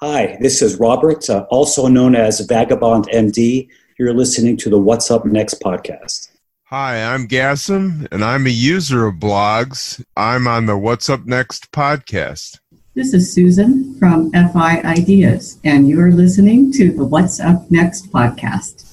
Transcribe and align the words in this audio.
Hi, 0.00 0.38
this 0.40 0.62
is 0.62 0.78
Robert, 0.78 1.28
uh, 1.28 1.44
also 1.50 1.88
known 1.88 2.14
as 2.14 2.38
Vagabond 2.38 3.08
MD. 3.12 3.68
You're 3.98 4.14
listening 4.14 4.56
to 4.58 4.70
the 4.70 4.78
What's 4.78 5.10
Up 5.10 5.24
Next 5.24 5.60
podcast. 5.60 6.28
Hi, 6.66 7.02
I'm 7.02 7.26
Gasem, 7.26 8.06
and 8.12 8.24
I'm 8.24 8.46
a 8.46 8.50
user 8.50 9.08
of 9.08 9.16
blogs. 9.16 10.00
I'm 10.16 10.46
on 10.46 10.66
the 10.66 10.78
What's 10.78 11.10
Up 11.10 11.26
Next 11.26 11.72
podcast. 11.72 12.60
This 12.94 13.12
is 13.12 13.32
Susan 13.32 13.98
from 13.98 14.30
FI 14.30 14.82
Ideas, 14.82 15.58
and 15.64 15.88
you're 15.88 16.12
listening 16.12 16.70
to 16.74 16.92
the 16.92 17.04
What's 17.04 17.40
Up 17.40 17.68
Next 17.68 18.12
podcast. 18.12 18.87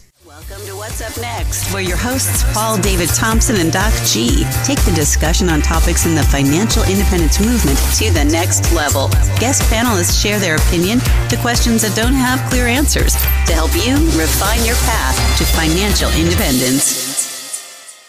Welcome 0.55 0.71
to 0.71 0.77
What's 0.77 1.01
Up 1.01 1.17
Next, 1.21 1.73
where 1.73 1.81
your 1.81 1.97
hosts 1.97 2.45
Paul 2.53 2.77
David 2.77 3.09
Thompson 3.09 3.57
and 3.57 3.73
Doc 3.73 3.91
G 4.05 4.45
take 4.63 4.79
the 4.85 4.93
discussion 4.95 5.49
on 5.49 5.61
topics 5.61 6.05
in 6.05 6.15
the 6.15 6.23
financial 6.23 6.81
independence 6.83 7.41
movement 7.41 7.77
to 7.97 8.09
the 8.13 8.23
next 8.23 8.71
level. 8.71 9.09
Guest 9.37 9.63
panelists 9.63 10.21
share 10.21 10.39
their 10.39 10.55
opinion 10.55 10.99
to 11.27 11.35
questions 11.41 11.81
that 11.81 11.93
don't 11.93 12.13
have 12.13 12.39
clear 12.49 12.67
answers 12.67 13.15
to 13.15 13.51
help 13.51 13.75
you 13.75 13.95
refine 14.17 14.63
your 14.63 14.77
path 14.87 15.17
to 15.39 15.43
financial 15.43 16.09
independence. 16.17 17.99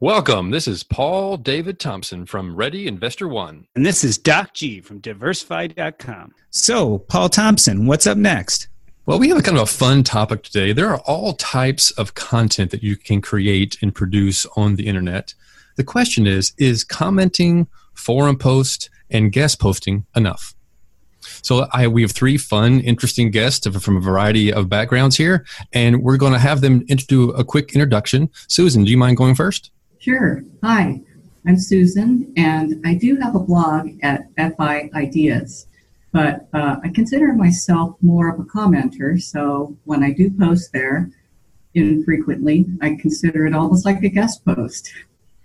Welcome. 0.00 0.52
This 0.52 0.66
is 0.66 0.82
Paul 0.82 1.36
David 1.36 1.78
Thompson 1.78 2.24
from 2.24 2.56
Ready 2.56 2.86
Investor 2.86 3.28
One. 3.28 3.66
And 3.76 3.84
this 3.84 4.04
is 4.04 4.16
Doc 4.16 4.54
G 4.54 4.80
from 4.80 5.00
diversify.com. 5.00 6.34
So, 6.48 6.96
Paul 6.96 7.28
Thompson, 7.28 7.84
what's 7.84 8.06
up 8.06 8.16
next? 8.16 8.68
Well, 9.06 9.18
we 9.18 9.28
have 9.30 9.38
a 9.38 9.42
kind 9.42 9.56
of 9.56 9.62
a 9.62 9.66
fun 9.66 10.02
topic 10.02 10.42
today. 10.42 10.72
There 10.72 10.90
are 10.90 11.00
all 11.00 11.32
types 11.32 11.90
of 11.92 12.14
content 12.14 12.70
that 12.70 12.82
you 12.82 12.96
can 12.96 13.22
create 13.22 13.78
and 13.80 13.94
produce 13.94 14.44
on 14.56 14.76
the 14.76 14.86
internet. 14.86 15.34
The 15.76 15.84
question 15.84 16.26
is 16.26 16.52
is 16.58 16.84
commenting, 16.84 17.66
forum 17.94 18.36
post, 18.36 18.90
and 19.10 19.32
guest 19.32 19.58
posting 19.58 20.04
enough? 20.14 20.54
So 21.42 21.66
I, 21.72 21.88
we 21.88 22.02
have 22.02 22.12
three 22.12 22.36
fun, 22.36 22.80
interesting 22.80 23.30
guests 23.30 23.66
from 23.66 23.96
a 23.96 24.00
variety 24.00 24.52
of 24.52 24.68
backgrounds 24.68 25.16
here, 25.16 25.46
and 25.72 26.02
we're 26.02 26.18
going 26.18 26.34
to 26.34 26.38
have 26.38 26.60
them 26.60 26.84
do 27.08 27.30
a 27.32 27.42
quick 27.42 27.72
introduction. 27.72 28.30
Susan, 28.48 28.84
do 28.84 28.90
you 28.90 28.98
mind 28.98 29.16
going 29.16 29.34
first? 29.34 29.70
Sure. 29.98 30.44
Hi, 30.62 31.00
I'm 31.46 31.58
Susan, 31.58 32.32
and 32.36 32.80
I 32.86 32.94
do 32.94 33.16
have 33.16 33.34
a 33.34 33.40
blog 33.40 33.90
at 34.02 34.26
FI 34.36 34.90
Ideas, 34.94 35.66
but 36.12 36.48
uh, 36.52 36.76
I 36.82 36.88
consider 36.88 37.32
myself 37.32 37.96
more 38.00 38.28
of 38.28 38.40
a 38.40 38.44
commenter. 38.44 39.20
So 39.20 39.76
when 39.84 40.02
I 40.02 40.12
do 40.12 40.30
post 40.30 40.72
there, 40.72 41.10
infrequently, 41.74 42.66
I 42.80 42.96
consider 42.96 43.46
it 43.46 43.54
almost 43.54 43.84
like 43.84 44.02
a 44.02 44.08
guest 44.08 44.44
post. 44.44 44.92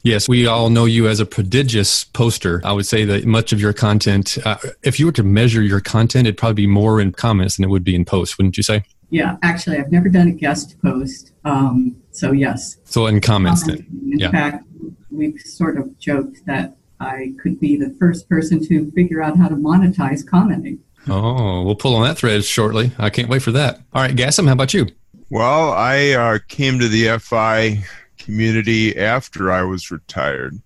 Yes, 0.03 0.29
we 0.29 0.45
all 0.45 0.69
know 0.69 0.85
you 0.85 1.07
as 1.07 1.19
a 1.19 1.25
prodigious 1.25 2.03
poster. 2.03 2.61
I 2.63 2.73
would 2.73 2.85
say 2.85 3.05
that 3.05 3.25
much 3.25 3.51
of 3.51 3.59
your 3.59 3.73
content, 3.73 4.37
uh, 4.45 4.57
if 4.83 4.99
you 4.99 5.07
were 5.07 5.11
to 5.13 5.23
measure 5.23 5.63
your 5.63 5.81
content, 5.81 6.27
it'd 6.27 6.37
probably 6.37 6.53
be 6.53 6.67
more 6.67 7.01
in 7.01 7.11
comments 7.11 7.57
than 7.57 7.65
it 7.65 7.69
would 7.69 7.83
be 7.83 7.95
in 7.95 8.05
posts, 8.05 8.37
wouldn't 8.37 8.55
you 8.55 8.61
say? 8.61 8.83
Yeah, 9.09 9.37
actually, 9.41 9.77
I've 9.77 9.91
never 9.91 10.09
done 10.09 10.27
a 10.27 10.31
guest 10.31 10.79
post. 10.81 11.31
Um, 11.43 11.95
so, 12.11 12.33
yes. 12.33 12.77
So, 12.83 13.07
in 13.07 13.19
comments, 13.19 13.65
then. 13.65 13.87
In 14.11 14.19
yeah. 14.19 14.29
fact, 14.29 14.63
we've 15.09 15.39
sort 15.41 15.77
of 15.77 15.97
joked 15.97 16.45
that 16.45 16.77
I 16.99 17.33
could 17.41 17.59
be 17.59 17.77
the 17.77 17.95
first 17.99 18.29
person 18.29 18.65
to 18.67 18.91
figure 18.91 19.21
out 19.21 19.37
how 19.37 19.47
to 19.47 19.55
monetize 19.55 20.25
commenting. 20.25 20.79
Oh, 21.07 21.63
we'll 21.63 21.75
pull 21.75 21.95
on 21.95 22.03
that 22.07 22.17
thread 22.17 22.43
shortly. 22.43 22.91
I 22.97 23.09
can't 23.09 23.29
wait 23.29 23.41
for 23.41 23.51
that. 23.51 23.79
All 23.93 24.01
right, 24.01 24.15
Gasem, 24.15 24.47
how 24.47 24.53
about 24.53 24.73
you? 24.73 24.87
Well, 25.29 25.71
I 25.71 26.11
uh, 26.11 26.39
came 26.47 26.79
to 26.79 26.87
the 26.87 27.19
FI 27.19 27.83
community 28.17 28.97
after 28.97 29.51
I 29.51 29.63
was 29.63 29.91
retired, 29.91 30.59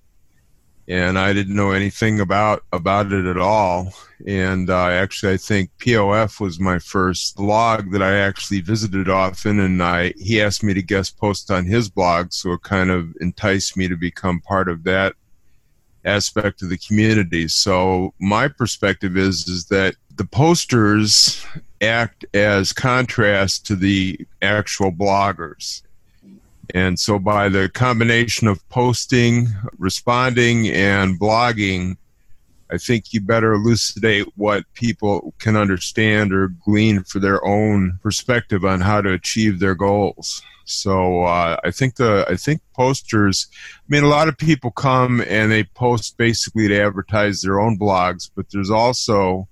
and 0.87 1.19
I 1.19 1.33
didn't 1.33 1.55
know 1.55 1.71
anything 1.71 2.19
about 2.19 2.63
about 2.71 3.11
it 3.11 3.25
at 3.25 3.37
all. 3.37 3.93
And 4.27 4.69
uh, 4.69 4.87
actually, 4.87 5.33
I 5.33 5.37
think 5.37 5.71
POF 5.79 6.39
was 6.39 6.59
my 6.59 6.79
first 6.79 7.35
blog 7.35 7.91
that 7.91 8.03
I 8.03 8.17
actually 8.17 8.61
visited 8.61 9.09
often, 9.09 9.59
and 9.59 9.81
I 9.81 10.13
he 10.17 10.41
asked 10.41 10.63
me 10.63 10.73
to 10.73 10.81
guest 10.81 11.17
post 11.17 11.51
on 11.51 11.65
his 11.65 11.89
blog, 11.89 12.31
so 12.31 12.53
it 12.53 12.63
kind 12.63 12.89
of 12.89 13.13
enticed 13.19 13.75
me 13.75 13.87
to 13.87 13.97
become 13.97 14.41
part 14.41 14.69
of 14.69 14.83
that 14.83 15.15
aspect 16.05 16.61
of 16.61 16.69
the 16.69 16.77
community. 16.77 17.47
So 17.47 18.13
my 18.19 18.47
perspective 18.47 19.17
is 19.17 19.47
is 19.47 19.65
that 19.65 19.95
the 20.15 20.25
posters 20.25 21.45
act 21.81 22.25
as 22.33 22.73
contrast 22.73 23.65
to 23.67 23.75
the 23.75 24.19
actual 24.41 24.91
bloggers. 24.91 25.81
And 26.75 26.99
so, 26.99 27.17
by 27.17 27.49
the 27.49 27.67
combination 27.69 28.47
of 28.47 28.67
posting, 28.69 29.47
responding, 29.79 30.67
and 30.67 31.19
blogging, 31.19 31.97
I 32.71 32.77
think 32.77 33.13
you 33.13 33.21
better 33.21 33.53
elucidate 33.53 34.27
what 34.35 34.63
people 34.73 35.33
can 35.39 35.55
understand 35.55 36.33
or 36.33 36.49
glean 36.49 37.03
for 37.03 37.19
their 37.19 37.43
own 37.45 37.99
perspective 38.03 38.63
on 38.63 38.81
how 38.81 39.01
to 39.01 39.11
achieve 39.11 39.59
their 39.59 39.75
goals. 39.75 40.41
So 40.65 41.23
uh, 41.23 41.57
I 41.63 41.71
think 41.71 41.95
the 41.95 42.25
I 42.29 42.35
think 42.35 42.61
posters. 42.75 43.47
I 43.75 43.85
mean, 43.87 44.03
a 44.03 44.07
lot 44.07 44.27
of 44.27 44.37
people 44.37 44.69
come 44.69 45.21
and 45.27 45.51
they 45.51 45.63
post 45.63 46.17
basically 46.17 46.67
to 46.67 46.79
advertise 46.79 47.41
their 47.41 47.59
own 47.59 47.77
blogs, 47.77 48.29
but 48.35 48.45
there's 48.51 48.69
also 48.69 49.47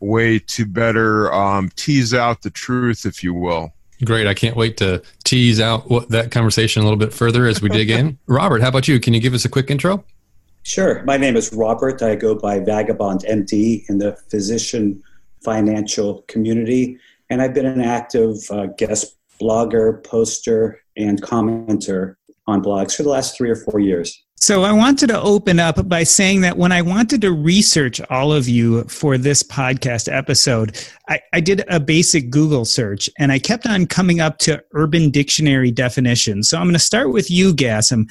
a 0.00 0.04
way 0.04 0.40
to 0.40 0.66
better 0.66 1.32
um, 1.32 1.70
tease 1.76 2.12
out 2.12 2.42
the 2.42 2.50
truth, 2.50 3.06
if 3.06 3.22
you 3.22 3.32
will. 3.32 3.72
Great. 4.04 4.26
I 4.26 4.34
can't 4.34 4.56
wait 4.56 4.78
to 4.78 5.00
tease 5.22 5.60
out 5.60 5.88
what, 5.88 6.08
that 6.08 6.32
conversation 6.32 6.82
a 6.82 6.84
little 6.84 6.98
bit 6.98 7.12
further 7.12 7.46
as 7.46 7.62
we 7.62 7.68
dig 7.68 7.88
in. 7.88 8.18
Robert, 8.26 8.62
how 8.62 8.68
about 8.68 8.88
you? 8.88 8.98
Can 8.98 9.14
you 9.14 9.20
give 9.20 9.34
us 9.34 9.44
a 9.44 9.48
quick 9.48 9.70
intro? 9.70 10.04
Sure. 10.64 11.02
My 11.04 11.16
name 11.16 11.36
is 11.36 11.52
Robert. 11.52 12.02
I 12.02 12.14
go 12.14 12.34
by 12.34 12.60
Vagabond 12.60 13.24
MD 13.28 13.88
in 13.88 13.98
the 13.98 14.16
physician 14.30 15.02
financial 15.42 16.22
community, 16.28 16.98
and 17.30 17.42
I've 17.42 17.54
been 17.54 17.66
an 17.66 17.80
active 17.80 18.36
uh, 18.50 18.66
guest 18.66 19.16
blogger, 19.40 20.04
poster, 20.04 20.80
and 20.96 21.20
commenter 21.20 22.14
on 22.46 22.62
blogs 22.62 22.96
for 22.96 23.02
the 23.02 23.08
last 23.08 23.36
three 23.36 23.50
or 23.50 23.56
four 23.56 23.80
years. 23.80 24.22
So 24.42 24.64
I 24.64 24.72
wanted 24.72 25.06
to 25.06 25.22
open 25.22 25.60
up 25.60 25.88
by 25.88 26.02
saying 26.02 26.40
that 26.40 26.56
when 26.56 26.72
I 26.72 26.82
wanted 26.82 27.20
to 27.20 27.30
research 27.30 28.00
all 28.10 28.32
of 28.32 28.48
you 28.48 28.82
for 28.84 29.16
this 29.16 29.40
podcast 29.40 30.12
episode, 30.12 30.76
I, 31.08 31.20
I, 31.32 31.38
did 31.38 31.62
a 31.68 31.78
basic 31.78 32.28
Google 32.28 32.64
search 32.64 33.08
and 33.20 33.30
I 33.30 33.38
kept 33.38 33.66
on 33.66 33.86
coming 33.86 34.20
up 34.20 34.38
to 34.38 34.60
Urban 34.72 35.10
Dictionary 35.10 35.70
definitions. 35.70 36.50
So 36.50 36.56
I'm 36.56 36.64
going 36.64 36.72
to 36.72 36.80
start 36.80 37.12
with 37.12 37.30
you, 37.30 37.54
Gasem. 37.54 38.06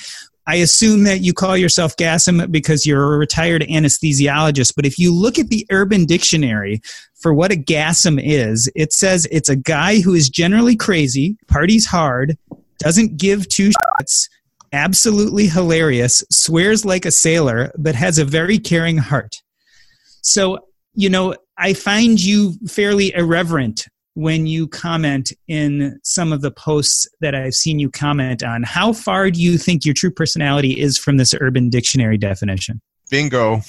I 0.47 0.55
assume 0.55 1.03
that 1.03 1.21
you 1.21 1.33
call 1.33 1.55
yourself 1.55 1.95
Gasem 1.97 2.51
because 2.51 2.85
you're 2.85 3.13
a 3.13 3.17
retired 3.17 3.61
anesthesiologist, 3.63 4.73
but 4.75 4.85
if 4.85 4.97
you 4.97 5.13
look 5.13 5.37
at 5.37 5.49
the 5.49 5.65
Urban 5.71 6.05
Dictionary 6.05 6.81
for 7.19 7.33
what 7.33 7.51
a 7.51 7.55
Gasem 7.55 8.19
is, 8.21 8.71
it 8.75 8.91
says 8.91 9.27
it's 9.31 9.49
a 9.49 9.55
guy 9.55 10.01
who 10.01 10.13
is 10.13 10.29
generally 10.29 10.75
crazy, 10.75 11.37
parties 11.47 11.85
hard, 11.85 12.37
doesn't 12.79 13.17
give 13.17 13.47
two 13.47 13.69
shits, 13.69 14.27
absolutely 14.73 15.47
hilarious, 15.47 16.23
swears 16.31 16.85
like 16.85 17.05
a 17.05 17.11
sailor, 17.11 17.71
but 17.77 17.93
has 17.93 18.17
a 18.17 18.25
very 18.25 18.57
caring 18.57 18.97
heart. 18.97 19.43
So, 20.21 20.59
you 20.95 21.09
know, 21.09 21.35
I 21.57 21.73
find 21.73 22.19
you 22.19 22.53
fairly 22.67 23.13
irreverent 23.13 23.87
when 24.15 24.45
you 24.45 24.67
comment 24.67 25.31
in 25.47 25.99
some 26.03 26.33
of 26.33 26.41
the 26.41 26.51
posts 26.51 27.07
that 27.21 27.33
I've 27.33 27.53
seen 27.53 27.79
you 27.79 27.89
comment 27.89 28.43
on. 28.43 28.63
How 28.63 28.91
far 28.93 29.31
do 29.31 29.41
you 29.41 29.57
think 29.57 29.85
your 29.85 29.93
true 29.93 30.11
personality 30.11 30.79
is 30.79 30.97
from 30.97 31.17
this 31.17 31.33
urban 31.39 31.69
dictionary 31.69 32.17
definition? 32.17 32.81
bingo. 33.11 33.55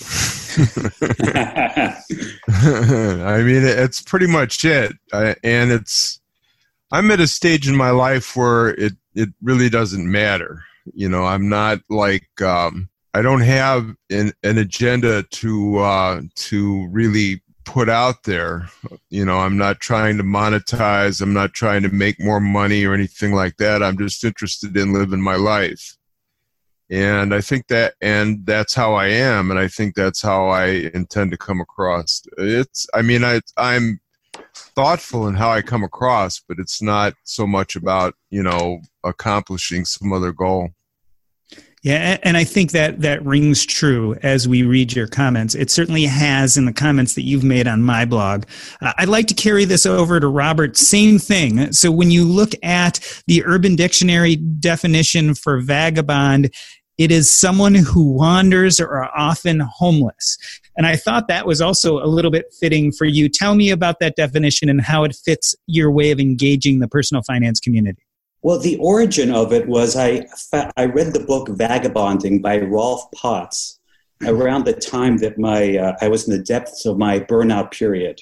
I 2.48 3.42
mean, 3.42 3.64
it's 3.64 4.00
pretty 4.00 4.28
much 4.28 4.64
it, 4.64 4.92
I, 5.12 5.36
and 5.44 5.70
it's. 5.70 6.20
I'm 6.90 7.10
at 7.10 7.20
a 7.20 7.26
stage 7.26 7.68
in 7.68 7.76
my 7.76 7.90
life 7.90 8.36
where 8.36 8.68
it 8.68 8.92
it 9.14 9.28
really 9.42 9.68
doesn't 9.68 10.10
matter. 10.10 10.62
You 10.94 11.08
know, 11.08 11.24
I'm 11.24 11.48
not 11.48 11.80
like 11.90 12.28
um, 12.40 12.88
I 13.12 13.22
don't 13.22 13.40
have 13.40 13.94
an, 14.10 14.32
an 14.42 14.58
agenda 14.58 15.22
to 15.22 15.78
uh, 15.78 16.20
to 16.36 16.88
really 16.90 17.42
put 17.64 17.88
out 17.88 18.24
there. 18.24 18.68
You 19.10 19.24
know, 19.24 19.38
I'm 19.38 19.56
not 19.56 19.80
trying 19.80 20.16
to 20.18 20.22
monetize. 20.22 21.20
I'm 21.20 21.32
not 21.32 21.52
trying 21.52 21.82
to 21.82 21.88
make 21.88 22.20
more 22.20 22.40
money 22.40 22.84
or 22.84 22.94
anything 22.94 23.32
like 23.32 23.56
that. 23.58 23.82
I'm 23.82 23.98
just 23.98 24.24
interested 24.24 24.76
in 24.76 24.92
living 24.92 25.20
my 25.20 25.36
life. 25.36 25.96
And 26.90 27.34
I 27.34 27.40
think 27.40 27.68
that, 27.68 27.94
and 28.02 28.44
that's 28.44 28.74
how 28.74 28.94
I 28.94 29.06
am, 29.06 29.50
and 29.50 29.58
I 29.58 29.66
think 29.66 29.94
that's 29.94 30.20
how 30.20 30.48
I 30.48 30.90
intend 30.92 31.30
to 31.30 31.38
come 31.38 31.60
across. 31.60 32.22
It's, 32.36 32.86
I 32.92 33.00
mean, 33.00 33.24
I, 33.24 33.40
I'm 33.56 33.98
thoughtful 34.54 35.26
in 35.26 35.34
how 35.34 35.50
I 35.50 35.62
come 35.62 35.84
across, 35.84 36.40
but 36.40 36.58
it's 36.58 36.82
not 36.82 37.14
so 37.24 37.46
much 37.46 37.76
about 37.76 38.14
you 38.30 38.42
know 38.42 38.80
accomplishing 39.04 39.84
some 39.84 40.12
other 40.12 40.32
goal. 40.32 40.70
Yeah, 41.82 42.18
and 42.22 42.36
I 42.36 42.44
think 42.44 42.70
that 42.72 43.00
that 43.00 43.24
rings 43.26 43.66
true 43.66 44.14
as 44.22 44.46
we 44.46 44.62
read 44.62 44.94
your 44.94 45.08
comments. 45.08 45.56
It 45.56 45.68
certainly 45.68 46.04
has 46.04 46.56
in 46.56 46.64
the 46.64 46.72
comments 46.72 47.14
that 47.14 47.22
you've 47.22 47.42
made 47.42 47.66
on 47.66 47.82
my 47.82 48.04
blog. 48.04 48.44
Uh, 48.80 48.92
I'd 48.98 49.08
like 49.08 49.26
to 49.28 49.34
carry 49.34 49.64
this 49.64 49.84
over 49.84 50.20
to 50.20 50.28
Robert. 50.28 50.76
Same 50.76 51.18
thing. 51.18 51.72
So 51.72 51.90
when 51.90 52.12
you 52.12 52.24
look 52.24 52.52
at 52.62 53.00
the 53.26 53.44
Urban 53.44 53.74
Dictionary 53.74 54.36
definition 54.36 55.34
for 55.34 55.58
vagabond, 55.60 56.54
it 56.98 57.10
is 57.10 57.34
someone 57.34 57.74
who 57.74 58.12
wanders 58.12 58.78
or 58.78 58.88
are 58.88 59.10
often 59.16 59.58
homeless. 59.58 60.38
And 60.76 60.86
I 60.86 60.94
thought 60.94 61.26
that 61.26 61.46
was 61.46 61.60
also 61.60 61.98
a 61.98 62.06
little 62.06 62.30
bit 62.30 62.46
fitting 62.60 62.92
for 62.92 63.06
you. 63.06 63.28
Tell 63.28 63.56
me 63.56 63.70
about 63.70 63.98
that 63.98 64.14
definition 64.14 64.68
and 64.68 64.80
how 64.80 65.02
it 65.02 65.16
fits 65.16 65.56
your 65.66 65.90
way 65.90 66.12
of 66.12 66.20
engaging 66.20 66.78
the 66.78 66.86
personal 66.86 67.24
finance 67.24 67.58
community. 67.58 68.02
Well, 68.42 68.58
the 68.58 68.76
origin 68.78 69.32
of 69.32 69.52
it 69.52 69.68
was 69.68 69.96
I, 69.96 70.26
I 70.76 70.86
read 70.86 71.12
the 71.12 71.24
book 71.24 71.48
Vagabonding 71.48 72.42
by 72.42 72.58
Rolf 72.58 73.10
Potts 73.12 73.78
around 74.26 74.64
the 74.64 74.72
time 74.72 75.18
that 75.18 75.38
my 75.38 75.76
uh, 75.76 75.96
I 76.00 76.08
was 76.08 76.28
in 76.28 76.36
the 76.36 76.42
depths 76.42 76.84
of 76.86 76.98
my 76.98 77.20
burnout 77.20 77.72
period, 77.72 78.20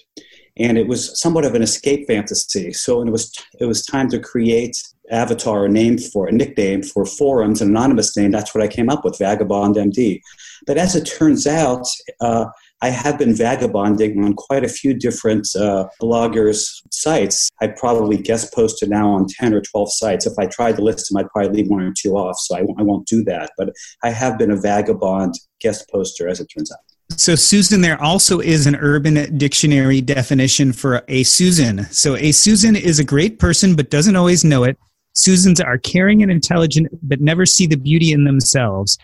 and 0.58 0.76
it 0.76 0.86
was 0.86 1.18
somewhat 1.18 1.44
of 1.44 1.54
an 1.54 1.62
escape 1.62 2.06
fantasy. 2.06 2.72
So 2.72 3.00
it 3.02 3.10
was 3.10 3.32
it 3.60 3.64
was 3.64 3.84
time 3.84 4.08
to 4.10 4.18
create 4.18 4.76
avatar, 5.10 5.64
a 5.64 5.68
name 5.68 5.98
for 5.98 6.28
a 6.28 6.32
nickname 6.32 6.82
for 6.82 7.04
forums, 7.06 7.62
an 7.62 7.70
anonymous 7.70 8.16
name. 8.16 8.30
That's 8.30 8.54
what 8.54 8.62
I 8.62 8.68
came 8.68 8.90
up 8.90 9.04
with, 9.04 9.18
Vagabond 9.18 9.76
MD. 9.76 10.20
But 10.66 10.76
as 10.76 10.94
it 10.94 11.04
turns 11.04 11.46
out, 11.46 11.86
uh, 12.20 12.46
I 12.82 12.88
have 12.88 13.18
been 13.18 13.34
vagabonding 13.34 14.24
on 14.24 14.34
quite 14.34 14.64
a 14.64 14.68
few 14.68 14.94
different 14.94 15.46
uh, 15.54 15.86
bloggers' 16.00 16.82
sites. 16.90 17.50
I 17.60 17.68
probably 17.68 18.16
guest 18.16 18.54
posted 18.54 18.88
now 18.88 19.10
on 19.10 19.26
10 19.28 19.52
or 19.52 19.60
12 19.60 19.92
sites. 19.92 20.26
If 20.26 20.38
I 20.38 20.46
tried 20.46 20.76
to 20.76 20.82
list 20.82 21.08
them, 21.08 21.18
I'd 21.18 21.28
probably 21.28 21.62
leave 21.62 21.70
one 21.70 21.82
or 21.82 21.92
two 21.96 22.16
off, 22.16 22.36
so 22.38 22.56
I, 22.56 22.60
I 22.78 22.82
won't 22.82 23.06
do 23.06 23.22
that. 23.24 23.50
But 23.58 23.74
I 24.02 24.10
have 24.10 24.38
been 24.38 24.50
a 24.50 24.56
vagabond 24.56 25.34
guest 25.60 25.90
poster, 25.90 26.26
as 26.26 26.40
it 26.40 26.46
turns 26.46 26.72
out. 26.72 26.78
So, 27.18 27.34
Susan, 27.34 27.82
there 27.82 28.00
also 28.00 28.40
is 28.40 28.66
an 28.66 28.76
urban 28.76 29.36
dictionary 29.36 30.00
definition 30.00 30.72
for 30.72 31.02
a 31.08 31.22
Susan. 31.24 31.84
So, 31.90 32.16
a 32.16 32.32
Susan 32.32 32.76
is 32.76 32.98
a 32.98 33.04
great 33.04 33.38
person 33.38 33.76
but 33.76 33.90
doesn't 33.90 34.16
always 34.16 34.42
know 34.44 34.64
it. 34.64 34.78
Susans 35.12 35.60
are 35.60 35.76
caring 35.76 36.22
and 36.22 36.30
intelligent 36.30 36.88
but 37.02 37.20
never 37.20 37.44
see 37.44 37.66
the 37.66 37.76
beauty 37.76 38.12
in 38.12 38.24
themselves. 38.24 38.96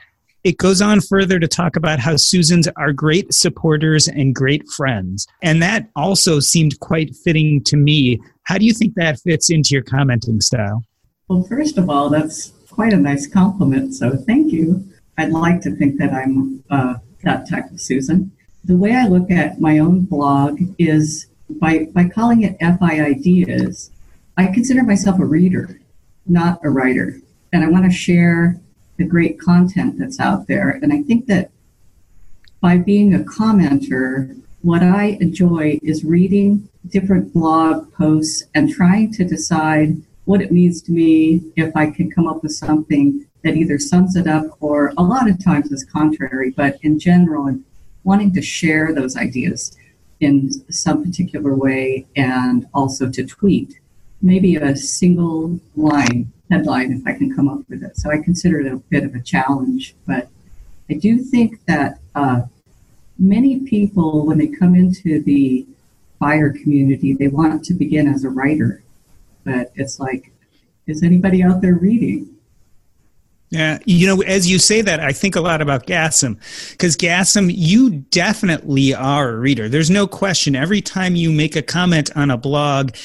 It 0.46 0.58
goes 0.58 0.81
on 0.81 1.00
further 1.00 1.40
to 1.40 1.48
talk 1.48 1.75
about 1.75 1.98
how 1.98 2.14
Susans 2.14 2.69
are 2.76 2.93
great 2.93 3.34
supporters 3.34 4.06
and 4.06 4.32
great 4.32 4.62
friends. 4.69 5.26
And 5.43 5.60
that 5.60 5.90
also 5.96 6.38
seemed 6.38 6.78
quite 6.78 7.16
fitting 7.16 7.64
to 7.64 7.76
me. 7.76 8.20
How 8.44 8.56
do 8.56 8.64
you 8.64 8.72
think 8.72 8.94
that 8.94 9.19
fits 9.19 9.50
into 9.50 9.70
your 9.72 9.82
commenting 9.82 10.40
style? 10.40 10.84
Well, 11.26 11.43
first 11.43 11.78
of 11.78 11.90
all, 11.90 12.10
that's 12.10 12.52
quite 12.70 12.93
a 12.93 12.96
nice 12.96 13.26
compliment, 13.26 13.96
so 13.96 14.16
thank 14.16 14.52
you. 14.52 14.88
I'd 15.19 15.32
like 15.32 15.62
to 15.62 15.75
think 15.75 15.98
that 15.98 16.12
I'm 16.12 16.62
uh, 16.70 16.94
that 17.25 17.50
type 17.50 17.69
of 17.72 17.81
Susan. 17.81 18.31
The 18.64 18.76
way 18.76 18.94
I 18.94 19.08
look 19.08 19.32
at 19.32 19.60
my 19.60 19.81
own 19.81 20.02
blog 20.02 20.60
is 20.78 21.26
by, 21.50 21.88
by 21.93 22.08
calling 22.08 22.44
it 22.44 22.56
FI 22.60 23.00
Ideas, 23.00 23.90
I 24.37 24.46
consider 24.46 24.84
myself 24.84 25.19
a 25.19 25.25
reader, 25.25 25.81
not 26.25 26.60
a 26.64 26.70
writer. 26.70 27.20
And 27.52 27.64
I 27.64 27.69
want 27.69 27.87
to 27.87 27.90
share 27.90 28.60
the 28.96 29.04
great 29.04 29.38
content 29.38 29.98
that's 29.98 30.20
out 30.20 30.46
there. 30.46 30.78
And 30.82 30.93
I 30.93 31.02
think 31.02 31.26
that 31.26 31.50
by 32.60 32.78
being 32.78 33.14
a 33.14 33.20
commenter, 33.20 34.40
what 34.62 34.82
I 34.82 35.19
enjoy 35.20 35.78
is 35.82 36.04
reading 36.04 36.69
different 36.88 37.32
blog 37.32 37.93
posts 37.93 38.44
and 38.54 38.70
trying 38.70 39.12
to 39.12 39.25
decide 39.25 39.96
what 40.25 40.40
it 40.40 40.50
means 40.50 40.82
to 40.82 40.93
me 40.93 41.43
if 41.56 41.76
I 41.76 41.90
can 41.90 42.10
come 42.10 42.26
up 42.26 42.43
with 42.43 42.52
something 42.52 43.26
that 43.43 43.56
either 43.56 43.78
sums 43.78 44.16
it 44.16 44.26
up 44.26 44.44
or 44.60 44.93
a 44.96 45.02
lot 45.02 45.31
of 45.31 45.43
times 45.43 45.70
is 45.70 45.84
contrary, 45.84 46.50
but 46.50 46.78
in 46.82 46.98
general, 46.98 47.56
wanting 48.02 48.32
to 48.34 48.43
share 48.43 48.93
those 48.93 49.16
ideas 49.16 49.76
in 50.20 50.50
some 50.72 51.04
particular 51.04 51.54
way 51.54 52.06
and 52.16 52.66
also 52.75 53.08
to 53.10 53.25
tweet 53.25 53.78
maybe 54.22 54.56
a 54.56 54.75
single 54.75 55.60
line 55.76 56.32
headline 56.50 56.93
if 56.93 57.06
I 57.06 57.16
can 57.16 57.34
come 57.34 57.48
up 57.48 57.60
with 57.69 57.82
it. 57.82 57.96
So 57.96 58.10
I 58.10 58.19
consider 58.19 58.60
it 58.60 58.72
a 58.72 58.76
bit 58.76 59.04
of 59.04 59.14
a 59.14 59.20
challenge, 59.20 59.94
but 60.06 60.28
I 60.88 60.94
do 60.94 61.19
think 61.19 61.64
that 61.66 61.98
uh, 62.14 62.43
many 63.19 63.60
people, 63.60 64.26
when 64.26 64.38
they 64.38 64.46
come 64.46 64.75
into 64.75 65.22
the 65.22 65.66
FIRE 66.19 66.52
community, 66.52 67.14
they 67.14 67.28
want 67.28 67.64
to 67.64 67.75
begin 67.75 68.08
as 68.08 68.25
a 68.25 68.31
writer, 68.31 68.82
but 69.44 69.72
it's 69.75 69.98
like, 69.98 70.32
is 70.87 71.02
anybody 71.02 71.43
out 71.43 71.60
there 71.60 71.75
reading? 71.75 72.37
Yeah, 73.50 73.78
you 73.84 74.08
know, 74.08 74.22
as 74.22 74.50
you 74.50 74.58
say 74.58 74.81
that, 74.82 74.98
I 74.98 75.12
think 75.12 75.37
a 75.37 75.40
lot 75.40 75.62
about 75.62 75.87
Gasem 75.87 76.37
because 76.72 76.96
Gasem, 76.96 77.52
you 77.54 77.90
definitely 77.90 78.93
are 78.93 79.31
a 79.31 79.38
reader. 79.38 79.69
There's 79.69 79.90
no 79.90 80.08
question. 80.08 80.56
Every 80.56 80.81
time 80.81 81.14
you 81.14 81.31
make 81.31 81.54
a 81.54 81.62
comment 81.62 82.10
on 82.16 82.32
a 82.32 82.37
blog, 82.37 82.96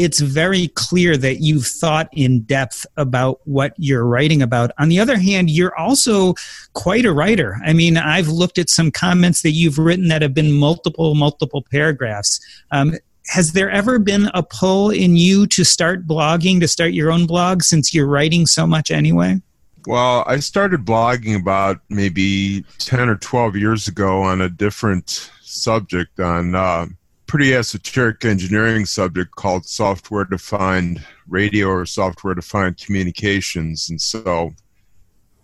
it's 0.00 0.20
very 0.20 0.68
clear 0.68 1.16
that 1.18 1.40
you've 1.40 1.66
thought 1.66 2.08
in 2.12 2.40
depth 2.40 2.86
about 2.96 3.40
what 3.44 3.74
you're 3.76 4.06
writing 4.06 4.40
about. 4.40 4.70
On 4.78 4.88
the 4.88 4.98
other 4.98 5.18
hand, 5.18 5.50
you're 5.50 5.76
also 5.76 6.34
quite 6.72 7.04
a 7.04 7.12
writer. 7.12 7.58
I 7.64 7.74
mean, 7.74 7.98
I've 7.98 8.28
looked 8.28 8.56
at 8.56 8.70
some 8.70 8.90
comments 8.90 9.42
that 9.42 9.50
you've 9.50 9.78
written 9.78 10.08
that 10.08 10.22
have 10.22 10.32
been 10.32 10.52
multiple, 10.52 11.14
multiple 11.14 11.62
paragraphs. 11.70 12.40
Um, 12.70 12.94
has 13.26 13.52
there 13.52 13.70
ever 13.70 13.98
been 13.98 14.30
a 14.32 14.42
pull 14.42 14.88
in 14.90 15.16
you 15.16 15.46
to 15.48 15.64
start 15.64 16.06
blogging, 16.06 16.60
to 16.60 16.68
start 16.68 16.92
your 16.92 17.12
own 17.12 17.26
blog, 17.26 17.62
since 17.62 17.92
you're 17.92 18.06
writing 18.06 18.46
so 18.46 18.66
much 18.66 18.90
anyway? 18.90 19.40
Well, 19.86 20.24
I 20.26 20.40
started 20.40 20.86
blogging 20.86 21.38
about 21.38 21.80
maybe 21.90 22.64
10 22.78 23.10
or 23.10 23.16
12 23.16 23.56
years 23.56 23.86
ago 23.86 24.22
on 24.22 24.40
a 24.40 24.48
different 24.48 25.30
subject 25.42 26.18
on 26.20 26.54
uh, 26.54 26.86
pretty 27.30 27.54
esoteric 27.54 28.24
engineering 28.24 28.84
subject 28.84 29.30
called 29.36 29.64
software 29.64 30.24
defined 30.24 31.00
radio 31.28 31.68
or 31.68 31.86
software 31.86 32.34
defined 32.34 32.76
communications. 32.76 33.88
And 33.88 34.00
so 34.00 34.50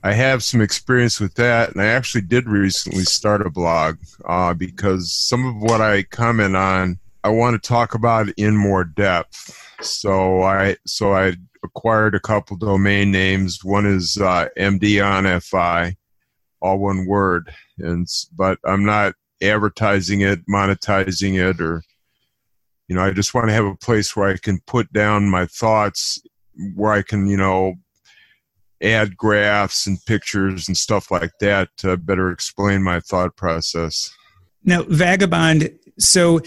I 0.03 0.13
have 0.13 0.43
some 0.43 0.61
experience 0.61 1.21
with 1.21 1.35
that. 1.35 1.71
And 1.71 1.81
I 1.81 1.87
actually 1.87 2.23
did 2.23 2.49
recently 2.49 3.05
start 3.05 3.47
a 3.47 3.51
blog 3.51 3.99
uh, 4.25 4.53
because 4.53 5.13
some 5.13 5.47
of 5.47 5.55
what 5.59 5.81
I 5.81 6.03
comment 6.03 6.57
on, 6.57 6.99
I 7.23 7.29
want 7.29 7.55
to 7.55 7.69
talk 7.69 7.95
about 7.95 8.31
in 8.31 8.57
more 8.57 8.83
depth. 8.83 9.57
So 9.81 10.43
I 10.43 10.79
so 10.87 11.13
I 11.13 11.35
acquired 11.63 12.17
a 12.17 12.21
couple 12.21 12.57
domain 12.57 13.13
names. 13.13 13.65
One 13.65 13.87
is 13.87 14.19
uh, 14.19 14.49
MD 14.59 15.07
on 15.07 15.41
FI, 15.41 15.97
all 16.61 16.81
one 16.81 17.07
word, 17.07 17.55
and 17.79 18.09
but 18.37 18.59
I'm 18.65 18.85
not 18.85 19.15
advertising 19.43 20.23
it, 20.23 20.41
monetizing 20.49 21.39
it, 21.39 21.61
or 21.61 21.83
you 22.89 22.95
know, 22.95 23.03
I 23.03 23.11
just 23.11 23.35
want 23.35 23.49
to 23.49 23.53
have 23.53 23.65
a 23.65 23.75
place 23.75 24.15
where 24.15 24.29
I 24.29 24.37
can 24.37 24.61
put 24.67 24.93
down 24.93 25.29
my 25.29 25.47
thoughts, 25.47 26.23
where 26.75 26.93
I 26.93 27.03
can, 27.03 27.27
you 27.27 27.37
know, 27.37 27.75
add 28.83 29.17
graphs 29.17 29.87
and 29.87 29.99
pictures 30.07 30.69
and 30.69 30.77
stuff 30.77 31.11
like 31.11 31.33
that 31.41 31.69
to 31.79 31.97
better 31.97 32.31
explain 32.31 32.83
my 32.83 33.01
thought 33.01 33.35
process. 33.37 34.11
Now, 34.65 34.83
Vagabond, 34.85 35.77
so 35.99 36.41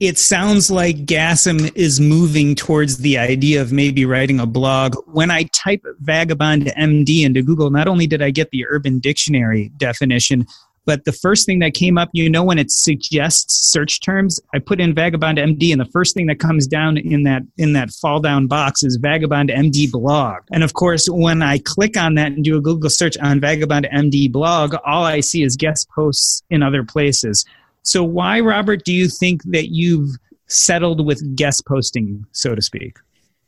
it 0.00 0.18
sounds 0.18 0.70
like 0.70 1.06
Gasem 1.06 1.70
is 1.76 2.00
moving 2.00 2.56
towards 2.56 2.98
the 2.98 3.18
idea 3.18 3.60
of 3.60 3.70
maybe 3.70 4.04
writing 4.04 4.40
a 4.40 4.46
blog. 4.46 4.96
When 5.06 5.30
I 5.30 5.44
type 5.54 5.84
Vagabond 6.00 6.72
MD 6.76 7.24
into 7.24 7.42
Google, 7.42 7.70
not 7.70 7.86
only 7.86 8.08
did 8.08 8.20
I 8.20 8.30
get 8.30 8.50
the 8.50 8.66
Urban 8.66 8.98
Dictionary 8.98 9.70
definition, 9.76 10.46
but 10.84 11.04
the 11.04 11.12
first 11.12 11.46
thing 11.46 11.60
that 11.60 11.74
came 11.74 11.96
up, 11.96 12.10
you 12.12 12.28
know, 12.28 12.42
when 12.42 12.58
it 12.58 12.70
suggests 12.70 13.70
search 13.70 14.00
terms, 14.00 14.40
I 14.52 14.58
put 14.58 14.80
in 14.80 14.94
Vagabond 14.94 15.38
MD, 15.38 15.70
and 15.70 15.80
the 15.80 15.90
first 15.92 16.14
thing 16.14 16.26
that 16.26 16.40
comes 16.40 16.66
down 16.66 16.96
in 16.96 17.22
that 17.22 17.42
in 17.56 17.72
that 17.74 17.90
fall 17.90 18.20
down 18.20 18.48
box 18.48 18.82
is 18.82 18.96
Vagabond 18.96 19.50
MD 19.50 19.90
blog. 19.90 20.42
And 20.52 20.64
of 20.64 20.74
course, 20.74 21.08
when 21.08 21.42
I 21.42 21.58
click 21.58 21.96
on 21.96 22.14
that 22.14 22.32
and 22.32 22.44
do 22.44 22.56
a 22.56 22.60
Google 22.60 22.90
search 22.90 23.16
on 23.18 23.40
Vagabond 23.40 23.88
MD 23.94 24.30
blog, 24.30 24.74
all 24.84 25.04
I 25.04 25.20
see 25.20 25.42
is 25.42 25.56
guest 25.56 25.88
posts 25.94 26.42
in 26.50 26.62
other 26.62 26.84
places. 26.84 27.44
So, 27.82 28.02
why, 28.02 28.40
Robert, 28.40 28.84
do 28.84 28.92
you 28.92 29.08
think 29.08 29.42
that 29.44 29.72
you've 29.72 30.10
settled 30.48 31.04
with 31.04 31.36
guest 31.36 31.64
posting, 31.66 32.26
so 32.32 32.54
to 32.54 32.62
speak? 32.62 32.98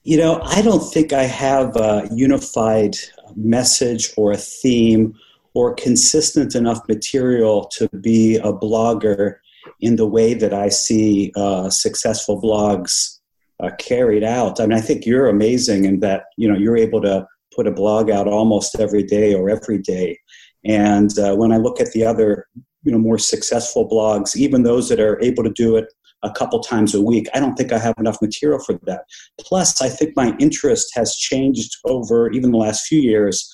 You 0.04 0.18
know, 0.18 0.40
I 0.42 0.62
don't 0.62 0.80
think 0.92 1.12
I 1.12 1.24
have 1.24 1.76
a 1.76 2.08
unified 2.12 2.96
message 3.36 4.12
or 4.16 4.32
a 4.32 4.36
theme 4.36 5.14
or 5.54 5.75
consistent 5.75 6.54
enough 6.54 6.80
material 6.88 7.66
to 7.66 7.88
be 8.00 8.37
a 8.37 8.52
blogger 8.52 9.37
in 9.80 9.96
the 9.96 10.06
way 10.06 10.34
that 10.34 10.52
I 10.52 10.68
see 10.68 11.32
uh, 11.37 11.70
successful 11.70 12.40
blogs 12.40 13.20
uh, 13.62 13.70
carried 13.78 14.25
out. 14.25 14.61
I 14.61 14.66
mean, 14.66 14.76
I 14.76 14.80
think 14.80 15.06
you're 15.06 15.28
amazing 15.28 15.84
in 15.84 16.00
that 16.00 16.25
you 16.37 16.49
know 16.49 16.58
you're 16.58 16.76
able 16.76 17.00
to 17.02 17.26
put 17.54 17.66
a 17.66 17.73
blog 17.73 18.11
out 18.11 18.26
almost 18.26 18.78
every 18.78 19.02
day 19.02 19.34
or 19.34 19.49
every 19.49 19.78
day. 19.78 20.18
And 20.64 21.16
uh, 21.18 21.37
when 21.37 21.52
I 21.52 21.58
look 21.58 21.80
at 21.80 21.92
the 21.92 22.04
other, 22.04 22.46
you 22.82 22.92
know, 22.92 22.99
more 22.99 23.18
successful 23.18 23.88
blogs, 23.88 24.34
even 24.37 24.62
those 24.62 24.88
that 24.88 24.99
are 24.99 25.23
able 25.23 25.44
to 25.44 25.52
do 25.52 25.76
it 25.76 25.87
a 26.23 26.30
couple 26.30 26.58
times 26.61 26.94
a 26.94 27.02
week, 27.02 27.28
I 27.34 27.38
don't 27.38 27.54
think 27.54 27.70
I 27.70 27.78
have 27.78 27.94
enough 27.99 28.20
material 28.20 28.58
for 28.58 28.78
that. 28.84 29.04
Plus, 29.38 29.80
I 29.80 29.88
think 29.88 30.14
my 30.16 30.34
interest 30.40 30.90
has 30.94 31.14
changed 31.14 31.76
over 31.84 32.30
even 32.32 32.50
the 32.50 32.58
last 32.58 32.87
few 32.87 33.00
years 33.00 33.53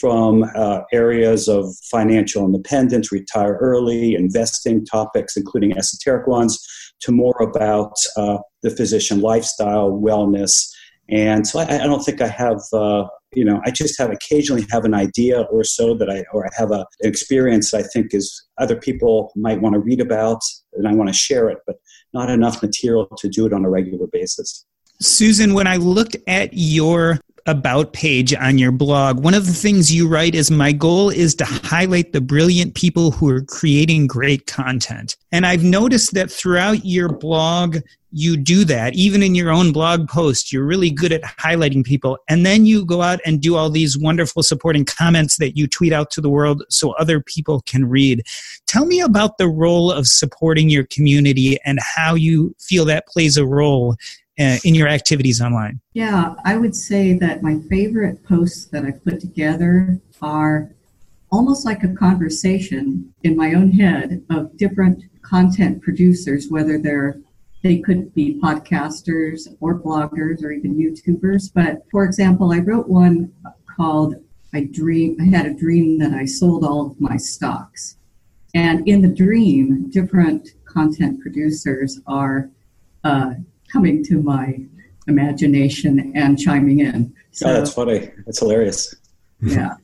from 0.00 0.44
uh, 0.54 0.80
areas 0.92 1.48
of 1.48 1.74
financial 1.90 2.44
independence, 2.44 3.10
retire 3.10 3.58
early, 3.60 4.14
investing 4.14 4.84
topics, 4.84 5.36
including 5.36 5.76
esoteric 5.76 6.26
ones, 6.26 6.58
to 7.00 7.12
more 7.12 7.36
about 7.40 7.92
uh, 8.16 8.38
the 8.62 8.70
physician 8.70 9.20
lifestyle, 9.20 9.90
wellness. 9.90 10.52
And 11.08 11.46
so 11.46 11.58
I, 11.58 11.82
I 11.82 11.86
don't 11.86 12.04
think 12.04 12.20
I 12.20 12.28
have, 12.28 12.60
uh, 12.72 13.04
you 13.32 13.44
know, 13.44 13.60
I 13.64 13.70
just 13.70 13.98
have 13.98 14.10
occasionally 14.10 14.64
have 14.70 14.84
an 14.84 14.94
idea 14.94 15.42
or 15.42 15.64
so 15.64 15.94
that 15.94 16.08
I, 16.08 16.24
or 16.32 16.46
I 16.46 16.50
have 16.56 16.70
a, 16.70 16.86
an 17.00 17.08
experience 17.08 17.74
I 17.74 17.82
think 17.82 18.14
is 18.14 18.46
other 18.58 18.76
people 18.76 19.32
might 19.34 19.60
want 19.60 19.74
to 19.74 19.80
read 19.80 20.00
about 20.00 20.40
and 20.74 20.86
I 20.86 20.94
want 20.94 21.08
to 21.08 21.14
share 21.14 21.48
it, 21.48 21.58
but 21.66 21.76
not 22.12 22.30
enough 22.30 22.62
material 22.62 23.08
to 23.18 23.28
do 23.28 23.46
it 23.46 23.52
on 23.52 23.64
a 23.64 23.70
regular 23.70 24.06
basis. 24.06 24.64
Susan, 25.00 25.54
when 25.54 25.66
I 25.66 25.76
looked 25.76 26.16
at 26.26 26.50
your 26.52 27.18
about 27.46 27.92
page 27.92 28.34
on 28.34 28.58
your 28.58 28.72
blog, 28.72 29.22
one 29.22 29.34
of 29.34 29.46
the 29.46 29.52
things 29.52 29.92
you 29.92 30.08
write 30.08 30.34
is 30.34 30.50
my 30.50 30.72
goal 30.72 31.10
is 31.10 31.34
to 31.36 31.44
highlight 31.44 32.12
the 32.12 32.20
brilliant 32.20 32.74
people 32.74 33.10
who 33.10 33.28
are 33.28 33.42
creating 33.42 34.06
great 34.06 34.46
content. 34.46 35.16
And 35.32 35.46
I've 35.46 35.64
noticed 35.64 36.14
that 36.14 36.30
throughout 36.30 36.84
your 36.84 37.08
blog, 37.08 37.78
you 38.12 38.36
do 38.36 38.64
that. 38.64 38.94
Even 38.94 39.22
in 39.22 39.34
your 39.34 39.50
own 39.50 39.72
blog 39.72 40.08
post, 40.08 40.52
you're 40.52 40.64
really 40.64 40.90
good 40.90 41.12
at 41.12 41.22
highlighting 41.22 41.84
people. 41.84 42.18
And 42.28 42.44
then 42.44 42.66
you 42.66 42.84
go 42.84 43.02
out 43.02 43.20
and 43.24 43.40
do 43.40 43.56
all 43.56 43.70
these 43.70 43.96
wonderful 43.96 44.42
supporting 44.42 44.84
comments 44.84 45.36
that 45.36 45.56
you 45.56 45.66
tweet 45.66 45.92
out 45.92 46.10
to 46.12 46.20
the 46.20 46.30
world 46.30 46.64
so 46.68 46.92
other 46.92 47.20
people 47.20 47.62
can 47.66 47.88
read. 47.88 48.22
Tell 48.66 48.86
me 48.86 49.00
about 49.00 49.38
the 49.38 49.48
role 49.48 49.92
of 49.92 50.06
supporting 50.06 50.70
your 50.70 50.84
community 50.84 51.58
and 51.64 51.78
how 51.80 52.14
you 52.14 52.54
feel 52.58 52.84
that 52.86 53.06
plays 53.06 53.36
a 53.36 53.46
role 53.46 53.96
in 54.40 54.74
your 54.74 54.88
activities 54.88 55.40
online? 55.40 55.80
Yeah, 55.92 56.34
I 56.44 56.56
would 56.56 56.74
say 56.74 57.12
that 57.18 57.42
my 57.42 57.58
favorite 57.68 58.24
posts 58.24 58.66
that 58.66 58.84
I 58.84 58.92
put 58.92 59.20
together 59.20 60.00
are 60.22 60.70
almost 61.30 61.64
like 61.64 61.84
a 61.84 61.94
conversation 61.94 63.12
in 63.22 63.36
my 63.36 63.52
own 63.54 63.70
head 63.72 64.24
of 64.30 64.56
different 64.56 65.04
content 65.22 65.82
producers, 65.82 66.48
whether 66.48 66.78
they're 66.78 67.20
they 67.62 67.78
could 67.78 68.14
be 68.14 68.40
podcasters 68.40 69.46
or 69.60 69.78
bloggers 69.78 70.42
or 70.42 70.50
even 70.50 70.74
YouTubers. 70.74 71.50
But 71.54 71.82
for 71.90 72.04
example, 72.04 72.52
I 72.52 72.58
wrote 72.58 72.88
one 72.88 73.32
called 73.76 74.14
I 74.54 74.64
dream 74.64 75.16
I 75.20 75.24
had 75.24 75.46
a 75.46 75.54
dream 75.54 75.98
that 75.98 76.12
I 76.14 76.24
sold 76.24 76.64
all 76.64 76.86
of 76.86 77.00
my 77.00 77.16
stocks. 77.16 77.96
And 78.54 78.88
in 78.88 79.02
the 79.02 79.08
dream, 79.08 79.90
different 79.90 80.48
content 80.64 81.20
producers 81.20 82.00
are 82.06 82.50
uh, 83.04 83.34
coming 83.72 84.04
to 84.04 84.22
my 84.22 84.60
imagination 85.06 86.12
and 86.14 86.38
chiming 86.38 86.80
in. 86.80 87.12
So, 87.32 87.48
oh, 87.48 87.52
that's 87.52 87.72
funny. 87.72 88.10
That's 88.26 88.38
hilarious. 88.38 88.94
Yeah. 89.40 89.76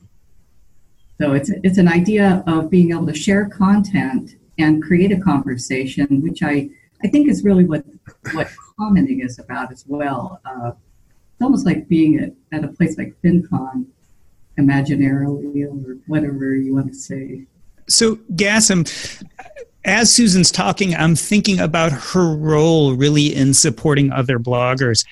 So 1.21 1.33
it's 1.33 1.51
it's 1.65 1.79
an 1.79 1.89
idea 1.89 2.45
of 2.47 2.71
being 2.71 2.91
able 2.91 3.07
to 3.07 3.15
share 3.15 3.49
content 3.49 4.37
and 4.59 4.83
create 4.83 5.13
a 5.13 5.21
conversation, 5.21 6.23
which 6.23 6.43
I 6.43 6.69
I 7.03 7.09
think 7.09 7.29
is 7.29 7.45
really 7.45 7.65
what 7.65 7.85
what 8.33 8.49
commenting 8.79 9.21
is 9.21 9.39
about 9.39 9.73
as 9.73 9.85
well. 9.87 10.41
Uh, 10.45 10.73
it's 11.33 11.43
almost 11.43 11.67
like 11.67 11.89
being 11.89 12.19
at, 12.19 12.33
at 12.53 12.65
a 12.65 12.69
place 12.69 12.97
like 12.99 13.15
FinCon, 13.23 13.87
imaginarily 14.59 15.65
or 15.67 15.99
whatever 16.07 16.55
you 16.55 16.75
want 16.75 16.89
to 16.89 16.95
say. 16.95 17.47
So, 17.89 18.17
Gasem, 18.35 18.85
as 19.87 20.13
Susan's 20.13 20.51
talking, 20.51 20.95
I'm 20.95 21.15
thinking 21.15 21.61
about 21.61 21.93
her 21.93 22.37
role 22.37 22.95
really 22.95 23.35
in 23.35 23.55
supporting 23.55 24.13
other 24.13 24.39
bloggers. 24.39 25.07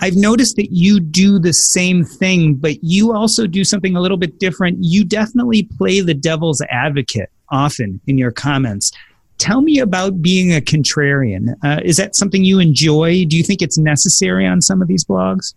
I've 0.00 0.16
noticed 0.16 0.56
that 0.56 0.70
you 0.70 1.00
do 1.00 1.38
the 1.38 1.52
same 1.52 2.04
thing, 2.04 2.54
but 2.54 2.82
you 2.84 3.12
also 3.12 3.46
do 3.46 3.64
something 3.64 3.96
a 3.96 4.00
little 4.00 4.16
bit 4.16 4.38
different. 4.38 4.78
You 4.80 5.04
definitely 5.04 5.64
play 5.76 6.00
the 6.00 6.14
devil's 6.14 6.62
advocate 6.70 7.30
often 7.48 8.00
in 8.06 8.18
your 8.18 8.30
comments. 8.30 8.92
Tell 9.38 9.62
me 9.62 9.78
about 9.78 10.20
being 10.20 10.54
a 10.54 10.60
contrarian. 10.60 11.54
Uh, 11.64 11.80
is 11.82 11.96
that 11.96 12.14
something 12.14 12.44
you 12.44 12.58
enjoy? 12.60 13.24
Do 13.24 13.36
you 13.36 13.42
think 13.42 13.62
it's 13.62 13.78
necessary 13.78 14.46
on 14.46 14.60
some 14.60 14.82
of 14.82 14.88
these 14.88 15.04
blogs? 15.04 15.54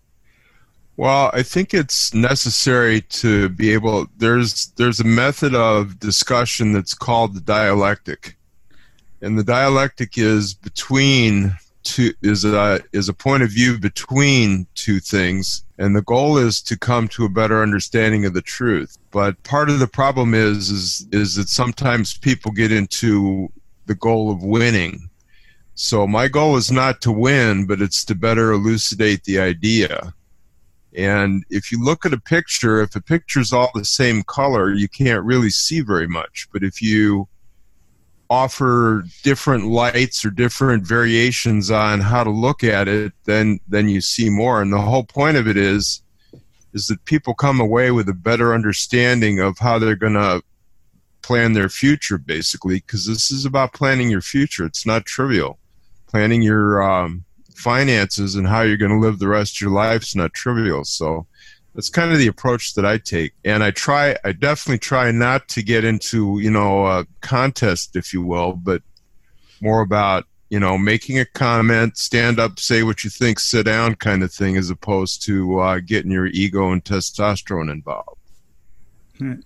Well, 0.97 1.31
I 1.33 1.43
think 1.43 1.73
it's 1.73 2.13
necessary 2.13 3.01
to 3.01 3.49
be 3.49 3.73
able. 3.73 4.07
There's 4.17 4.67
there's 4.77 4.99
a 4.99 5.03
method 5.03 5.55
of 5.55 5.99
discussion 5.99 6.73
that's 6.73 6.93
called 6.93 7.33
the 7.33 7.41
dialectic, 7.41 8.37
and 9.21 9.37
the 9.37 9.43
dialectic 9.43 10.17
is 10.17 10.53
between 10.53 11.55
two 11.83 12.13
is 12.21 12.45
a 12.45 12.79
is 12.91 13.09
a 13.09 13.13
point 13.13 13.43
of 13.43 13.49
view 13.49 13.77
between 13.77 14.67
two 14.75 14.99
things. 14.99 15.63
And 15.77 15.95
the 15.95 16.01
goal 16.01 16.37
is 16.37 16.61
to 16.63 16.77
come 16.77 17.07
to 17.09 17.25
a 17.25 17.29
better 17.29 17.61
understanding 17.61 18.25
of 18.25 18.33
the 18.33 18.41
truth. 18.41 18.97
But 19.11 19.41
part 19.43 19.69
of 19.69 19.79
the 19.79 19.87
problem 19.87 20.33
is 20.33 20.69
is 20.69 21.07
is 21.11 21.35
that 21.35 21.49
sometimes 21.49 22.17
people 22.17 22.51
get 22.51 22.71
into 22.71 23.51
the 23.85 23.95
goal 23.95 24.31
of 24.31 24.43
winning. 24.43 25.09
So 25.73 26.05
my 26.05 26.27
goal 26.27 26.57
is 26.57 26.71
not 26.71 27.01
to 27.01 27.11
win 27.11 27.65
but 27.65 27.81
it's 27.81 28.05
to 28.05 28.15
better 28.15 28.51
elucidate 28.51 29.23
the 29.23 29.39
idea. 29.39 30.13
And 30.95 31.45
if 31.49 31.71
you 31.71 31.83
look 31.83 32.05
at 32.05 32.13
a 32.13 32.19
picture 32.19 32.81
if 32.81 32.95
a 32.95 33.01
picture 33.01 33.39
is 33.39 33.53
all 33.53 33.71
the 33.73 33.85
same 33.85 34.23
color 34.23 34.73
you 34.73 34.89
can't 34.89 35.25
really 35.25 35.49
see 35.49 35.81
very 35.81 36.07
much. 36.07 36.47
But 36.51 36.63
if 36.63 36.81
you 36.81 37.27
offer 38.31 39.03
different 39.23 39.65
lights 39.67 40.23
or 40.23 40.29
different 40.29 40.88
variations 40.88 41.69
on 41.69 42.00
how 42.00 42.23
to 42.23 42.29
look 42.29 42.63
at 42.63 42.88
it, 42.88 43.11
then 43.25 43.59
then 43.67 43.89
you 43.89 44.00
see 44.00 44.29
more. 44.29 44.61
And 44.61 44.71
the 44.71 44.79
whole 44.79 45.03
point 45.03 45.35
of 45.35 45.50
it 45.50 45.57
is 45.57 46.01
is 46.73 46.88
that 46.88 47.03
people 47.03 47.33
come 47.33 47.59
away 47.59 47.91
with 47.91 48.07
a 48.07 48.13
better 48.13 48.53
understanding 48.53 49.41
of 49.41 49.59
how 49.59 49.77
they're 49.77 49.97
going 49.97 50.13
to 50.13 50.41
plan 51.21 51.51
their 51.51 51.67
future, 51.67 52.17
basically, 52.17 52.75
because 52.75 53.05
this 53.05 53.29
is 53.29 53.43
about 53.43 53.73
planning 53.73 54.09
your 54.09 54.21
future. 54.21 54.65
It's 54.65 54.85
not 54.85 55.05
trivial. 55.05 55.59
Planning 56.07 56.41
your 56.41 56.81
um, 56.81 57.25
finances 57.53 58.35
and 58.35 58.47
how 58.47 58.61
you're 58.61 58.77
going 58.77 58.97
to 58.97 59.05
live 59.05 59.19
the 59.19 59.27
rest 59.27 59.57
of 59.57 59.61
your 59.61 59.71
life 59.71 60.03
is 60.03 60.15
not 60.15 60.33
trivial. 60.33 60.85
So 60.85 61.27
that's 61.73 61.89
kind 61.89 62.11
of 62.11 62.17
the 62.17 62.27
approach 62.27 62.73
that 62.73 62.85
I 62.85 62.97
take. 62.97 63.33
And 63.45 63.63
I 63.63 63.71
try, 63.71 64.15
I 64.23 64.33
definitely 64.33 64.79
try 64.79 65.11
not 65.11 65.47
to 65.49 65.63
get 65.63 65.83
into, 65.83 66.39
you 66.39 66.51
know, 66.51 66.85
a 66.85 67.05
contest, 67.21 67.95
if 67.95 68.13
you 68.13 68.21
will, 68.21 68.53
but 68.53 68.81
more 69.61 69.81
about, 69.81 70.25
you 70.49 70.59
know, 70.59 70.77
making 70.77 71.17
a 71.17 71.25
comment, 71.25 71.97
stand 71.97 72.39
up, 72.39 72.59
say 72.59 72.83
what 72.83 73.03
you 73.03 73.09
think, 73.09 73.39
sit 73.39 73.65
down 73.65 73.95
kind 73.95 74.21
of 74.21 74.33
thing, 74.33 74.57
as 74.57 74.69
opposed 74.69 75.23
to 75.23 75.59
uh, 75.59 75.79
getting 75.79 76.11
your 76.11 76.27
ego 76.27 76.71
and 76.71 76.83
testosterone 76.83 77.71
involved. 77.71 78.20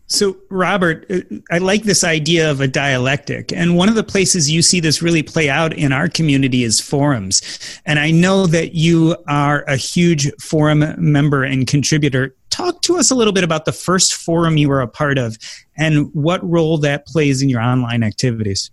So, 0.07 0.37
Robert, 0.49 1.05
uh, 1.09 1.19
I 1.51 1.57
like 1.57 1.83
this 1.83 2.03
idea 2.03 2.49
of 2.49 2.61
a 2.61 2.67
dialectic. 2.67 3.51
And 3.51 3.75
one 3.75 3.89
of 3.89 3.95
the 3.95 4.03
places 4.03 4.49
you 4.49 4.61
see 4.61 4.79
this 4.79 5.01
really 5.01 5.23
play 5.23 5.49
out 5.49 5.73
in 5.73 5.91
our 5.91 6.07
community 6.07 6.63
is 6.63 6.79
forums. 6.79 7.41
And 7.85 7.99
I 7.99 8.11
know 8.11 8.47
that 8.47 8.75
you 8.75 9.15
are 9.27 9.63
a 9.67 9.75
huge 9.75 10.31
forum 10.41 10.83
member 10.97 11.43
and 11.43 11.67
contributor. 11.67 12.35
Talk 12.49 12.81
to 12.83 12.97
us 12.97 13.11
a 13.11 13.15
little 13.15 13.33
bit 13.33 13.43
about 13.43 13.65
the 13.65 13.73
first 13.73 14.13
forum 14.13 14.57
you 14.57 14.69
were 14.69 14.81
a 14.81 14.87
part 14.87 15.17
of 15.17 15.37
and 15.77 16.13
what 16.13 16.47
role 16.49 16.77
that 16.79 17.05
plays 17.05 17.41
in 17.41 17.49
your 17.49 17.61
online 17.61 18.03
activities. 18.03 18.71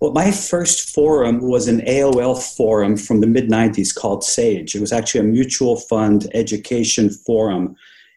Well, 0.00 0.12
my 0.12 0.32
first 0.32 0.94
forum 0.94 1.42
was 1.42 1.68
an 1.68 1.80
AOL 1.82 2.42
forum 2.56 2.96
from 2.96 3.20
the 3.20 3.26
mid 3.26 3.50
90s 3.50 3.94
called 3.94 4.24
SAGE. 4.24 4.74
It 4.74 4.80
was 4.80 4.92
actually 4.92 5.20
a 5.20 5.24
mutual 5.24 5.76
fund 5.76 6.26
education 6.32 7.10
forum 7.10 7.76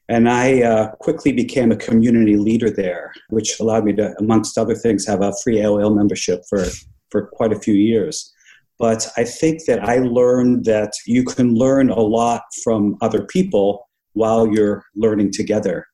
And 0.10 0.30
I 0.30 0.62
uh, 0.62 0.92
quickly 0.96 1.32
became 1.32 1.72
a 1.72 1.78
community 1.78 2.36
leader 2.36 2.70
there, 2.70 3.14
which 3.30 3.60
allowed 3.60 3.86
me 3.86 3.94
to, 3.94 4.14
amongst 4.20 4.58
other 4.58 4.76
things, 4.76 5.06
have 5.08 5.22
a 5.22 5.34
free 5.44 5.58
AOL 5.58 5.96
membership 5.96 6.42
for, 6.50 6.66
for 7.10 7.28
quite 7.28 7.54
a 7.54 7.60
few 7.60 7.74
years. 7.74 8.34
But 8.80 9.08
I 9.16 9.24
think 9.24 9.66
that 9.66 9.84
I 9.88 10.00
learned 10.00 10.66
that 10.66 10.94
you 11.06 11.24
can 11.24 11.54
learn 11.56 11.90
a 11.90 12.02
lot 12.02 12.42
from 12.64 12.98
other 13.02 13.24
people 13.26 13.88
while 14.14 14.48
you're 14.48 14.84
learning 14.96 15.32
together. 15.32 15.88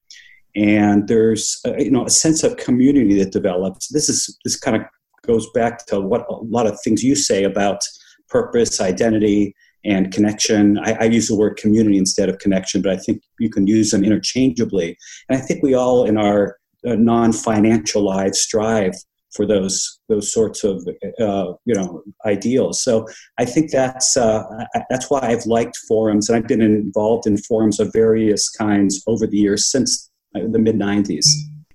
And 0.55 1.07
there's 1.07 1.59
a, 1.65 1.83
you 1.83 1.91
know 1.91 2.05
a 2.05 2.09
sense 2.09 2.43
of 2.43 2.57
community 2.57 3.17
that 3.19 3.31
develops. 3.31 3.89
This 3.89 4.09
is 4.09 4.37
this 4.43 4.57
kind 4.57 4.75
of 4.75 4.83
goes 5.25 5.47
back 5.53 5.85
to 5.87 5.99
what 5.99 6.25
a 6.29 6.35
lot 6.35 6.65
of 6.65 6.79
things 6.83 7.03
you 7.03 7.15
say 7.15 7.43
about 7.43 7.81
purpose, 8.29 8.81
identity, 8.81 9.55
and 9.85 10.11
connection. 10.13 10.77
I, 10.79 10.93
I, 10.93 11.03
use 11.05 11.27
the 11.27 11.35
word 11.35 11.57
community 11.57 11.97
instead 11.97 12.29
of 12.29 12.39
connection, 12.39 12.81
but 12.81 12.91
I 12.91 12.97
think 12.97 13.21
you 13.39 13.49
can 13.49 13.65
use 13.65 13.91
them 13.91 14.03
interchangeably. 14.03 14.97
And 15.29 15.37
I 15.37 15.41
think 15.41 15.63
we 15.63 15.73
all 15.73 16.05
in 16.05 16.17
our 16.17 16.57
uh, 16.87 16.95
non-financial 16.95 18.01
lives 18.01 18.39
strive 18.39 18.93
for 19.33 19.45
those 19.45 19.99
those 20.09 20.31
sorts 20.31 20.63
of 20.63 20.87
uh, 21.21 21.53
you 21.65 21.75
know 21.75 22.03
ideals. 22.25 22.83
So 22.83 23.07
I 23.37 23.45
think 23.45 23.71
that's 23.71 24.17
uh, 24.17 24.43
that's 24.89 25.09
why 25.09 25.19
I've 25.21 25.45
liked 25.45 25.77
forums, 25.87 26.29
and 26.29 26.37
I've 26.37 26.47
been 26.47 26.61
involved 26.61 27.27
in 27.27 27.37
forums 27.37 27.79
of 27.79 27.91
various 27.93 28.49
kinds 28.49 29.03
over 29.07 29.27
the 29.27 29.37
years 29.37 29.69
since 29.69 30.09
uh, 30.35 30.41
the 30.51 30.59
mid 30.59 30.75
'90s. 30.75 31.25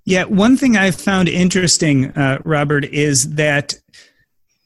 Yeah, 0.07 0.25
one 0.25 0.57
thing 0.57 0.77
I've 0.77 0.97
found 0.97 1.31
interesting, 1.31 2.11
uh, 2.11 2.39
Robert, 2.45 2.85
is 2.85 3.37
that 3.37 3.75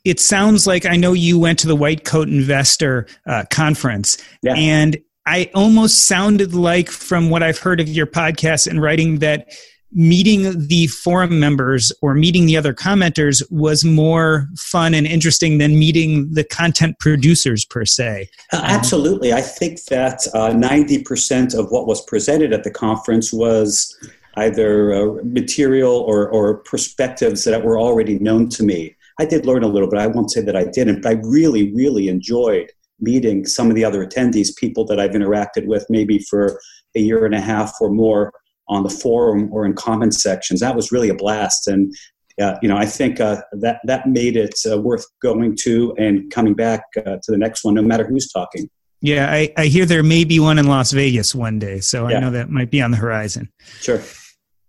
it 0.08 0.18
sounds 0.18 0.66
like 0.66 0.86
I 0.86 0.96
know 0.96 1.12
you 1.12 1.38
went 1.38 1.58
to 1.60 1.66
the 1.66 1.76
White 1.76 2.04
Coat 2.04 2.28
Investor 2.28 3.06
uh, 3.26 3.44
conference, 3.50 4.16
yeah. 4.42 4.54
and 4.54 4.96
I 5.26 5.50
almost 5.54 6.06
sounded 6.06 6.54
like, 6.54 6.88
from 6.88 7.28
what 7.28 7.42
I've 7.42 7.58
heard 7.58 7.80
of 7.80 7.88
your 7.88 8.06
podcast 8.06 8.66
and 8.66 8.80
writing, 8.80 9.18
that 9.18 9.52
meeting 9.92 10.66
the 10.68 10.86
forum 10.86 11.38
members 11.38 11.92
or 12.00 12.14
meeting 12.14 12.46
the 12.46 12.56
other 12.56 12.72
commenters 12.72 13.42
was 13.50 13.84
more 13.84 14.48
fun 14.56 14.94
and 14.94 15.06
interesting 15.06 15.58
than 15.58 15.78
meeting 15.78 16.32
the 16.32 16.44
content 16.44 16.98
producers 16.98 17.66
per 17.66 17.84
se. 17.84 18.28
Uh, 18.52 18.62
absolutely. 18.64 19.34
I 19.34 19.42
think 19.42 19.84
that 19.84 20.26
uh, 20.34 20.50
90% 20.50 21.58
of 21.58 21.70
what 21.70 21.86
was 21.86 22.02
presented 22.04 22.54
at 22.54 22.64
the 22.64 22.70
conference 22.70 23.30
was 23.30 23.94
either 24.36 24.94
uh, 24.94 25.22
material 25.24 25.96
or, 25.96 26.28
or 26.28 26.58
perspectives 26.58 27.44
that 27.44 27.62
were 27.62 27.78
already 27.78 28.18
known 28.18 28.48
to 28.48 28.62
me. 28.62 28.94
I 29.18 29.24
did 29.24 29.46
learn 29.46 29.64
a 29.64 29.68
little 29.68 29.88
bit. 29.88 29.98
I 29.98 30.06
won't 30.06 30.30
say 30.30 30.40
that 30.42 30.56
I 30.56 30.64
didn't, 30.64 31.02
but 31.02 31.08
I 31.10 31.20
really, 31.22 31.72
really 31.74 32.08
enjoyed 32.08 32.70
meeting 33.00 33.46
some 33.46 33.68
of 33.68 33.74
the 33.74 33.84
other 33.84 34.04
attendees, 34.04 34.56
people 34.56 34.84
that 34.86 34.98
I've 34.98 35.12
interacted 35.12 35.66
with 35.66 35.86
maybe 35.88 36.18
for 36.20 36.60
a 36.96 37.00
year 37.00 37.24
and 37.24 37.34
a 37.34 37.40
half 37.40 37.74
or 37.80 37.90
more 37.90 38.32
on 38.68 38.82
the 38.82 38.90
forum 38.90 39.48
or 39.52 39.64
in 39.64 39.74
comment 39.74 40.14
sections. 40.14 40.60
That 40.60 40.76
was 40.76 40.92
really 40.92 41.08
a 41.08 41.14
blast. 41.14 41.68
And, 41.68 41.94
uh, 42.40 42.56
you 42.60 42.68
know, 42.68 42.76
I 42.76 42.86
think 42.86 43.20
uh, 43.20 43.40
that, 43.52 43.80
that 43.84 44.08
made 44.08 44.36
it 44.36 44.54
uh, 44.70 44.78
worth 44.80 45.06
going 45.22 45.56
to 45.62 45.94
and 45.98 46.30
coming 46.30 46.54
back 46.54 46.82
uh, 46.98 47.16
to 47.22 47.30
the 47.32 47.38
next 47.38 47.64
one, 47.64 47.74
no 47.74 47.82
matter 47.82 48.06
who's 48.06 48.30
talking. 48.30 48.68
Yeah, 49.00 49.30
I, 49.30 49.52
I 49.56 49.66
hear 49.66 49.86
there 49.86 50.02
may 50.02 50.24
be 50.24 50.40
one 50.40 50.58
in 50.58 50.66
Las 50.66 50.90
Vegas 50.90 51.34
one 51.34 51.60
day. 51.60 51.80
So 51.80 52.08
yeah. 52.08 52.16
I 52.16 52.20
know 52.20 52.30
that 52.30 52.50
might 52.50 52.70
be 52.70 52.82
on 52.82 52.90
the 52.90 52.96
horizon. 52.96 53.48
Sure. 53.80 54.02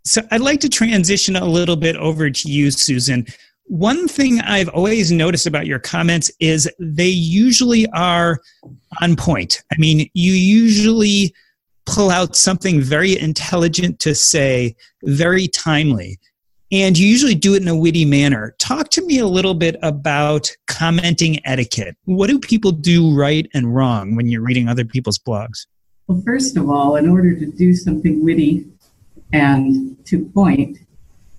So 0.05 0.21
I'd 0.31 0.41
like 0.41 0.59
to 0.61 0.69
transition 0.69 1.35
a 1.35 1.45
little 1.45 1.75
bit 1.75 1.95
over 1.95 2.29
to 2.29 2.49
you, 2.49 2.71
Susan. 2.71 3.25
One 3.69 4.07
thing 4.07 4.41
I've 4.41 4.67
always 4.69 5.11
noticed 5.11 5.45
about 5.45 5.67
your 5.67 5.77
comments 5.77 6.31
is 6.39 6.67
they 6.79 7.07
usually 7.07 7.87
are 7.91 8.39
on 8.99 9.15
point. 9.15 9.61
I 9.71 9.75
mean, 9.77 10.09
you 10.15 10.33
usually 10.33 11.35
pull 11.85 12.09
out 12.09 12.35
something 12.35 12.81
very 12.81 13.15
intelligent 13.19 13.99
to 13.99 14.15
say, 14.15 14.75
very 15.03 15.47
timely, 15.47 16.17
and 16.71 16.97
you 16.97 17.07
usually 17.07 17.35
do 17.35 17.53
it 17.53 17.61
in 17.61 17.67
a 17.67 17.75
witty 17.75 18.05
manner. 18.05 18.55
Talk 18.57 18.89
to 18.89 19.05
me 19.05 19.19
a 19.19 19.27
little 19.27 19.53
bit 19.53 19.75
about 19.83 20.49
commenting 20.65 21.39
etiquette. 21.45 21.95
What 22.05 22.27
do 22.27 22.39
people 22.39 22.71
do 22.71 23.15
right 23.15 23.47
and 23.53 23.75
wrong 23.75 24.15
when 24.15 24.29
you're 24.29 24.41
reading 24.41 24.67
other 24.67 24.83
people's 24.83 25.19
blogs? 25.19 25.67
Well, 26.07 26.23
first 26.25 26.57
of 26.57 26.71
all, 26.71 26.95
in 26.95 27.07
order 27.07 27.35
to 27.35 27.45
do 27.45 27.75
something 27.75 28.25
witty 28.25 28.65
and 29.31 29.95
to 30.07 30.25
point, 30.25 30.79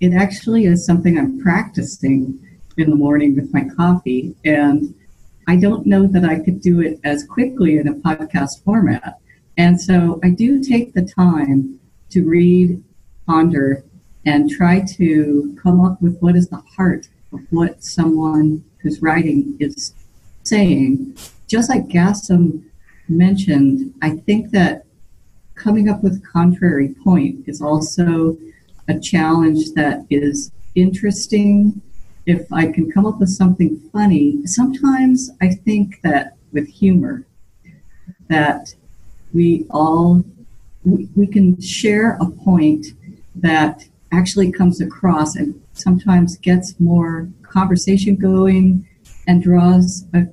it 0.00 0.14
actually 0.14 0.64
is 0.64 0.84
something 0.84 1.18
I'm 1.18 1.40
practicing 1.40 2.38
in 2.76 2.90
the 2.90 2.96
morning 2.96 3.36
with 3.36 3.52
my 3.52 3.64
coffee. 3.76 4.34
And 4.44 4.94
I 5.46 5.56
don't 5.56 5.86
know 5.86 6.06
that 6.06 6.24
I 6.24 6.38
could 6.38 6.60
do 6.60 6.80
it 6.80 6.98
as 7.04 7.24
quickly 7.24 7.78
in 7.78 7.88
a 7.88 7.94
podcast 7.94 8.64
format. 8.64 9.18
And 9.58 9.80
so 9.80 10.18
I 10.24 10.30
do 10.30 10.62
take 10.62 10.94
the 10.94 11.02
time 11.02 11.78
to 12.10 12.26
read, 12.26 12.82
ponder, 13.26 13.84
and 14.24 14.50
try 14.50 14.80
to 14.96 15.56
come 15.62 15.80
up 15.84 16.00
with 16.00 16.18
what 16.20 16.36
is 16.36 16.48
the 16.48 16.62
heart 16.76 17.08
of 17.32 17.40
what 17.50 17.84
someone 17.84 18.64
who's 18.78 19.02
writing 19.02 19.56
is 19.60 19.94
saying. 20.44 21.16
Just 21.46 21.68
like 21.68 21.88
Gasem 21.88 22.62
mentioned, 23.08 23.92
I 24.02 24.16
think 24.16 24.50
that 24.52 24.84
coming 25.54 25.88
up 25.88 26.02
with 26.02 26.26
contrary 26.26 26.94
point 27.04 27.46
is 27.46 27.60
also 27.60 28.36
a 28.90 28.98
challenge 28.98 29.72
that 29.74 30.04
is 30.10 30.50
interesting. 30.74 31.80
If 32.26 32.52
I 32.52 32.70
can 32.70 32.90
come 32.90 33.06
up 33.06 33.20
with 33.20 33.30
something 33.30 33.80
funny, 33.92 34.46
sometimes 34.46 35.30
I 35.40 35.48
think 35.50 36.00
that 36.02 36.36
with 36.52 36.68
humor, 36.68 37.24
that 38.28 38.74
we 39.32 39.64
all 39.70 40.24
we, 40.84 41.26
can 41.26 41.60
share 41.60 42.16
a 42.20 42.26
point 42.26 42.86
that 43.34 43.84
actually 44.12 44.50
comes 44.50 44.80
across 44.80 45.36
and 45.36 45.60
sometimes 45.74 46.36
gets 46.38 46.78
more 46.80 47.28
conversation 47.42 48.16
going 48.16 48.86
and 49.26 49.42
draws 49.42 50.04
a, 50.14 50.26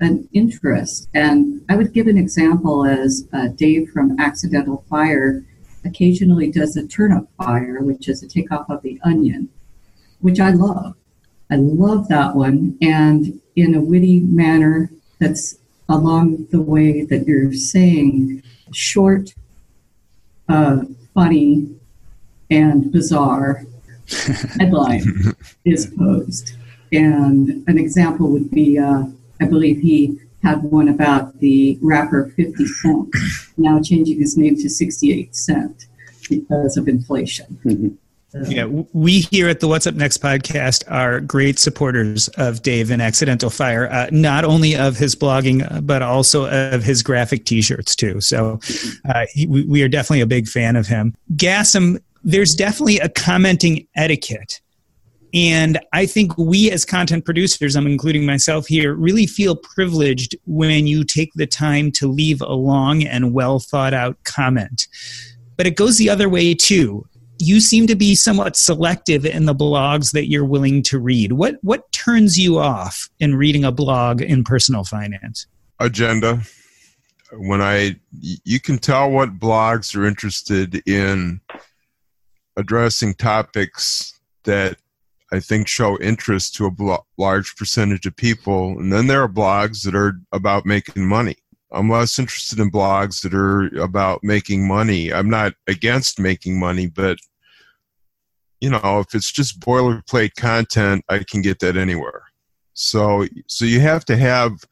an 0.00 0.28
interest. 0.32 1.08
And 1.14 1.62
I 1.68 1.76
would 1.76 1.92
give 1.92 2.06
an 2.06 2.16
example 2.16 2.86
as 2.86 3.28
uh, 3.32 3.48
Dave 3.48 3.90
from 3.90 4.18
Accidental 4.18 4.84
Fire 4.88 5.44
occasionally 5.84 6.50
does 6.50 6.76
a 6.76 6.86
turnip 6.86 7.28
fire, 7.36 7.80
which 7.80 8.08
is 8.08 8.22
a 8.22 8.28
takeoff 8.28 8.68
of 8.70 8.82
the 8.82 9.00
onion, 9.04 9.48
which 10.20 10.40
I 10.40 10.50
love. 10.50 10.94
I 11.50 11.56
love 11.56 12.08
that 12.08 12.34
one. 12.36 12.78
And 12.80 13.40
in 13.56 13.74
a 13.74 13.80
witty 13.80 14.20
manner 14.20 14.90
that's 15.18 15.58
along 15.88 16.46
the 16.50 16.60
way 16.60 17.04
that 17.04 17.26
you're 17.26 17.52
saying, 17.52 18.42
short, 18.72 19.34
uh, 20.48 20.82
funny, 21.14 21.68
and 22.50 22.90
bizarre 22.92 23.64
headline 24.58 25.34
is 25.64 25.86
posed. 25.86 26.56
And 26.92 27.64
an 27.68 27.78
example 27.78 28.30
would 28.30 28.50
be 28.50 28.78
uh, 28.78 29.04
I 29.40 29.46
believe 29.46 29.78
he 29.78 30.18
had 30.42 30.62
one 30.62 30.88
about 30.88 31.38
the 31.40 31.78
rapper 31.80 32.32
50 32.36 32.66
Cent 32.66 33.14
now 33.60 33.80
changing 33.80 34.18
his 34.18 34.36
name 34.36 34.56
to 34.56 34.68
68 34.68 35.34
Cent 35.34 35.86
because 36.28 36.76
of 36.76 36.88
inflation. 36.88 37.58
Mm-hmm. 37.64 37.88
Yeah, 38.46 38.66
we 38.92 39.20
here 39.20 39.48
at 39.48 39.58
the 39.58 39.66
What's 39.66 39.88
Up 39.88 39.96
Next 39.96 40.18
podcast 40.18 40.84
are 40.88 41.20
great 41.20 41.58
supporters 41.58 42.28
of 42.28 42.62
Dave 42.62 42.92
and 42.92 43.02
Accidental 43.02 43.50
Fire, 43.50 43.90
uh, 43.90 44.08
not 44.12 44.44
only 44.44 44.76
of 44.76 44.96
his 44.96 45.16
blogging, 45.16 45.68
uh, 45.68 45.80
but 45.80 46.00
also 46.00 46.46
of 46.46 46.84
his 46.84 47.02
graphic 47.02 47.44
t 47.44 47.60
shirts, 47.60 47.96
too. 47.96 48.20
So 48.20 48.60
uh, 49.04 49.26
he, 49.32 49.48
we 49.48 49.82
are 49.82 49.88
definitely 49.88 50.20
a 50.20 50.26
big 50.26 50.46
fan 50.46 50.76
of 50.76 50.86
him. 50.86 51.16
Gasem, 51.34 52.00
there's 52.22 52.54
definitely 52.54 53.00
a 53.00 53.08
commenting 53.08 53.88
etiquette 53.96 54.60
and 55.32 55.78
I 55.92 56.06
think 56.06 56.36
we 56.36 56.70
as 56.70 56.84
content 56.84 57.24
producers, 57.24 57.76
I'm 57.76 57.86
including 57.86 58.26
myself 58.26 58.66
here, 58.66 58.94
really 58.94 59.26
feel 59.26 59.54
privileged 59.54 60.36
when 60.46 60.86
you 60.86 61.04
take 61.04 61.32
the 61.34 61.46
time 61.46 61.92
to 61.92 62.08
leave 62.08 62.40
a 62.40 62.52
long 62.52 63.04
and 63.04 63.32
well 63.32 63.60
thought 63.60 63.94
out 63.94 64.22
comment. 64.24 64.88
But 65.56 65.66
it 65.66 65.76
goes 65.76 65.98
the 65.98 66.10
other 66.10 66.28
way 66.28 66.54
too. 66.54 67.06
You 67.38 67.60
seem 67.60 67.86
to 67.86 67.94
be 67.94 68.14
somewhat 68.14 68.56
selective 68.56 69.24
in 69.24 69.46
the 69.46 69.54
blogs 69.54 70.12
that 70.12 70.28
you're 70.28 70.44
willing 70.44 70.82
to 70.84 70.98
read. 70.98 71.32
What 71.32 71.56
what 71.62 71.90
turns 71.92 72.38
you 72.38 72.58
off 72.58 73.08
in 73.18 73.36
reading 73.36 73.64
a 73.64 73.72
blog 73.72 74.20
in 74.20 74.44
personal 74.44 74.84
finance? 74.84 75.46
Agenda. 75.78 76.42
When 77.32 77.62
I 77.62 77.96
you 78.20 78.60
can 78.60 78.78
tell 78.78 79.10
what 79.10 79.38
blogs 79.38 79.96
are 79.96 80.04
interested 80.04 80.86
in 80.88 81.40
addressing 82.56 83.14
topics 83.14 84.20
that 84.44 84.76
I 85.32 85.40
think 85.40 85.68
show 85.68 85.98
interest 85.98 86.54
to 86.56 86.66
a 86.66 86.98
large 87.16 87.54
percentage 87.56 88.06
of 88.06 88.16
people. 88.16 88.78
And 88.78 88.92
then 88.92 89.06
there 89.06 89.22
are 89.22 89.28
blogs 89.28 89.84
that 89.84 89.94
are 89.94 90.14
about 90.32 90.66
making 90.66 91.06
money. 91.06 91.36
I'm 91.72 91.88
less 91.88 92.18
interested 92.18 92.58
in 92.58 92.70
blogs 92.70 93.22
that 93.22 93.34
are 93.34 93.66
about 93.80 94.24
making 94.24 94.66
money. 94.66 95.12
I'm 95.12 95.30
not 95.30 95.54
against 95.68 96.18
making 96.18 96.58
money, 96.58 96.88
but 96.88 97.18
you 98.60 98.70
know, 98.70 99.00
if 99.00 99.14
it's 99.14 99.32
just 99.32 99.60
boilerplate 99.60 100.34
content, 100.34 101.04
I 101.08 101.20
can 101.20 101.42
get 101.42 101.60
that 101.60 101.76
anywhere. 101.76 102.24
So, 102.74 103.26
so 103.46 103.64
you 103.64 103.80
have 103.80 104.04
to 104.06 104.16
have 104.16 104.64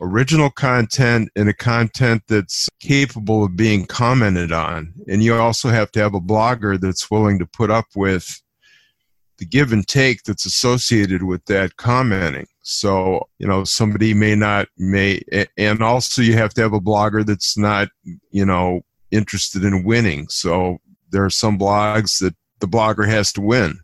original 0.00 0.50
content 0.50 1.30
and 1.36 1.48
a 1.48 1.54
content 1.54 2.22
that's 2.28 2.68
capable 2.80 3.44
of 3.44 3.56
being 3.56 3.86
commented 3.86 4.52
on. 4.52 4.94
And 5.08 5.22
you 5.22 5.34
also 5.34 5.68
have 5.68 5.90
to 5.92 6.00
have 6.00 6.14
a 6.14 6.20
blogger 6.20 6.80
that's 6.80 7.10
willing 7.10 7.38
to 7.38 7.46
put 7.46 7.70
up 7.70 7.86
with 7.94 8.40
the 9.38 9.46
give 9.46 9.72
and 9.72 9.86
take 9.86 10.22
that's 10.22 10.46
associated 10.46 11.22
with 11.22 11.44
that 11.46 11.76
commenting. 11.76 12.46
So, 12.62 13.28
you 13.38 13.46
know, 13.46 13.64
somebody 13.64 14.14
may 14.14 14.34
not 14.34 14.68
may 14.76 15.22
and 15.56 15.82
also 15.82 16.22
you 16.22 16.34
have 16.34 16.54
to 16.54 16.62
have 16.62 16.72
a 16.72 16.80
blogger 16.80 17.24
that's 17.24 17.56
not, 17.56 17.88
you 18.30 18.44
know, 18.44 18.82
interested 19.10 19.64
in 19.64 19.84
winning. 19.84 20.28
So 20.28 20.78
there 21.10 21.24
are 21.24 21.30
some 21.30 21.58
blogs 21.58 22.20
that 22.20 22.34
the 22.60 22.66
blogger 22.66 23.06
has 23.06 23.32
to 23.34 23.40
win. 23.40 23.78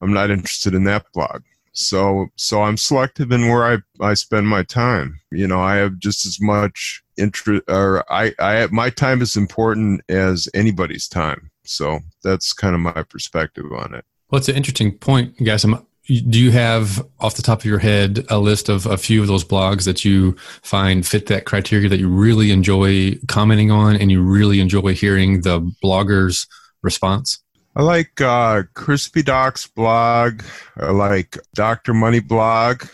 I'm 0.00 0.12
not 0.12 0.30
interested 0.30 0.74
in 0.74 0.84
that 0.84 1.06
blog. 1.12 1.42
So 1.72 2.28
so 2.36 2.62
I'm 2.62 2.76
selective 2.76 3.30
in 3.30 3.48
where 3.48 3.64
I, 3.64 3.78
I 4.04 4.14
spend 4.14 4.48
my 4.48 4.62
time. 4.62 5.20
You 5.30 5.46
know, 5.46 5.60
I 5.60 5.76
have 5.76 5.98
just 5.98 6.26
as 6.26 6.40
much 6.40 7.02
interest 7.16 7.64
or 7.68 8.10
I, 8.12 8.32
I 8.38 8.68
my 8.70 8.90
time 8.90 9.22
is 9.22 9.36
important 9.36 10.02
as 10.08 10.48
anybody's 10.54 11.08
time. 11.08 11.50
So 11.64 12.00
that's 12.24 12.52
kind 12.52 12.74
of 12.74 12.80
my 12.80 13.02
perspective 13.02 13.66
on 13.72 13.94
it. 13.94 14.04
Well, 14.30 14.38
it's 14.38 14.48
an 14.48 14.56
interesting 14.56 14.92
point, 14.92 15.42
guys. 15.42 15.64
I'm, 15.64 15.86
do 16.06 16.38
you 16.38 16.50
have 16.50 17.06
off 17.18 17.36
the 17.36 17.42
top 17.42 17.60
of 17.60 17.64
your 17.64 17.78
head 17.78 18.26
a 18.28 18.38
list 18.38 18.68
of 18.68 18.84
a 18.84 18.98
few 18.98 19.22
of 19.22 19.26
those 19.26 19.44
blogs 19.44 19.84
that 19.84 20.04
you 20.04 20.32
find 20.62 21.06
fit 21.06 21.26
that 21.26 21.46
criteria 21.46 21.88
that 21.88 21.98
you 21.98 22.08
really 22.08 22.50
enjoy 22.50 23.14
commenting 23.26 23.70
on 23.70 23.96
and 23.96 24.10
you 24.10 24.22
really 24.22 24.60
enjoy 24.60 24.94
hearing 24.94 25.42
the 25.42 25.60
blogger's 25.82 26.46
response? 26.82 27.38
I 27.74 27.82
like 27.82 28.20
uh, 28.20 28.64
Crispy 28.74 29.22
Doc's 29.22 29.66
blog. 29.66 30.42
I 30.76 30.90
like 30.90 31.38
Dr. 31.54 31.94
Money 31.94 32.20
blog. 32.20 32.84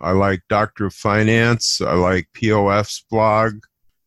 I 0.00 0.12
like 0.12 0.42
of 0.50 0.94
Finance. 0.94 1.80
I 1.80 1.94
like 1.94 2.28
POF's 2.32 3.04
blog. 3.10 3.60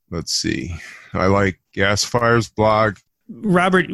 Let's 0.09 0.33
see. 0.33 0.75
I 1.13 1.27
like 1.27 1.59
Gasfire's 1.75 2.49
blog. 2.49 2.97
Robert, 3.43 3.87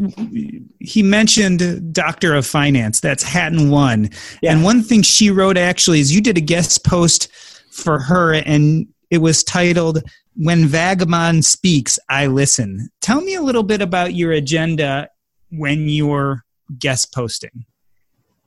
he 0.80 1.04
mentioned 1.04 1.94
Doctor 1.94 2.34
of 2.34 2.46
Finance. 2.46 3.00
That's 3.00 3.24
Hatton 3.24 3.70
One. 3.70 4.10
Yeah. 4.42 4.54
And 4.54 4.64
one 4.64 4.82
thing 4.82 5.02
she 5.02 5.30
wrote 5.30 5.58
actually 5.58 6.00
is 6.00 6.14
you 6.14 6.22
did 6.22 6.38
a 6.38 6.42
guest 6.42 6.84
post 6.84 7.30
for 7.72 8.00
her, 8.00 8.34
and 8.34 8.88
it 9.12 9.20
was 9.20 9.44
titled 9.44 10.02
"When 10.36 10.66
Vagabond 10.66 11.46
Speaks, 11.46 12.00
I 12.10 12.28
Listen." 12.28 12.90
Tell 13.02 13.22
me 13.22 13.36
a 13.36 13.42
little 13.42 13.64
bit 13.64 13.82
about 13.82 14.16
your 14.16 14.32
agenda 14.32 15.10
when 15.50 15.88
you're 15.88 16.44
guest 16.80 17.14
posting. 17.14 17.66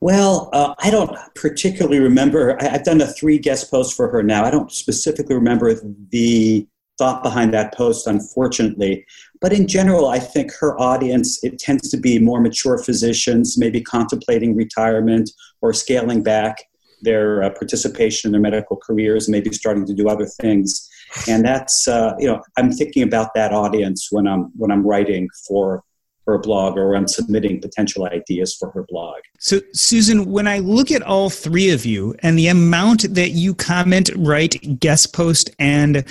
Well, 0.01 0.49
uh, 0.55 0.75
I 0.79 0.91
don't 0.91 1.15
particularly 1.35 2.01
remember. 2.01 2.61
I, 2.61 2.69
have 2.69 2.85
done 2.85 3.03
a 3.03 3.07
three 3.07 3.39
guest 3.39 3.71
posts 3.71 3.95
for 3.95 4.09
her 4.09 4.23
now. 4.23 4.45
I 4.45 4.51
don't 4.51 4.73
specifically 4.73 5.35
remember 5.35 5.75
the 6.09 6.67
thought 6.97 7.23
behind 7.23 7.53
that 7.55 7.75
post, 7.75 8.07
unfortunately. 8.07 9.07
But 9.41 9.53
in 9.53 9.67
general, 9.67 10.09
I 10.09 10.19
think 10.19 10.53
her 10.61 10.79
audience, 10.79 11.43
it 11.43 11.59
tends 11.59 11.89
to 11.91 11.97
be 11.97 12.19
more 12.19 12.41
mature 12.41 12.79
physicians, 12.79 13.57
maybe 13.57 13.81
contemplating 13.81 14.55
retirement 14.55 15.31
or 15.63 15.73
scaling 15.73 16.23
back 16.23 16.57
their 17.03 17.43
uh, 17.43 17.51
participation 17.51 18.29
in 18.29 18.33
their 18.33 18.41
medical 18.41 18.77
careers, 18.77 19.29
maybe 19.29 19.51
starting 19.53 19.87
to 19.87 19.95
do 19.95 20.09
other 20.09 20.27
things. 20.27 20.89
And 21.27 21.45
that's, 21.45 21.89
uh, 21.89 22.13
you 22.19 22.27
know, 22.27 22.43
I'm 22.59 22.71
thinking 22.71 23.03
about 23.03 23.33
that 23.35 23.53
audience 23.53 24.09
when 24.11 24.27
I'm, 24.29 24.51
when 24.57 24.71
I'm 24.71 24.87
writing 24.87 25.29
for 25.49 25.83
her 26.27 26.39
blog 26.39 26.77
or 26.77 26.95
I'm 26.95 27.09
submitting 27.09 27.61
potential 27.61 28.05
ideas 28.05 28.55
for 28.55 28.71
her 28.73 28.85
blog. 28.89 29.17
So, 29.39 29.61
Susan, 29.73 30.31
when 30.31 30.47
I 30.47 30.59
look 30.59 30.91
at 30.91 31.03
all 31.03 31.31
three 31.31 31.71
of 31.71 31.87
you 31.87 32.15
and 32.21 32.39
the 32.39 32.49
amount 32.49 33.15
that 33.15 33.31
you 33.31 33.55
comment, 33.55 34.11
write, 34.15 34.79
guest 34.79 35.15
post, 35.15 35.51
and 35.59 36.05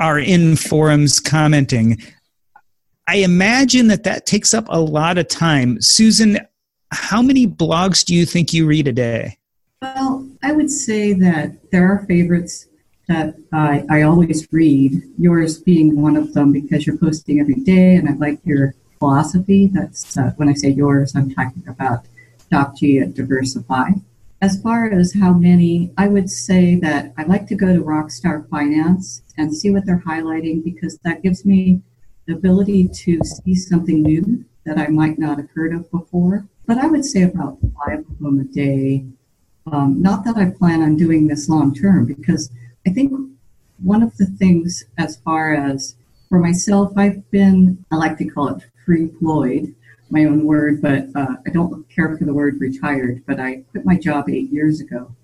are 0.00 0.18
in 0.18 0.56
forums 0.56 1.20
commenting. 1.20 2.02
I 3.06 3.16
imagine 3.16 3.88
that 3.88 4.04
that 4.04 4.26
takes 4.26 4.54
up 4.54 4.66
a 4.68 4.80
lot 4.80 5.18
of 5.18 5.28
time. 5.28 5.80
Susan, 5.80 6.38
how 6.90 7.20
many 7.20 7.46
blogs 7.46 8.04
do 8.04 8.14
you 8.14 8.24
think 8.24 8.52
you 8.52 8.66
read 8.66 8.88
a 8.88 8.92
day? 8.92 9.38
Well, 9.82 10.26
I 10.42 10.52
would 10.52 10.70
say 10.70 11.12
that 11.12 11.70
there 11.70 11.90
are 11.92 12.06
favorites 12.06 12.66
that 13.08 13.34
I, 13.52 13.84
I 13.90 14.02
always 14.02 14.50
read, 14.50 15.02
yours 15.18 15.60
being 15.60 16.00
one 16.00 16.16
of 16.16 16.32
them 16.32 16.52
because 16.52 16.86
you're 16.86 16.96
posting 16.96 17.40
every 17.40 17.56
day 17.56 17.96
and 17.96 18.08
I 18.08 18.14
like 18.14 18.40
your 18.44 18.74
philosophy. 18.98 19.68
That's 19.72 20.16
uh, 20.16 20.32
when 20.36 20.48
I 20.48 20.54
say 20.54 20.70
yours, 20.70 21.14
I'm 21.14 21.30
talking 21.34 21.62
about 21.68 22.06
Doc 22.50 22.76
G 22.76 23.00
at 23.00 23.14
Diversify. 23.14 23.90
As 24.40 24.60
far 24.62 24.90
as 24.90 25.14
how 25.14 25.32
many, 25.32 25.92
I 25.98 26.08
would 26.08 26.30
say 26.30 26.76
that 26.76 27.12
I 27.18 27.24
like 27.24 27.46
to 27.48 27.54
go 27.54 27.74
to 27.74 27.82
Rockstar 27.82 28.48
Finance 28.48 29.22
and 29.36 29.54
see 29.54 29.70
what 29.70 29.84
they're 29.84 30.02
highlighting 30.06 30.64
because 30.64 30.98
that 30.98 31.22
gives 31.22 31.44
me 31.44 31.82
the 32.26 32.34
ability 32.34 32.88
to 32.88 33.20
see 33.24 33.54
something 33.54 34.02
new 34.02 34.44
that 34.64 34.78
I 34.78 34.88
might 34.88 35.18
not 35.18 35.38
have 35.38 35.50
heard 35.50 35.74
of 35.74 35.90
before. 35.90 36.46
But 36.66 36.78
I 36.78 36.86
would 36.86 37.04
say 37.04 37.22
about 37.22 37.58
five 37.84 38.00
of 38.00 38.18
them 38.18 38.40
a 38.40 38.44
day. 38.44 39.04
Um, 39.70 40.00
not 40.00 40.24
that 40.24 40.36
I 40.36 40.50
plan 40.50 40.82
on 40.82 40.96
doing 40.96 41.26
this 41.26 41.48
long 41.48 41.74
term 41.74 42.06
because 42.06 42.50
I 42.86 42.90
think 42.90 43.12
one 43.82 44.02
of 44.02 44.16
the 44.16 44.26
things 44.26 44.84
as 44.98 45.16
far 45.16 45.54
as 45.54 45.96
for 46.28 46.38
myself, 46.38 46.92
I've 46.96 47.30
been, 47.30 47.84
I 47.92 47.96
like 47.96 48.18
to 48.18 48.24
call 48.24 48.48
it 48.48 48.64
free 48.84 49.08
Floyd, 49.18 49.74
my 50.10 50.24
own 50.24 50.44
word, 50.44 50.80
but 50.82 51.06
uh, 51.14 51.36
I 51.46 51.50
don't 51.50 51.88
care 51.88 52.16
for 52.16 52.24
the 52.24 52.34
word 52.34 52.60
retired. 52.60 53.22
But 53.26 53.40
I 53.40 53.64
quit 53.70 53.84
my 53.84 53.96
job 53.96 54.28
eight 54.28 54.50
years 54.50 54.80
ago. 54.80 55.14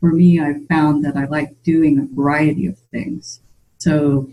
For 0.00 0.12
me, 0.12 0.40
I've 0.40 0.66
found 0.66 1.04
that 1.04 1.16
I 1.16 1.24
like 1.26 1.62
doing 1.62 1.98
a 1.98 2.14
variety 2.14 2.66
of 2.66 2.78
things. 2.78 3.40
So, 3.78 4.30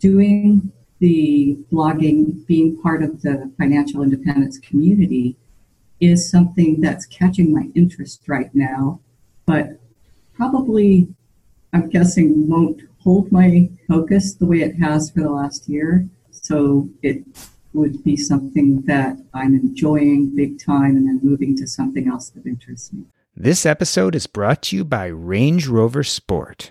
doing 0.00 0.72
the 0.98 1.58
blogging, 1.72 2.46
being 2.46 2.80
part 2.80 3.02
of 3.02 3.22
the 3.22 3.50
financial 3.58 4.02
independence 4.02 4.58
community 4.58 5.36
is 6.00 6.30
something 6.30 6.80
that's 6.80 7.06
catching 7.06 7.52
my 7.52 7.68
interest 7.74 8.22
right 8.26 8.54
now, 8.54 9.00
but 9.46 9.80
probably, 10.34 11.08
I'm 11.72 11.88
guessing, 11.88 12.48
won't 12.48 12.82
hold 13.00 13.30
my 13.30 13.70
focus 13.88 14.34
the 14.34 14.46
way 14.46 14.60
it 14.60 14.76
has 14.76 15.10
for 15.10 15.20
the 15.20 15.30
last 15.30 15.68
year. 15.68 16.08
So, 16.30 16.88
it 17.02 17.24
would 17.72 18.02
be 18.04 18.16
something 18.16 18.82
that 18.82 19.16
I'm 19.34 19.54
enjoying 19.54 20.34
big 20.34 20.64
time 20.64 20.96
and 20.96 21.06
then 21.08 21.20
moving 21.22 21.56
to 21.56 21.66
something 21.66 22.08
else 22.08 22.30
that 22.30 22.46
interests 22.46 22.92
me. 22.92 23.04
This 23.36 23.66
episode 23.66 24.14
is 24.14 24.28
brought 24.28 24.62
to 24.62 24.76
you 24.76 24.84
by 24.84 25.06
Range 25.06 25.66
Rover 25.66 26.04
Sport. 26.04 26.70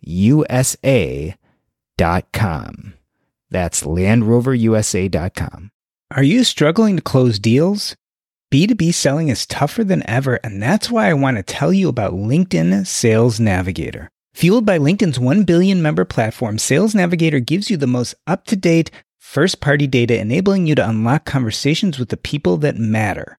U 0.00 0.44
S 0.48 0.76
A 0.84 1.36
dot 1.96 2.26
com. 2.32 2.94
That's 3.50 3.82
LandRoverUSA.com. 3.82 5.70
Are 6.12 6.22
you 6.22 6.44
struggling 6.44 6.96
to 6.96 7.02
close 7.02 7.38
deals? 7.38 7.96
B2B 8.52 8.92
selling 8.94 9.28
is 9.28 9.46
tougher 9.46 9.84
than 9.84 10.08
ever, 10.08 10.40
and 10.42 10.62
that's 10.62 10.90
why 10.90 11.08
I 11.08 11.14
want 11.14 11.36
to 11.36 11.42
tell 11.42 11.72
you 11.72 11.88
about 11.88 12.14
LinkedIn 12.14 12.86
Sales 12.86 13.38
Navigator. 13.38 14.10
Fueled 14.34 14.66
by 14.66 14.78
LinkedIn's 14.78 15.20
1 15.20 15.44
billion 15.44 15.82
member 15.82 16.04
platform, 16.04 16.58
Sales 16.58 16.94
Navigator 16.94 17.40
gives 17.40 17.70
you 17.70 17.76
the 17.76 17.86
most 17.86 18.14
up 18.26 18.44
to 18.46 18.56
date, 18.56 18.90
first 19.18 19.60
party 19.60 19.86
data 19.86 20.18
enabling 20.18 20.66
you 20.66 20.74
to 20.74 20.88
unlock 20.88 21.24
conversations 21.24 21.98
with 21.98 22.08
the 22.08 22.16
people 22.16 22.56
that 22.56 22.76
matter. 22.76 23.38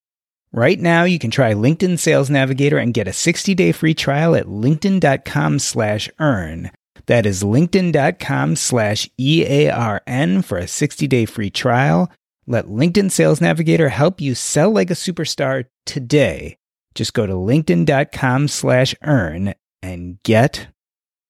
Right 0.53 0.79
now, 0.79 1.03
you 1.05 1.17
can 1.17 1.31
try 1.31 1.53
LinkedIn 1.53 1.97
Sales 1.97 2.29
Navigator 2.29 2.77
and 2.77 2.93
get 2.93 3.07
a 3.07 3.11
60-day 3.11 3.71
free 3.71 3.93
trial 3.93 4.35
at 4.35 4.47
linkedin.com 4.47 5.59
slash 5.59 6.09
earn. 6.19 6.71
That 7.05 7.25
is 7.25 7.43
linkedin.com 7.43 8.57
slash 8.57 9.09
E-A-R-N 9.17 10.41
for 10.41 10.57
a 10.57 10.63
60-day 10.63 11.25
free 11.25 11.49
trial. 11.49 12.11
Let 12.47 12.65
LinkedIn 12.65 13.11
Sales 13.11 13.39
Navigator 13.39 13.89
help 13.89 14.19
you 14.19 14.35
sell 14.35 14.71
like 14.71 14.91
a 14.91 14.95
superstar 14.95 15.65
today 15.85 16.57
just 16.95 17.13
go 17.13 17.25
to 17.25 17.33
linkedin.com 17.33 18.47
slash 18.47 18.95
earn 19.03 19.53
and 19.81 20.21
get 20.23 20.67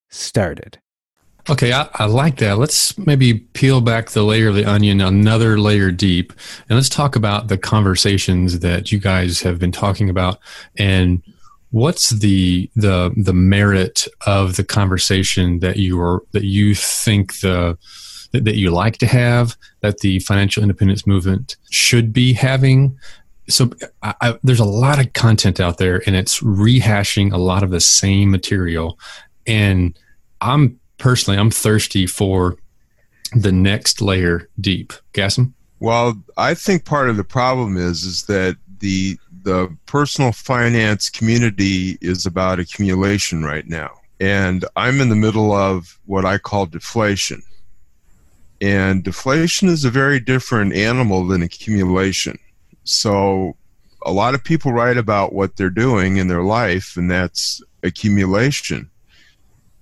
started. 0.09 0.79
Okay, 1.49 1.73
I, 1.73 1.89
I, 1.95 2.05
like 2.05 2.37
that. 2.37 2.57
Let's 2.59 2.97
maybe 2.99 3.33
peel 3.33 3.81
back 3.81 4.11
the 4.11 4.23
layer 4.23 4.49
of 4.49 4.55
the 4.55 4.65
onion 4.65 5.01
another 5.01 5.59
layer 5.59 5.89
deep, 5.91 6.33
and 6.69 6.77
let's 6.77 6.89
talk 6.89 7.15
about 7.15 7.47
the 7.47 7.57
conversations 7.57 8.59
that 8.59 8.91
you 8.91 8.99
guys 8.99 9.41
have 9.41 9.57
been 9.57 9.71
talking 9.71 10.09
about, 10.09 10.39
and 10.77 11.23
what's 11.71 12.09
the 12.09 12.69
the 12.75 13.13
the 13.17 13.33
merit 13.33 14.07
of 14.27 14.57
the 14.57 14.63
conversation 14.63 15.59
that 15.59 15.77
you 15.77 15.99
are 15.99 16.21
that 16.31 16.43
you 16.43 16.75
think 16.75 17.39
the 17.39 17.77
that, 18.33 18.45
that 18.45 18.57
you 18.57 18.69
like 18.69 18.97
to 18.97 19.07
have 19.07 19.55
that 19.79 19.99
the 19.99 20.19
financial 20.19 20.61
independence 20.61 21.07
movement 21.07 21.55
should 21.69 22.13
be 22.13 22.33
having 22.33 22.97
so 23.49 23.71
I, 24.03 24.13
I, 24.21 24.39
there's 24.43 24.59
a 24.59 24.65
lot 24.65 24.99
of 24.99 25.13
content 25.13 25.59
out 25.59 25.77
there 25.77 26.03
and 26.05 26.15
it's 26.15 26.41
rehashing 26.41 27.33
a 27.33 27.37
lot 27.37 27.63
of 27.63 27.71
the 27.71 27.79
same 27.79 28.31
material 28.31 28.99
and 29.47 29.97
i'm 30.41 30.77
personally 31.01 31.39
i'm 31.39 31.51
thirsty 31.51 32.05
for 32.07 32.57
the 33.33 33.51
next 33.51 34.01
layer 34.01 34.47
deep 34.59 34.93
Gasem? 35.13 35.53
well 35.79 36.21
i 36.37 36.53
think 36.53 36.85
part 36.85 37.09
of 37.09 37.17
the 37.17 37.23
problem 37.23 37.77
is 37.77 38.03
is 38.03 38.23
that 38.25 38.55
the 38.79 39.17
the 39.43 39.75
personal 39.87 40.31
finance 40.31 41.09
community 41.09 41.97
is 42.01 42.25
about 42.25 42.59
accumulation 42.59 43.43
right 43.43 43.67
now 43.67 43.89
and 44.19 44.65
i'm 44.75 45.01
in 45.01 45.09
the 45.09 45.15
middle 45.15 45.51
of 45.51 45.99
what 46.05 46.25
i 46.25 46.37
call 46.37 46.65
deflation 46.65 47.41
and 48.61 49.03
deflation 49.03 49.67
is 49.67 49.83
a 49.83 49.89
very 49.89 50.19
different 50.19 50.73
animal 50.73 51.25
than 51.25 51.41
accumulation 51.41 52.37
so 52.83 53.55
a 54.03 54.11
lot 54.11 54.33
of 54.33 54.43
people 54.43 54.71
write 54.71 54.97
about 54.97 55.33
what 55.33 55.55
they're 55.55 55.69
doing 55.69 56.17
in 56.17 56.27
their 56.27 56.43
life, 56.43 56.97
and 56.97 57.09
that's 57.09 57.61
accumulation. 57.83 58.89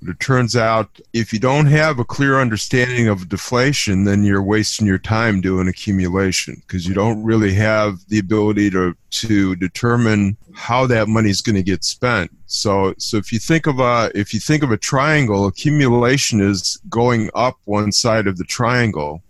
It 0.01 0.19
turns 0.19 0.55
out 0.55 0.99
if 1.11 1.33
you 1.33 1.39
don't 1.39 1.65
have 1.65 1.99
a 1.99 2.05
clear 2.05 2.39
understanding 2.39 3.09
of 3.09 3.27
deflation, 3.27 4.05
then 4.05 4.23
you're 4.23 4.41
wasting 4.41 4.87
your 4.87 4.97
time 4.97 5.41
doing 5.41 5.67
accumulation 5.67 6.61
because 6.61 6.87
you 6.87 6.93
don't 6.93 7.21
really 7.21 7.53
have 7.55 8.07
the 8.07 8.19
ability 8.19 8.69
to, 8.71 8.95
to 9.11 9.55
determine 9.57 10.37
how 10.53 10.87
that 10.87 11.09
money 11.09 11.29
is 11.29 11.41
going 11.41 11.55
to 11.55 11.63
get 11.63 11.83
spent. 11.83 12.31
So, 12.45 12.93
so 12.97 13.17
if 13.17 13.33
you 13.33 13.39
think 13.39 13.67
of 13.67 13.79
a 13.79 14.09
if 14.15 14.33
you 14.33 14.39
think 14.39 14.63
of 14.63 14.71
a 14.71 14.77
triangle, 14.77 15.47
accumulation 15.47 16.39
is 16.39 16.79
going 16.89 17.29
up 17.35 17.57
one 17.65 17.91
side 17.91 18.27
of 18.27 18.37
the 18.37 18.45
triangle, 18.45 19.21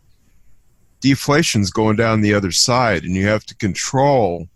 Deflation 1.02 1.62
is 1.62 1.72
going 1.72 1.96
down 1.96 2.22
the 2.22 2.34
other 2.34 2.52
side 2.52 3.04
and 3.04 3.16
you 3.16 3.26
have 3.26 3.46
to 3.46 3.56
control 3.56 4.48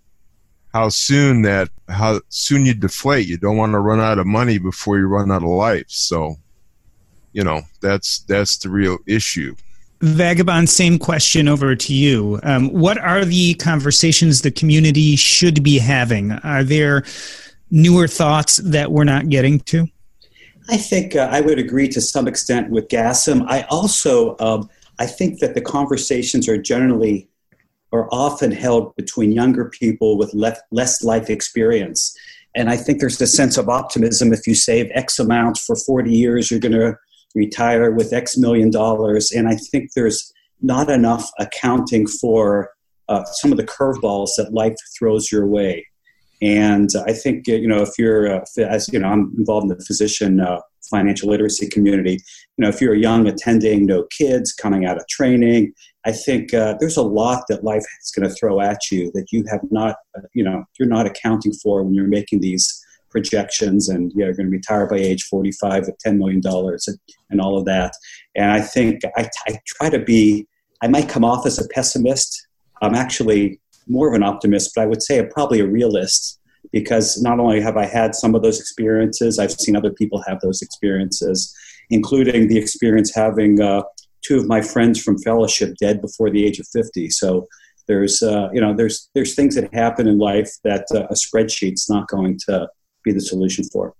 how 0.73 0.89
soon 0.89 1.43
that 1.43 1.69
how 1.87 2.19
soon 2.29 2.65
you 2.65 2.73
deflate. 2.73 3.27
You 3.27 3.37
don't 3.37 3.57
want 3.57 3.73
to 3.73 3.79
run 3.79 3.99
out 3.99 4.19
of 4.19 4.25
money 4.25 4.57
before 4.57 4.97
you 4.97 5.07
run 5.07 5.31
out 5.31 5.43
of 5.43 5.49
life. 5.49 5.85
So 5.87 6.35
you 7.31 7.43
know 7.43 7.61
that's 7.81 8.19
that's 8.21 8.57
the 8.57 8.69
real 8.69 8.97
issue. 9.07 9.55
Vagabond 10.01 10.69
same 10.69 10.99
question 10.99 11.47
over 11.47 11.75
to 11.75 11.93
you. 11.93 12.39
Um, 12.43 12.69
what 12.73 12.97
are 12.97 13.23
the 13.23 13.53
conversations 13.55 14.41
the 14.41 14.51
community 14.51 15.15
should 15.15 15.63
be 15.63 15.77
having? 15.77 16.31
Are 16.31 16.63
there 16.63 17.03
newer 17.71 18.07
thoughts 18.07 18.57
that 18.57 18.91
we're 18.91 19.05
not 19.05 19.29
getting 19.29 19.59
to? 19.61 19.87
I 20.69 20.77
think 20.77 21.15
uh, 21.15 21.27
i 21.29 21.41
would 21.41 21.59
agree 21.59 21.89
to 21.89 21.99
some 21.99 22.25
extent 22.25 22.69
with 22.69 22.87
Gasem 22.87 23.45
i 23.49 23.63
also 23.63 24.37
um, 24.39 24.69
I 24.99 25.05
think 25.05 25.39
that 25.39 25.55
the 25.55 25.61
conversations 25.61 26.47
are 26.47 26.57
generally 26.57 27.27
or 27.93 28.09
often 28.11 28.51
held 28.51 28.93
between 28.95 29.31
younger 29.31 29.69
people 29.69 30.17
with 30.17 30.33
less 30.71 31.03
life 31.03 31.29
experience. 31.29 32.17
And 32.55 32.67
I 32.67 32.75
think 32.75 32.99
there's 32.99 33.21
a 33.21 33.27
sense 33.27 33.55
of 33.55 33.69
optimism. 33.69 34.33
If 34.33 34.47
you 34.47 34.55
save 34.55 34.89
X 34.95 35.19
amount 35.19 35.59
for 35.59 35.75
40 35.75 36.11
years, 36.11 36.49
you're 36.49 36.59
going 36.59 36.71
to 36.71 36.97
retire 37.35 37.91
with 37.91 38.11
X 38.11 38.35
million 38.35 38.71
dollars. 38.71 39.31
And 39.31 39.47
I 39.47 39.55
think 39.55 39.91
there's 39.93 40.33
not 40.59 40.89
enough 40.89 41.29
accounting 41.37 42.07
for 42.07 42.71
uh, 43.09 43.25
some 43.25 43.51
of 43.51 43.59
the 43.59 43.63
curveballs 43.63 44.29
that 44.37 44.53
life 44.53 44.75
throws 44.97 45.31
your 45.31 45.45
way. 45.45 45.85
And 46.41 46.89
I 47.05 47.13
think, 47.13 47.45
you 47.47 47.67
know, 47.67 47.83
if 47.83 47.91
you're, 47.99 48.27
uh, 48.27 48.45
as 48.57 48.91
you 48.91 48.99
know, 48.99 49.07
I'm 49.07 49.31
involved 49.37 49.69
in 49.69 49.77
the 49.77 49.85
physician 49.85 50.39
uh, 50.39 50.61
financial 50.89 51.29
literacy 51.29 51.69
community. 51.69 52.13
You 52.57 52.63
know, 52.63 52.69
if 52.69 52.81
you're 52.81 52.95
young 52.95 53.27
attending, 53.27 53.85
no 53.85 54.05
kids, 54.17 54.51
coming 54.51 54.83
out 54.83 54.97
of 54.97 55.07
training, 55.07 55.73
I 56.05 56.11
think 56.11 56.53
uh, 56.53 56.75
there's 56.79 56.97
a 56.97 57.01
lot 57.01 57.43
that 57.47 57.63
life 57.63 57.85
is 58.01 58.11
going 58.11 58.27
to 58.27 58.35
throw 58.35 58.59
at 58.59 58.91
you 58.91 59.11
that 59.13 59.27
you 59.31 59.45
have 59.49 59.61
not, 59.71 59.95
uh, 60.17 60.21
you 60.33 60.43
know, 60.43 60.63
you're 60.77 60.87
not 60.87 61.05
accounting 61.05 61.53
for 61.53 61.83
when 61.83 61.93
you're 61.93 62.07
making 62.07 62.41
these 62.41 62.83
projections 63.09 63.87
and 63.87 64.11
yeah, 64.15 64.25
you're 64.25 64.33
going 64.33 64.47
to 64.47 64.51
retire 64.51 64.87
by 64.87 64.97
age 64.97 65.23
45 65.23 65.85
with 65.85 65.97
$10 66.05 66.17
million 66.17 66.41
and, 66.45 66.99
and 67.29 67.39
all 67.39 67.57
of 67.57 67.65
that. 67.65 67.93
And 68.35 68.51
I 68.51 68.59
think 68.59 69.01
I, 69.15 69.29
I 69.47 69.59
try 69.65 69.89
to 69.89 69.99
be, 69.99 70.47
I 70.81 70.87
might 70.87 71.07
come 71.07 71.23
off 71.23 71.45
as 71.45 71.59
a 71.59 71.67
pessimist. 71.69 72.47
I'm 72.81 72.95
actually 72.95 73.61
more 73.87 74.09
of 74.09 74.15
an 74.15 74.23
optimist, 74.23 74.71
but 74.75 74.81
I 74.81 74.85
would 74.87 75.03
say 75.03 75.19
I'm 75.19 75.29
probably 75.29 75.59
a 75.59 75.67
realist 75.67 76.39
because 76.71 77.21
not 77.21 77.39
only 77.39 77.61
have 77.61 77.77
I 77.77 77.85
had 77.85 78.15
some 78.15 78.35
of 78.35 78.41
those 78.41 78.59
experiences, 78.59 79.39
I've 79.39 79.51
seen 79.51 79.75
other 79.75 79.91
people 79.91 80.21
have 80.27 80.39
those 80.41 80.61
experiences, 80.61 81.55
including 81.89 82.47
the 82.47 82.57
experience 82.57 83.13
having 83.13 83.61
uh, 83.61 83.83
two 84.23 84.37
of 84.37 84.47
my 84.47 84.61
friends 84.61 85.01
from 85.01 85.17
fellowship 85.19 85.75
dead 85.79 86.01
before 86.01 86.29
the 86.29 86.45
age 86.45 86.59
of 86.59 86.67
50. 86.67 87.09
So 87.09 87.47
there's, 87.87 88.23
uh, 88.23 88.49
you 88.53 88.61
know, 88.61 88.73
there's, 88.73 89.09
there's 89.13 89.35
things 89.35 89.55
that 89.55 89.73
happen 89.73 90.07
in 90.07 90.17
life 90.17 90.51
that 90.63 90.85
uh, 90.93 91.07
a 91.09 91.13
spreadsheet's 91.13 91.89
not 91.89 92.07
going 92.07 92.39
to 92.47 92.67
be 93.03 93.11
the 93.11 93.21
solution 93.21 93.65
for. 93.65 93.93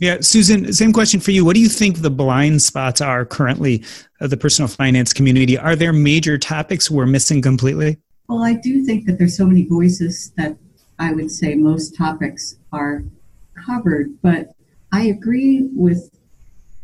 Yeah, 0.00 0.18
Susan, 0.20 0.72
same 0.72 0.92
question 0.92 1.18
for 1.18 1.32
you. 1.32 1.44
What 1.44 1.54
do 1.54 1.60
you 1.60 1.68
think 1.68 1.98
the 1.98 2.10
blind 2.10 2.62
spots 2.62 3.00
are 3.00 3.24
currently 3.24 3.82
of 4.20 4.30
the 4.30 4.36
personal 4.36 4.68
finance 4.68 5.12
community? 5.12 5.58
Are 5.58 5.74
there 5.74 5.92
major 5.92 6.38
topics 6.38 6.88
we're 6.88 7.06
missing 7.06 7.42
completely? 7.42 7.98
Well, 8.28 8.44
I 8.44 8.54
do 8.54 8.84
think 8.84 9.06
that 9.06 9.18
there's 9.18 9.36
so 9.36 9.46
many 9.46 9.64
voices 9.64 10.32
that 10.36 10.56
I 11.00 11.12
would 11.12 11.30
say 11.30 11.54
most 11.54 11.96
topics 11.96 12.56
are 12.72 13.02
covered, 13.66 14.20
but 14.22 14.52
I 14.92 15.06
agree 15.06 15.68
with 15.72 16.10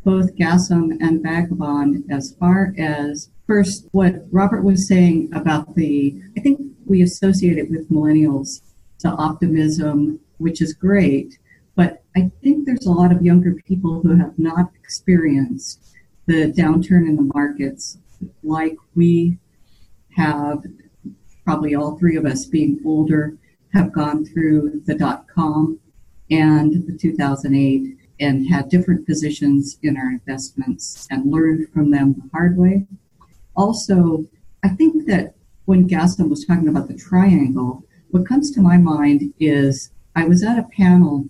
both 0.05 0.35
Gasem 0.37 0.97
and 1.01 1.23
Vagabond 1.23 2.05
as 2.11 2.37
far 2.38 2.75
as 2.79 3.31
first 3.47 3.88
what 3.93 4.27
Robert 4.31 4.62
was 4.62 4.87
saying 4.87 5.31
about 5.35 5.75
the, 5.75 6.21
I 6.37 6.40
think 6.40 6.61
we 6.87 7.03
associate 7.03 7.59
it 7.59 7.71
with 7.71 7.90
millennials, 7.90 8.61
the 9.01 9.11
optimism, 9.11 10.21
which 10.38 10.61
is 10.61 10.75
great, 10.75 11.38
but 11.75 12.03
I 12.17 12.31
think 12.43 12.67
there's 12.67 12.87
a 12.87 12.93
lot 12.93 13.12
of 13.12 13.23
younger 13.23 13.55
people 13.67 14.01
who 14.01 14.17
have 14.17 14.38
not 14.38 14.71
experienced 14.75 15.95
the 16.27 16.53
downturn 16.53 17.09
in 17.09 17.17
the 17.17 17.31
markets 17.35 17.99
like 18.43 18.77
we 18.95 19.38
have, 20.17 20.64
probably 21.45 21.75
all 21.75 21.99
three 21.99 22.17
of 22.17 22.25
us 22.25 22.47
being 22.47 22.81
older 22.85 23.37
have 23.73 23.93
gone 23.93 24.25
through 24.25 24.83
the 24.87 24.95
dot 24.95 25.27
com 25.29 25.79
and 26.31 26.87
the 26.87 26.97
2008 26.97 27.97
and 28.20 28.48
had 28.48 28.68
different 28.68 29.07
positions 29.07 29.79
in 29.83 29.96
our 29.96 30.11
investments 30.11 31.07
and 31.11 31.31
learned 31.31 31.68
from 31.70 31.90
them 31.90 32.14
the 32.14 32.29
hard 32.33 32.57
way. 32.57 32.87
Also, 33.57 34.24
I 34.62 34.68
think 34.68 35.07
that 35.07 35.35
when 35.64 35.88
Gasem 35.88 36.29
was 36.29 36.44
talking 36.44 36.68
about 36.68 36.88
the 36.88 36.96
triangle, 36.96 37.85
what 38.11 38.27
comes 38.27 38.50
to 38.53 38.61
my 38.61 38.77
mind 38.77 39.33
is 39.40 39.90
I 40.14 40.24
was 40.24 40.42
at 40.42 40.59
a 40.59 40.68
panel 40.77 41.27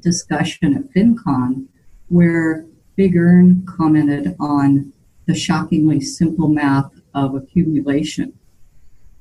discussion 0.00 0.74
at 0.74 0.92
FinCon 0.92 1.66
where 2.08 2.66
Big 2.96 3.16
ERN 3.16 3.64
commented 3.66 4.34
on 4.40 4.92
the 5.26 5.34
shockingly 5.34 6.00
simple 6.00 6.48
math 6.48 6.90
of 7.14 7.34
accumulation. 7.34 8.32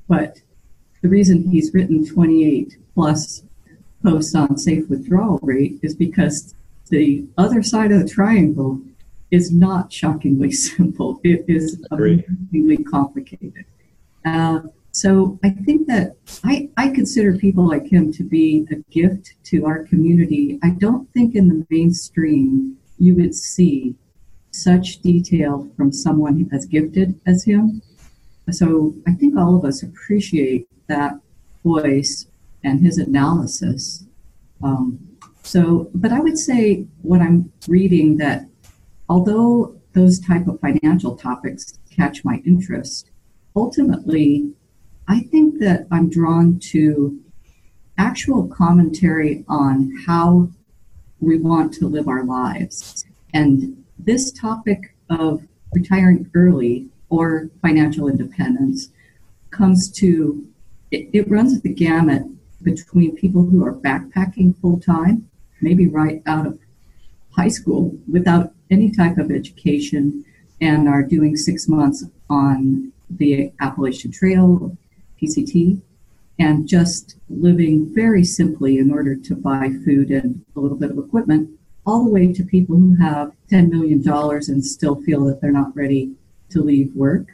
But 0.07 0.41
the 1.01 1.09
reason 1.09 1.49
he's 1.49 1.73
written 1.73 2.05
28 2.05 2.77
plus 2.93 3.43
posts 4.03 4.35
on 4.35 4.57
safe 4.57 4.89
withdrawal 4.89 5.39
rate 5.41 5.79
is 5.81 5.95
because 5.95 6.55
the 6.91 7.25
other 7.37 7.63
side 7.63 7.91
of 7.91 7.99
the 8.01 8.07
triangle 8.07 8.79
is 9.31 9.51
not 9.51 9.91
shockingly 9.91 10.51
simple. 10.69 11.19
It 11.23 11.45
is 11.47 11.83
amazingly 11.91 12.83
complicated. 12.83 13.65
Uh, 14.25 14.61
So 14.93 15.39
I 15.41 15.49
think 15.51 15.87
that 15.87 16.17
I, 16.43 16.69
I 16.75 16.89
consider 16.89 17.37
people 17.37 17.65
like 17.65 17.87
him 17.87 18.11
to 18.13 18.23
be 18.23 18.67
a 18.71 18.75
gift 18.91 19.35
to 19.45 19.65
our 19.65 19.85
community. 19.85 20.59
I 20.61 20.71
don't 20.71 21.09
think 21.13 21.33
in 21.33 21.47
the 21.47 21.65
mainstream 21.69 22.77
you 22.99 23.15
would 23.15 23.33
see 23.33 23.95
such 24.51 24.99
detail 25.01 25.71
from 25.77 25.93
someone 25.93 26.49
as 26.51 26.65
gifted 26.65 27.19
as 27.25 27.45
him. 27.45 27.81
So 28.51 28.93
I 29.07 29.13
think 29.13 29.37
all 29.37 29.55
of 29.55 29.63
us 29.63 29.81
appreciate 29.81 30.67
that 30.87 31.13
voice 31.63 32.27
and 32.65 32.81
his 32.81 32.97
analysis. 32.97 34.03
Um, 34.61 34.99
so, 35.43 35.89
but 35.93 36.11
I 36.11 36.19
would 36.19 36.37
say 36.37 36.85
what 37.01 37.21
I'm 37.21 37.51
reading 37.67 38.17
that 38.17 38.45
although 39.09 39.75
those 39.93 40.19
type 40.19 40.47
of 40.47 40.59
financial 40.59 41.15
topics 41.15 41.77
catch 41.89 42.23
my 42.23 42.41
interest, 42.45 43.11
ultimately, 43.55 44.51
I 45.07 45.21
think 45.21 45.59
that 45.59 45.87
I'm 45.91 46.09
drawn 46.09 46.59
to 46.71 47.19
actual 47.97 48.47
commentary 48.47 49.43
on 49.47 49.93
how 50.07 50.49
we 51.19 51.37
want 51.37 51.73
to 51.73 51.87
live 51.87 52.07
our 52.07 52.23
lives. 52.23 53.05
And 53.33 53.83
this 53.99 54.31
topic 54.31 54.95
of 55.09 55.45
retiring 55.73 56.29
early 56.33 56.87
or 57.09 57.49
financial 57.61 58.07
independence 58.07 58.89
comes 59.51 59.91
to, 59.91 60.47
it, 60.91 61.09
it 61.13 61.29
runs 61.29 61.61
the 61.61 61.73
gamut 61.73 62.23
between 62.63 63.15
people 63.15 63.43
who 63.43 63.65
are 63.65 63.73
backpacking 63.73 64.57
full 64.59 64.79
time, 64.79 65.29
maybe 65.61 65.87
right 65.87 66.21
out 66.25 66.47
of 66.47 66.59
high 67.31 67.47
school 67.47 67.95
without 68.11 68.53
any 68.69 68.91
type 68.91 69.17
of 69.17 69.31
education, 69.31 70.23
and 70.61 70.87
are 70.87 71.03
doing 71.03 71.35
six 71.35 71.67
months 71.67 72.05
on 72.29 72.91
the 73.09 73.51
Appalachian 73.59 74.11
Trail, 74.11 74.77
PCT, 75.21 75.81
and 76.39 76.67
just 76.67 77.17
living 77.29 77.93
very 77.93 78.23
simply 78.23 78.77
in 78.77 78.91
order 78.91 79.15
to 79.15 79.35
buy 79.35 79.69
food 79.85 80.11
and 80.11 80.43
a 80.55 80.59
little 80.59 80.77
bit 80.77 80.91
of 80.91 80.97
equipment, 80.97 81.49
all 81.85 82.03
the 82.03 82.09
way 82.09 82.31
to 82.31 82.43
people 82.43 82.75
who 82.75 82.95
have 82.95 83.31
$10 83.51 83.69
million 83.69 84.07
and 84.07 84.65
still 84.65 85.01
feel 85.01 85.25
that 85.25 85.41
they're 85.41 85.51
not 85.51 85.75
ready 85.75 86.13
to 86.49 86.61
leave 86.61 86.93
work. 86.95 87.27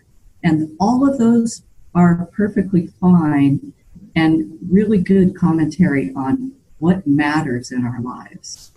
And 0.43 0.75
all 0.79 1.07
of 1.07 1.17
those 1.17 1.63
are 1.93 2.29
perfectly 2.33 2.87
fine 2.99 3.73
and 4.15 4.57
really 4.69 4.97
good 4.97 5.35
commentary 5.35 6.11
on 6.15 6.53
what 6.79 7.05
matters 7.07 7.71
in 7.71 7.85
our 7.85 8.01
lives, 8.01 8.71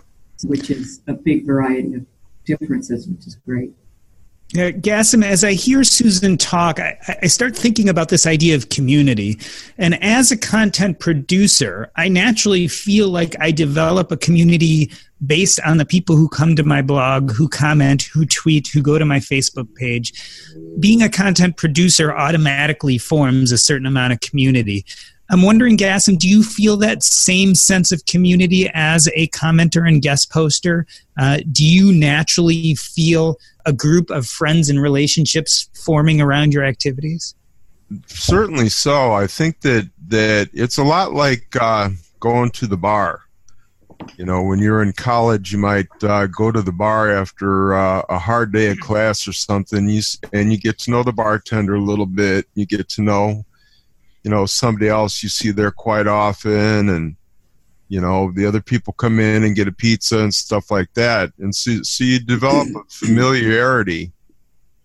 which 0.45 0.71
is 0.71 1.03
a 1.07 1.13
big 1.13 1.47
variety 1.47 1.95
of 1.95 2.07
differences, 2.45 3.07
which 3.07 3.27
is 3.27 3.37
great. 3.37 3.75
Uh, 4.57 4.73
Gasem, 4.73 5.25
as 5.25 5.45
I 5.45 5.53
hear 5.53 5.85
Susan 5.85 6.37
talk, 6.37 6.81
I, 6.81 6.99
I, 7.23 7.29
start 7.29 7.57
thinking 7.57 7.89
about 7.89 8.09
this 8.09 8.27
idea 8.27 8.57
of 8.57 8.69
community. 8.69 9.39
And 9.79 10.03
as 10.03 10.33
a 10.33 10.37
content 10.37 10.99
producer, 10.99 11.93
I 11.95 12.09
naturally 12.09 12.67
feel 12.67 13.11
like 13.11 13.37
I 13.39 13.53
develop 13.53 14.11
a 14.11 14.17
community 14.17 14.91
based 15.25 15.61
on 15.65 15.77
the 15.77 15.85
people 15.85 16.17
who 16.17 16.29
come 16.29 16.57
to 16.57 16.65
my 16.65 16.83
blog, 16.83 17.31
who 17.31 17.49
comment, 17.49 18.03
who 18.03 18.27
tweet, 18.27 18.67
who 18.67 18.83
go 18.83 18.99
to 18.99 19.05
my 19.05 19.21
Facebook 19.21 19.73
page. 19.77 20.13
Being 20.81 21.01
a 21.01 21.09
content 21.09 21.57
producer 21.57 22.13
automatically 22.13 22.99
forms 22.99 23.53
a 23.53 23.59
certain 23.59 23.87
amount 23.87 24.15
of 24.15 24.21
community. 24.21 24.85
I'm 25.31 25.43
wondering, 25.43 25.77
Gasem, 25.77 26.19
do 26.19 26.29
you 26.29 26.43
feel 26.43 26.77
that 26.79 27.05
same 27.05 27.55
sense 27.55 27.93
of 27.93 28.05
community 28.07 28.69
as 28.75 29.09
a 29.15 29.29
commenter 29.29 29.87
and 29.87 30.03
guest 30.03 30.31
poster? 30.33 30.87
Uh, 31.17 31.39
do 31.53 31.65
you 31.65 31.93
naturally 31.93 32.75
feel 32.75 33.39
a 33.65 33.73
group 33.73 34.11
of 34.11 34.27
friends 34.27 34.69
and 34.69 34.83
relationships 34.83 35.71
forming 35.85 36.21
around 36.21 36.53
your 36.53 36.65
activities? 36.65 37.37
Certainly 38.07 38.71
so. 38.71 39.13
I 39.13 39.29
think 39.29 39.61
that 39.61 39.89
that 40.09 40.51
it's 40.53 40.79
a 40.79 40.85
lot 40.85 41.13
like 41.13 41.57
uh, 41.61 41.91
going 42.19 42.51
to 42.53 42.67
the 42.67 42.77
bar. 42.77 43.21
You 44.17 44.25
know, 44.25 44.43
when 44.43 44.59
you're 44.59 44.83
in 44.83 44.93
college, 44.93 45.53
you 45.53 45.59
might 45.59 45.89
uh, 46.03 46.27
go 46.27 46.51
to 46.51 46.63
the 46.63 46.73
bar 46.73 47.11
after 47.11 47.75
uh, 47.75 48.03
a 48.09 48.19
hard 48.19 48.53
day 48.53 48.71
of 48.71 48.81
class 48.81 49.29
or 49.29 49.33
something, 49.33 49.89
you, 49.89 50.01
and 50.33 50.51
you 50.51 50.59
get 50.59 50.79
to 50.81 50.91
know 50.91 51.03
the 51.03 51.13
bartender 51.13 51.75
a 51.75 51.81
little 51.81 52.07
bit. 52.07 52.47
You 52.55 52.67
get 52.67 52.89
to 52.91 53.03
know 53.03 53.45
you 54.25 54.31
know 54.31 54.47
somebody 54.47 54.89
else 54.89 55.23
you 55.23 55.29
see 55.29 55.51
there 55.51 55.71
quite 55.71 56.07
often 56.07 56.89
and 56.89 57.17
you 57.89 58.01
know 58.01 58.31
the 58.33 58.47
other 58.47 58.61
people 58.61 58.93
come 58.93 59.19
in 59.19 59.45
and 59.45 59.57
get 59.57 59.69
a 59.69 59.73
pizza 59.73 60.19
and 60.21 60.33
stuff 60.33 60.71
like 60.71 60.93
that. 60.95 61.33
And 61.39 61.55
so, 61.55 61.83
so 61.83 62.05
you 62.05 62.21
develop 62.21 62.69
a 62.69 62.83
familiarity 62.89 64.13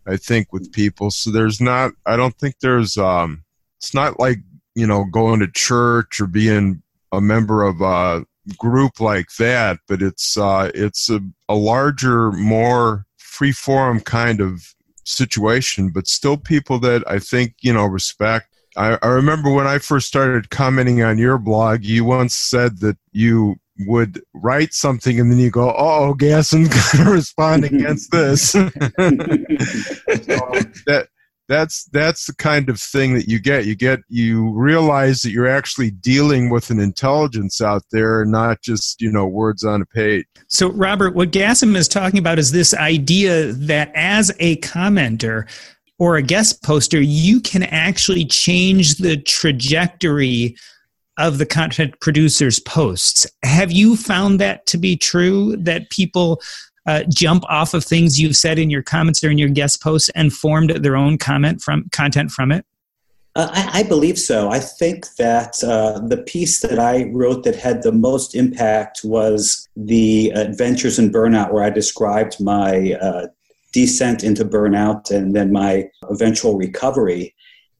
i 0.07 0.17
think 0.17 0.51
with 0.51 0.71
people. 0.71 1.11
So 1.11 1.31
there's 1.31 1.61
not 1.61 1.93
i 2.05 2.15
don't 2.15 2.37
think 2.37 2.55
there's 2.59 2.97
um 2.97 3.43
it's 3.77 3.93
not 3.93 4.19
like 4.19 4.39
you 4.75 4.87
know 4.87 5.05
going 5.05 5.39
to 5.39 5.47
church 5.47 6.19
or 6.19 6.27
being 6.27 6.81
a 7.11 7.21
member 7.21 7.63
of 7.63 7.81
a 7.81 8.25
group 8.57 8.99
like 8.99 9.27
that 9.39 9.79
but 9.87 10.03
it's 10.03 10.37
uh 10.37 10.69
it's 10.75 11.09
a, 11.09 11.19
a 11.49 11.55
larger 11.55 12.31
more 12.31 13.05
free 13.17 13.51
form 13.51 13.99
kind 13.99 14.39
of 14.39 14.75
situation 15.03 15.89
but 15.89 16.07
still 16.07 16.37
people 16.37 16.77
that 16.77 17.03
i 17.09 17.17
think 17.17 17.55
you 17.61 17.73
know 17.73 17.85
respect 17.85 18.54
I, 18.77 18.97
I 19.01 19.07
remember 19.07 19.51
when 19.51 19.67
I 19.67 19.77
first 19.77 20.07
started 20.07 20.49
commenting 20.49 21.01
on 21.01 21.17
your 21.17 21.37
blog, 21.37 21.83
you 21.83 22.03
once 22.03 22.35
said 22.35 22.79
that 22.79 22.97
you 23.11 23.55
would 23.79 24.21
write 24.33 24.73
something 24.73 25.19
and 25.19 25.31
then 25.31 25.39
you 25.39 25.49
go, 25.49 25.73
"Oh, 25.75 26.15
Gasem's 26.17 26.69
going 26.93 27.05
to 27.05 27.11
respond 27.11 27.63
against 27.65 28.11
this." 28.11 28.51
so 28.51 28.69
that 30.85 31.07
that's 31.47 31.85
that's 31.85 32.25
the 32.25 32.35
kind 32.35 32.69
of 32.69 32.79
thing 32.79 33.13
that 33.13 33.27
you 33.27 33.39
get. 33.39 33.65
You 33.65 33.75
get 33.75 33.99
you 34.09 34.51
realize 34.53 35.21
that 35.21 35.31
you're 35.31 35.47
actually 35.47 35.91
dealing 35.91 36.49
with 36.49 36.69
an 36.69 36.79
intelligence 36.79 37.61
out 37.61 37.83
there, 37.91 38.25
not 38.25 38.61
just 38.61 39.01
you 39.01 39.11
know 39.11 39.27
words 39.27 39.63
on 39.63 39.81
a 39.81 39.85
page. 39.85 40.25
So, 40.47 40.69
Robert, 40.71 41.15
what 41.15 41.31
Gasem 41.31 41.75
is 41.75 41.87
talking 41.87 42.19
about 42.19 42.39
is 42.39 42.51
this 42.51 42.73
idea 42.73 43.51
that 43.53 43.91
as 43.93 44.31
a 44.39 44.57
commenter, 44.57 45.47
or 45.99 46.17
a 46.17 46.21
guest 46.21 46.63
poster, 46.63 47.01
you 47.01 47.39
can 47.39 47.63
actually 47.63 48.25
change 48.25 48.95
the 48.95 49.17
trajectory 49.17 50.55
of 51.17 51.37
the 51.37 51.45
content 51.45 51.99
producer's 52.01 52.59
posts. 52.59 53.25
Have 53.43 53.71
you 53.71 53.95
found 53.95 54.39
that 54.39 54.65
to 54.67 54.77
be 54.77 54.97
true 54.97 55.55
that 55.57 55.89
people 55.89 56.41
uh, 56.85 57.03
jump 57.09 57.43
off 57.49 57.73
of 57.73 57.83
things 57.83 58.19
you've 58.19 58.35
said 58.35 58.59
in 58.59 58.69
your 58.69 58.83
comments 58.83 59.23
or 59.23 59.29
in 59.29 59.37
your 59.37 59.49
guest 59.49 59.81
posts 59.81 60.09
and 60.09 60.33
formed 60.33 60.71
their 60.71 60.95
own 60.95 61.17
comment 61.17 61.61
from 61.61 61.89
content 61.91 62.31
from 62.31 62.51
it? 62.51 62.65
Uh, 63.35 63.49
I, 63.51 63.79
I, 63.79 63.83
believe 63.83 64.17
so. 64.17 64.49
I 64.49 64.59
think 64.59 65.07
that 65.17 65.61
uh, 65.61 65.99
the 65.99 66.17
piece 66.17 66.61
that 66.61 66.79
I 66.79 67.09
wrote 67.11 67.43
that 67.43 67.55
had 67.55 67.83
the 67.83 67.91
most 67.91 68.33
impact 68.33 69.01
was 69.03 69.67
the 69.75 70.29
Adventures 70.29 70.97
in 70.97 71.11
Burnout, 71.11 71.51
where 71.51 71.63
I 71.63 71.69
described 71.69 72.39
my 72.39 72.93
uh, 72.93 73.27
descent 73.75 74.23
into 74.23 74.45
burnout 74.45 75.11
and 75.11 75.35
then 75.35 75.51
my 75.51 75.83
eventual 76.09 76.57
recovery. 76.57 77.35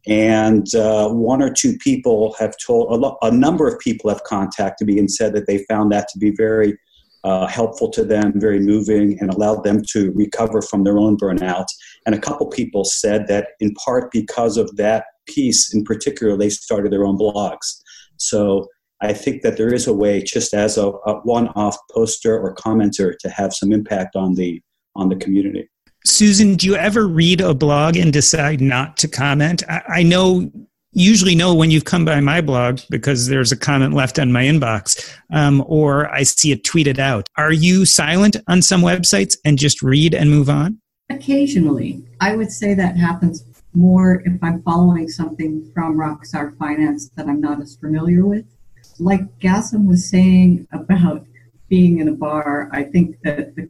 And 0.05 0.67
uh, 0.75 1.07
one 1.09 1.41
or 1.41 1.51
two 1.51 1.77
people 1.77 2.35
have 2.37 2.53
told, 2.57 2.91
a, 2.91 2.95
lo- 2.95 3.17
a, 3.21 3.31
number 3.31 3.65
of 3.65 3.79
people 3.79 4.09
have 4.09 4.21
contacted 4.23 4.87
me 4.87 4.99
and 4.99 5.09
said 5.09 5.33
that 5.33 5.47
they 5.47 5.59
found 5.69 5.93
that 5.93 6.09
to 6.09 6.19
be 6.19 6.31
very 6.31 6.77
uh, 7.23 7.47
helpful 7.47 7.89
to 7.91 8.03
them, 8.03 8.33
very 8.35 8.59
moving, 8.59 9.17
and 9.19 9.33
allowed 9.33 9.63
them 9.63 9.81
to 9.93 10.11
recover 10.11 10.61
from 10.61 10.83
their 10.83 10.99
own 10.99 11.17
burnout. 11.17 11.65
And 12.05 12.13
a 12.13 12.19
couple 12.19 12.47
people 12.47 12.83
said 12.83 13.27
that 13.27 13.47
in 13.61 13.73
part 13.75 14.11
because 14.11 14.57
of 14.57 14.75
that 14.75 15.05
piece 15.27 15.73
in 15.73 15.85
particular, 15.85 16.35
they 16.35 16.49
started 16.49 16.91
their 16.91 17.05
own 17.05 17.17
blogs. 17.17 17.81
So 18.17 18.67
I 19.01 19.13
think 19.13 19.43
that 19.43 19.55
there 19.55 19.73
is 19.73 19.87
a 19.87 19.93
way, 19.93 20.21
just 20.21 20.53
as 20.53 20.77
a, 20.77 20.87
a 20.87 21.13
one-off 21.23 21.77
poster 21.89 22.37
or 22.37 22.53
commenter, 22.53 23.17
to 23.17 23.29
have 23.29 23.53
some 23.53 23.71
impact 23.71 24.17
on 24.17 24.35
the 24.35 24.61
on 24.97 25.09
the 25.09 25.15
community. 25.15 25.67
Susan, 26.05 26.55
do 26.55 26.67
you 26.67 26.75
ever 26.75 27.07
read 27.07 27.41
a 27.41 27.53
blog 27.53 27.97
and 27.97 28.13
decide 28.13 28.61
not 28.61 28.95
to 28.97 29.07
comment? 29.07 29.63
I, 29.67 29.81
I 29.87 30.03
know 30.03 30.51
usually 30.95 31.35
know 31.35 31.53
when 31.53 31.69
you've 31.69 31.83
come 31.83 32.05
by 32.05 32.19
my 32.21 32.39
blog 32.39 32.79
because 32.89 33.27
there's 33.27 33.51
a 33.51 33.57
comment 33.57 33.93
left 33.93 34.17
on 34.17 34.31
my 34.31 34.43
inbox 34.43 35.13
um, 35.33 35.63
or 35.67 36.09
I 36.09 36.23
see 36.23 36.51
it 36.53 36.63
tweeted 36.63 36.99
out. 36.99 37.27
Are 37.37 37.51
you 37.51 37.85
silent 37.85 38.37
on 38.47 38.61
some 38.61 38.81
websites 38.81 39.37
and 39.43 39.59
just 39.59 39.81
read 39.81 40.13
and 40.13 40.29
move 40.29 40.49
on? 40.49 40.79
Occasionally. 41.09 42.01
I 42.21 42.35
would 42.35 42.51
say 42.51 42.73
that 42.75 42.95
happens 42.95 43.43
more 43.73 44.23
if 44.25 44.41
I'm 44.41 44.63
following 44.63 45.09
something 45.09 45.69
from 45.73 45.97
Rockstar 45.97 46.57
Finance 46.57 47.09
that 47.15 47.27
I'm 47.27 47.41
not 47.41 47.61
as 47.61 47.75
familiar 47.75 48.25
with. 48.25 48.45
Like 48.97 49.39
Gasem 49.39 49.85
was 49.85 50.09
saying 50.09 50.65
about 50.71 51.25
being 51.67 51.99
in 51.99 52.07
a 52.07 52.13
bar, 52.13 52.69
I 52.71 52.83
think 52.83 53.17
that 53.23 53.53
the 53.55 53.67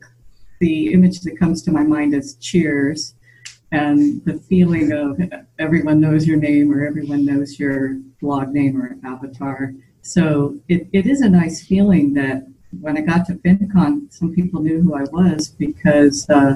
the 0.60 0.94
image 0.94 1.22
that 1.22 1.38
comes 1.38 1.62
to 1.64 1.72
my 1.72 1.84
mind 1.84 2.14
is 2.14 2.36
Cheers, 2.36 3.16
and 3.72 4.24
the 4.26 4.40
feeling 4.40 4.92
of 4.92 5.20
everyone 5.60 6.00
knows 6.00 6.28
your 6.28 6.38
name 6.38 6.72
or 6.74 6.86
everyone 6.86 7.26
knows 7.26 7.60
your 7.60 7.96
blog 8.22 8.50
name 8.50 8.82
or 8.82 8.98
avatar. 9.04 9.74
So 10.02 10.58
it, 10.70 10.88
it 10.94 11.08
is 11.08 11.22
a 11.22 11.30
nice 11.30 11.66
feeling 11.66 12.14
that 12.14 12.48
when 12.80 12.98
I 12.98 13.02
got 13.02 13.26
to 13.28 13.34
FinCon, 13.36 14.14
some 14.14 14.34
people 14.34 14.62
knew 14.62 14.82
who 14.82 14.96
I 14.96 15.04
was 15.04 15.50
because 15.50 16.30
uh, 16.30 16.56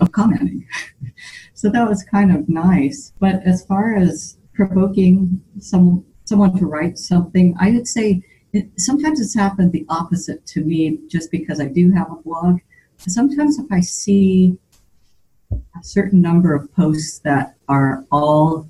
of 0.00 0.12
commenting. 0.12 0.66
so 1.54 1.68
that 1.70 1.88
was 1.88 2.04
kind 2.04 2.34
of 2.34 2.48
nice. 2.48 3.12
But 3.18 3.42
as 3.44 3.64
far 3.66 3.94
as 3.94 4.36
provoking 4.54 5.42
some 5.58 6.04
someone 6.24 6.56
to 6.58 6.66
write 6.66 6.98
something. 6.98 7.54
I 7.60 7.70
would 7.70 7.86
say 7.86 8.22
it, 8.52 8.68
sometimes 8.78 9.20
it's 9.20 9.34
happened 9.34 9.72
the 9.72 9.86
opposite 9.88 10.46
to 10.46 10.64
me, 10.64 10.98
just 11.08 11.30
because 11.30 11.60
I 11.60 11.66
do 11.66 11.90
have 11.92 12.10
a 12.10 12.16
blog. 12.16 12.60
Sometimes 12.98 13.58
if 13.58 13.70
I 13.70 13.80
see 13.80 14.58
a 15.52 15.82
certain 15.82 16.20
number 16.20 16.54
of 16.54 16.72
posts 16.74 17.18
that 17.20 17.56
are 17.68 18.04
all 18.10 18.68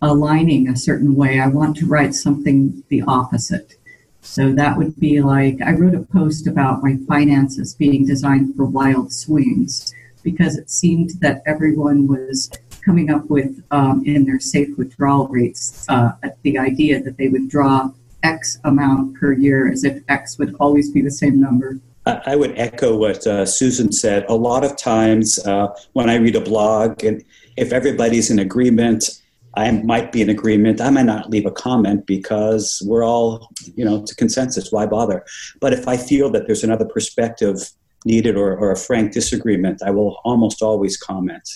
aligning 0.00 0.68
a 0.68 0.76
certain 0.76 1.14
way, 1.14 1.40
I 1.40 1.46
want 1.48 1.76
to 1.78 1.86
write 1.86 2.14
something 2.14 2.82
the 2.88 3.02
opposite. 3.02 3.74
So 4.20 4.52
that 4.52 4.78
would 4.78 4.98
be 4.98 5.20
like 5.20 5.60
I 5.60 5.72
wrote 5.72 5.94
a 5.94 6.00
post 6.00 6.46
about 6.46 6.82
my 6.82 6.96
finances 7.06 7.74
being 7.74 8.06
designed 8.06 8.56
for 8.56 8.64
wild 8.64 9.12
swings 9.12 9.94
because 10.22 10.56
it 10.56 10.70
seemed 10.70 11.10
that 11.20 11.42
everyone 11.44 12.08
was 12.08 12.50
coming 12.82 13.10
up 13.10 13.28
with 13.30 13.62
um, 13.70 14.02
in 14.06 14.24
their 14.24 14.40
safe 14.40 14.76
withdrawal 14.78 15.28
rates 15.28 15.86
uh, 15.88 16.12
the 16.42 16.58
idea 16.58 17.02
that 17.02 17.16
they 17.16 17.28
would 17.28 17.48
draw 17.48 17.90
X 18.22 18.58
amount 18.64 19.14
per 19.16 19.32
year 19.32 19.70
as 19.70 19.84
if 19.84 20.02
X 20.08 20.38
would 20.38 20.56
always 20.58 20.90
be 20.90 21.02
the 21.02 21.10
same 21.10 21.38
number. 21.38 21.78
I 22.06 22.36
would 22.36 22.58
echo 22.58 22.96
what 22.96 23.26
uh, 23.26 23.46
Susan 23.46 23.90
said. 23.90 24.26
A 24.28 24.34
lot 24.34 24.64
of 24.64 24.76
times 24.76 25.38
uh, 25.46 25.68
when 25.94 26.10
I 26.10 26.16
read 26.16 26.36
a 26.36 26.40
blog, 26.40 27.02
and 27.02 27.24
if 27.56 27.72
everybody's 27.72 28.30
in 28.30 28.38
agreement, 28.38 29.22
I 29.56 29.70
might 29.70 30.12
be 30.12 30.20
in 30.20 30.28
agreement. 30.28 30.80
I 30.80 30.90
might 30.90 31.06
not 31.06 31.30
leave 31.30 31.46
a 31.46 31.50
comment 31.50 32.06
because 32.06 32.82
we're 32.86 33.04
all, 33.04 33.48
you 33.74 33.84
know, 33.84 34.04
to 34.04 34.14
consensus. 34.16 34.70
Why 34.70 34.86
bother? 34.86 35.24
But 35.60 35.72
if 35.72 35.88
I 35.88 35.96
feel 35.96 36.30
that 36.30 36.46
there's 36.46 36.64
another 36.64 36.84
perspective 36.84 37.70
needed 38.04 38.36
or, 38.36 38.56
or 38.56 38.72
a 38.72 38.76
frank 38.76 39.12
disagreement, 39.12 39.82
I 39.82 39.90
will 39.90 40.20
almost 40.24 40.60
always 40.60 40.96
comment. 40.96 41.48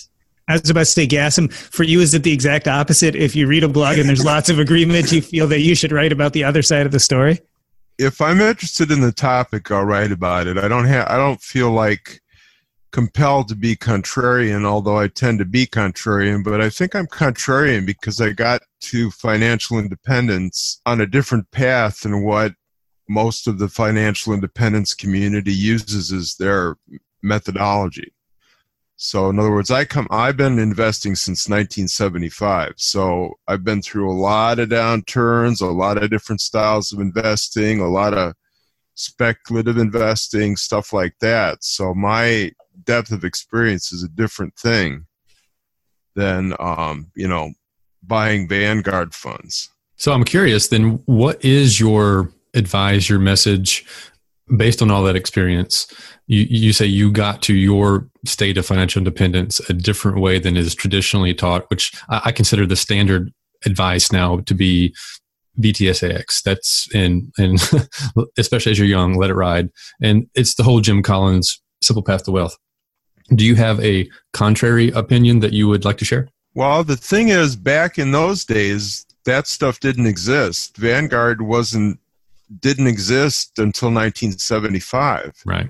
I 0.47 0.53
was 0.53 0.69
about 0.69 0.79
to 0.79 0.85
say, 0.85 1.05
Gasem, 1.05 1.53
for 1.53 1.83
you, 1.83 2.01
is 2.01 2.15
it 2.15 2.23
the 2.23 2.33
exact 2.33 2.67
opposite? 2.67 3.15
If 3.15 3.35
you 3.35 3.45
read 3.45 3.63
a 3.63 3.67
blog 3.67 3.99
and 3.99 4.09
there's 4.09 4.25
lots 4.25 4.49
of 4.49 4.57
agreement, 4.57 5.11
you 5.11 5.21
feel 5.21 5.45
that 5.47 5.59
you 5.59 5.75
should 5.75 5.91
write 5.91 6.11
about 6.11 6.33
the 6.33 6.43
other 6.43 6.63
side 6.63 6.87
of 6.87 6.91
the 6.91 6.99
story? 6.99 7.39
If 7.99 8.21
I'm 8.21 8.39
interested 8.39 8.91
in 8.91 9.01
the 9.01 9.11
topic, 9.11 9.69
I'll 9.69 9.83
write 9.83 10.13
about 10.13 10.47
it. 10.47 10.57
I 10.57 10.69
don't 10.69 10.85
have, 10.85 11.09
I 11.09 11.17
don't 11.17 11.41
feel 11.41 11.69
like 11.69 12.21
compelled 12.93 13.49
to 13.49 13.55
be 13.55 13.75
contrarian, 13.75 14.63
although 14.63 14.97
I 14.97 15.09
tend 15.09 15.39
to 15.39 15.45
be 15.45 15.67
contrarian, 15.67 16.41
but 16.41 16.61
I 16.61 16.69
think 16.69 16.95
I'm 16.95 17.07
contrarian 17.07 17.85
because 17.85 18.21
I 18.21 18.31
got 18.31 18.61
to 18.83 19.11
financial 19.11 19.79
independence 19.79 20.79
on 20.85 21.01
a 21.01 21.05
different 21.05 21.51
path 21.51 21.99
than 21.99 22.23
what 22.23 22.53
most 23.09 23.47
of 23.47 23.59
the 23.59 23.67
financial 23.67 24.33
independence 24.33 24.93
community 24.93 25.53
uses 25.53 26.13
as 26.13 26.35
their 26.35 26.77
methodology. 27.21 28.13
So 29.01 29.29
in 29.29 29.39
other 29.39 29.51
words, 29.51 29.71
I 29.71 29.85
come 29.85 30.07
I've 30.11 30.35
been 30.35 30.59
investing 30.59 31.15
since 31.15 31.47
1975. 31.47 32.73
So 32.75 33.35
I've 33.47 33.63
been 33.63 33.81
through 33.81 34.11
a 34.11 34.19
lot 34.19 34.59
of 34.59 34.67
downturns, 34.67 35.61
a 35.61 35.67
lot 35.67 36.03
of 36.03 36.09
different 36.09 36.41
styles 36.41 36.91
of 36.91 36.99
investing, 36.99 37.79
a 37.79 37.87
lot 37.87 38.13
of 38.13 38.33
speculative 38.95 39.77
investing, 39.77 40.57
stuff 40.57 40.91
like 40.91 41.15
that. 41.21 41.63
So 41.63 41.93
my 41.93 42.51
depth 42.83 43.11
of 43.11 43.23
experience 43.23 43.93
is 43.93 44.03
a 44.03 44.09
different 44.09 44.57
thing 44.57 45.05
than 46.17 46.53
um, 46.59 47.09
you 47.15 47.27
know, 47.27 47.53
buying 48.03 48.49
Vanguard 48.49 49.15
funds. 49.15 49.69
So 49.95 50.11
I'm 50.11 50.25
curious 50.25 50.67
then 50.67 51.01
what 51.05 51.43
is 51.43 51.79
your 51.79 52.33
advise 52.53 53.07
your 53.07 53.19
message 53.19 53.85
based 54.57 54.81
on 54.81 54.89
all 54.91 55.03
that 55.03 55.15
experience 55.15 55.87
you, 56.29 56.45
you 56.49 56.73
say 56.73 56.85
you 56.85 57.11
got 57.11 57.41
to 57.41 57.55
your 57.55 58.07
state 58.23 58.57
of 58.57 58.65
financial 58.65 58.99
independence 58.99 59.59
a 59.67 59.73
different 59.73 60.19
way 60.19 60.39
than 60.39 60.55
is 60.55 60.75
traditionally 60.75 61.33
taught, 61.33 61.69
which 61.69 61.91
I, 62.07 62.21
I 62.25 62.31
consider 62.31 62.65
the 62.65 62.75
standard 62.75 63.33
advice 63.65 64.11
now 64.11 64.37
to 64.41 64.53
be 64.53 64.95
VTSAX. 65.59 66.43
That's 66.43 66.87
in 66.93 67.31
and 67.37 67.59
especially 68.37 68.71
as 68.71 68.79
you're 68.79 68.87
young, 68.87 69.15
let 69.15 69.31
it 69.31 69.35
ride. 69.35 69.69
And 70.01 70.29
it's 70.35 70.55
the 70.55 70.63
whole 70.63 70.81
Jim 70.81 71.01
Collins 71.01 71.59
simple 71.81 72.03
path 72.03 72.23
to 72.25 72.31
wealth. 72.31 72.55
Do 73.33 73.43
you 73.43 73.55
have 73.55 73.83
a 73.83 74.07
contrary 74.33 74.91
opinion 74.91 75.39
that 75.39 75.53
you 75.53 75.67
would 75.67 75.83
like 75.83 75.97
to 75.97 76.05
share? 76.05 76.29
Well, 76.53 76.83
the 76.83 76.97
thing 76.97 77.29
is, 77.29 77.55
back 77.55 77.97
in 77.97 78.11
those 78.11 78.45
days, 78.45 79.05
that 79.25 79.47
stuff 79.47 79.79
didn't 79.79 80.07
exist. 80.07 80.77
Vanguard 80.77 81.41
wasn't 81.41 81.99
didn't 82.59 82.87
exist 82.87 83.59
until 83.59 83.89
1975. 83.89 85.33
Right 85.45 85.69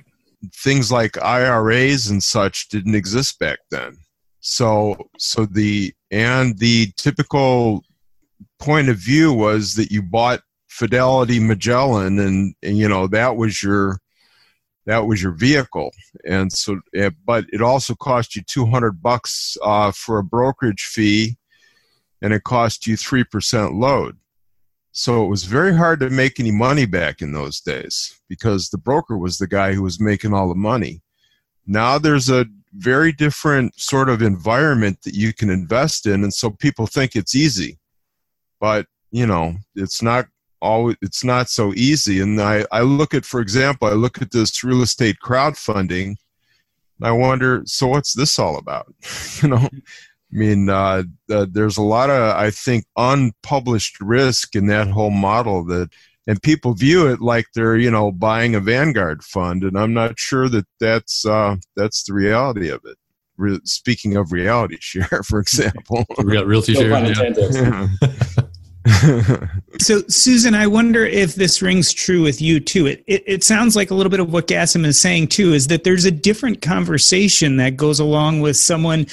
things 0.54 0.92
like 0.92 1.22
IRAs 1.22 2.10
and 2.10 2.24
such 2.24 2.70
didn't 2.70 2.96
exist 2.96 3.40
back 3.40 3.60
then. 3.72 3.98
So 4.40 5.10
so 5.18 5.46
the 5.46 5.94
and 6.12 6.58
the 6.60 6.92
typical 6.98 7.84
point 8.58 8.90
of 8.90 8.98
view 8.98 9.34
was 9.34 9.76
that 9.76 9.92
you 9.92 10.02
bought 10.02 10.42
Fidelity 10.68 11.40
Magellan 11.40 12.20
and, 12.20 12.56
and 12.64 12.78
you 12.78 12.88
know 12.88 13.08
that 13.08 13.36
was 13.36 13.62
your 13.62 14.00
that 14.86 15.06
was 15.06 15.22
your 15.22 15.34
vehicle 15.34 15.92
and 16.26 16.52
so 16.52 16.80
eh, 16.96 17.10
but 17.26 17.46
it 17.52 17.62
also 17.62 17.96
cost 17.96 18.36
you 18.36 18.42
200 18.44 19.02
bucks 19.02 19.58
uh, 19.62 19.92
for 19.92 20.20
a 20.20 20.24
brokerage 20.24 20.84
fee 20.84 21.38
and 22.22 22.34
it 22.34 22.44
cost 22.44 22.88
you 22.88 22.96
3% 22.96 23.80
load 23.80 24.18
so 24.92 25.24
it 25.24 25.28
was 25.28 25.44
very 25.44 25.76
hard 25.76 26.00
to 26.00 26.10
make 26.10 26.40
any 26.40 26.52
money 26.52 26.86
back 26.86 27.22
in 27.22 27.32
those 27.32 27.62
days 27.62 28.20
because 28.28 28.70
the 28.70 28.78
broker 28.78 29.18
was 29.18 29.38
the 29.38 29.48
guy 29.48 29.74
who 29.74 29.84
was 29.84 30.00
making 30.00 30.34
all 30.34 30.50
the 30.50 30.56
money. 30.56 31.02
Now 31.68 31.98
there's 31.98 32.30
a 32.30 32.46
very 32.74 33.12
different 33.12 33.80
sort 33.80 34.10
of 34.10 34.22
environment 34.22 35.02
that 35.04 35.14
you 35.14 35.34
can 35.34 35.50
invest 35.50 36.06
in, 36.06 36.24
and 36.24 36.34
so 36.34 36.50
people 36.50 36.88
think 36.88 37.16
it's 37.16 37.36
easy. 37.36 37.78
But, 38.60 38.88
you 39.12 39.26
know, 39.26 39.56
it's 39.76 40.02
not 40.02 40.28
always 40.62 40.98
it's 41.02 41.24
not 41.24 41.50
so 41.50 41.74
easy. 41.76 42.20
And 42.20 42.42
I, 42.42 42.66
I 42.72 42.82
look 42.82 43.14
at, 43.14 43.26
for 43.26 43.40
example, 43.40 43.88
I 43.88 43.94
look 43.94 44.22
at 44.22 44.32
this 44.32 44.64
real 44.64 44.82
estate 44.82 45.18
crowdfunding 45.24 46.18
I 47.02 47.12
wonder, 47.12 47.64
so 47.66 47.88
what's 47.88 48.14
this 48.14 48.38
all 48.38 48.58
about? 48.58 48.94
you 49.42 49.50
know, 49.50 49.70
I 50.32 50.38
mean, 50.38 50.70
uh, 50.70 51.04
uh, 51.32 51.48
there's 51.50 51.78
a 51.78 51.84
lot 51.84 52.10
of, 52.10 52.36
I 52.36 52.52
think, 52.52 52.86
unpublished 52.96 54.00
risk 54.00 54.56
in 54.56 54.68
that 54.68 54.88
whole 54.88 55.10
model 55.10 55.64
that, 55.66 55.90
and 56.28 56.42
people 56.44 56.74
view 56.74 57.08
it 57.08 57.20
like 57.20 57.48
they're, 57.56 57.78
you 57.78 57.90
know, 57.90 58.12
buying 58.12 58.54
a 58.54 58.60
Vanguard 58.60 59.24
fund, 59.24 59.64
and 59.64 59.78
I'm 59.78 59.94
not 59.94 60.20
sure 60.20 60.48
that 60.50 60.68
that's 60.80 61.26
uh, 61.26 61.56
that's 61.76 62.04
the 62.04 62.14
reality 62.14 62.70
of 62.70 62.82
it. 62.86 62.98
Re- 63.38 63.60
speaking 63.64 64.18
of 64.18 64.32
reality 64.32 64.78
share, 64.82 65.24
for 65.24 65.40
example, 65.40 66.06
we 66.20 66.26
Real, 66.26 66.46
realty 66.46 66.76
share. 66.76 66.90
Yeah. 66.90 67.88
so 69.80 70.02
susan 70.08 70.56
i 70.56 70.66
wonder 70.66 71.06
if 71.06 71.36
this 71.36 71.62
rings 71.62 71.92
true 71.92 72.24
with 72.24 72.42
you 72.42 72.62
too 72.62 72.88
it, 72.88 73.04
it, 73.08 73.24
it, 73.28 73.44
sounds 73.44 73.76
like 73.76 73.92
a 73.92 73.94
little 73.94 74.10
bit 74.10 74.22
of 74.22 74.32
what 74.32 74.48
Gasem 74.48 74.86
is 74.86 75.00
saying 75.00 75.28
too 75.28 75.54
is 75.54 75.68
that 75.68 75.84
there's 75.84 76.06
a 76.06 76.12
different 76.12 76.62
conversation 76.62 77.58
that 77.58 77.76
goes 77.76 78.00
along 78.00 78.40
with 78.40 78.56
someone 78.56 79.06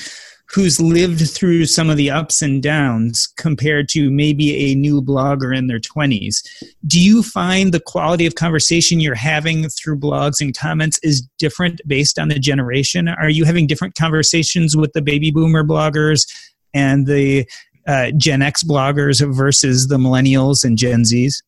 who's 0.48 0.80
lived 0.80 1.28
through 1.30 1.66
some 1.66 1.90
of 1.90 1.96
the 1.96 2.10
ups 2.10 2.40
and 2.40 2.62
downs 2.62 3.26
compared 3.36 3.88
to 3.88 4.10
maybe 4.10 4.70
a 4.70 4.74
new 4.74 5.02
blogger 5.02 5.56
in 5.56 5.66
their 5.66 5.80
20s. 5.80 6.46
Do 6.86 7.00
you 7.00 7.22
find 7.22 7.72
the 7.72 7.80
quality 7.80 8.26
of 8.26 8.36
conversation 8.36 9.00
you're 9.00 9.14
having 9.14 9.68
through 9.68 9.98
blogs 9.98 10.40
and 10.40 10.56
comments 10.56 10.98
is 11.02 11.22
different 11.38 11.80
based 11.86 12.18
on 12.18 12.28
the 12.28 12.38
generation? 12.38 13.08
Are 13.08 13.28
you 13.28 13.44
having 13.44 13.66
different 13.66 13.94
conversations 13.94 14.76
with 14.76 14.92
the 14.92 15.02
baby 15.02 15.30
boomer 15.30 15.64
bloggers 15.64 16.30
and 16.72 17.06
the 17.06 17.48
uh, 17.86 18.12
Gen 18.16 18.42
X 18.42 18.62
bloggers 18.62 19.26
versus 19.34 19.88
the 19.88 19.98
millennials 19.98 20.64
and 20.64 20.78
Gen 20.78 21.02
Zs? 21.02 21.42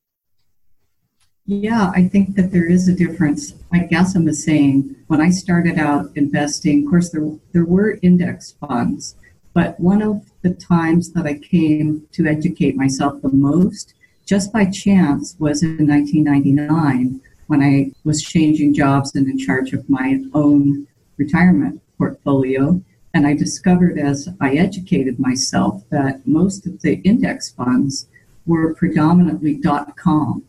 Yeah, 1.51 1.91
I 1.95 2.07
think 2.07 2.37
that 2.37 2.53
there 2.53 2.69
is 2.69 2.89
a 2.89 2.93
difference. 2.93 3.55
Like 3.73 3.89
Gasem 3.89 4.27
was 4.27 4.45
saying, 4.45 4.95
when 5.07 5.23
I 5.23 5.31
started 5.31 5.79
out 5.79 6.11
investing, 6.15 6.85
of 6.85 6.91
course, 6.91 7.09
there, 7.09 7.27
there 7.53 7.65
were 7.65 7.99
index 8.03 8.53
funds, 8.61 9.17
but 9.55 9.81
one 9.81 10.03
of 10.03 10.31
the 10.43 10.53
times 10.53 11.11
that 11.13 11.25
I 11.25 11.39
came 11.39 12.07
to 12.13 12.27
educate 12.27 12.77
myself 12.77 13.23
the 13.23 13.31
most, 13.31 13.95
just 14.27 14.53
by 14.53 14.67
chance, 14.67 15.37
was 15.39 15.63
in 15.63 15.89
1999 15.89 17.19
when 17.47 17.63
I 17.63 17.93
was 18.05 18.23
changing 18.23 18.75
jobs 18.75 19.15
and 19.15 19.27
in 19.27 19.39
charge 19.39 19.73
of 19.73 19.89
my 19.89 20.21
own 20.35 20.87
retirement 21.17 21.81
portfolio. 21.97 22.83
And 23.15 23.27
I 23.27 23.33
discovered 23.33 23.99
as 23.99 24.29
I 24.39 24.57
educated 24.57 25.19
myself 25.19 25.83
that 25.89 26.27
most 26.27 26.67
of 26.67 26.83
the 26.83 26.97
index 27.05 27.49
funds 27.49 28.07
were 28.45 28.75
predominantly 28.75 29.55
dot 29.55 29.97
com 29.97 30.45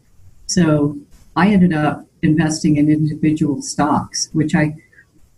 so 0.49 0.97
I 1.35 1.49
ended 1.49 1.73
up 1.73 2.07
investing 2.23 2.77
in 2.77 2.89
individual 2.89 3.61
stocks, 3.61 4.29
which 4.33 4.55
I, 4.55 4.75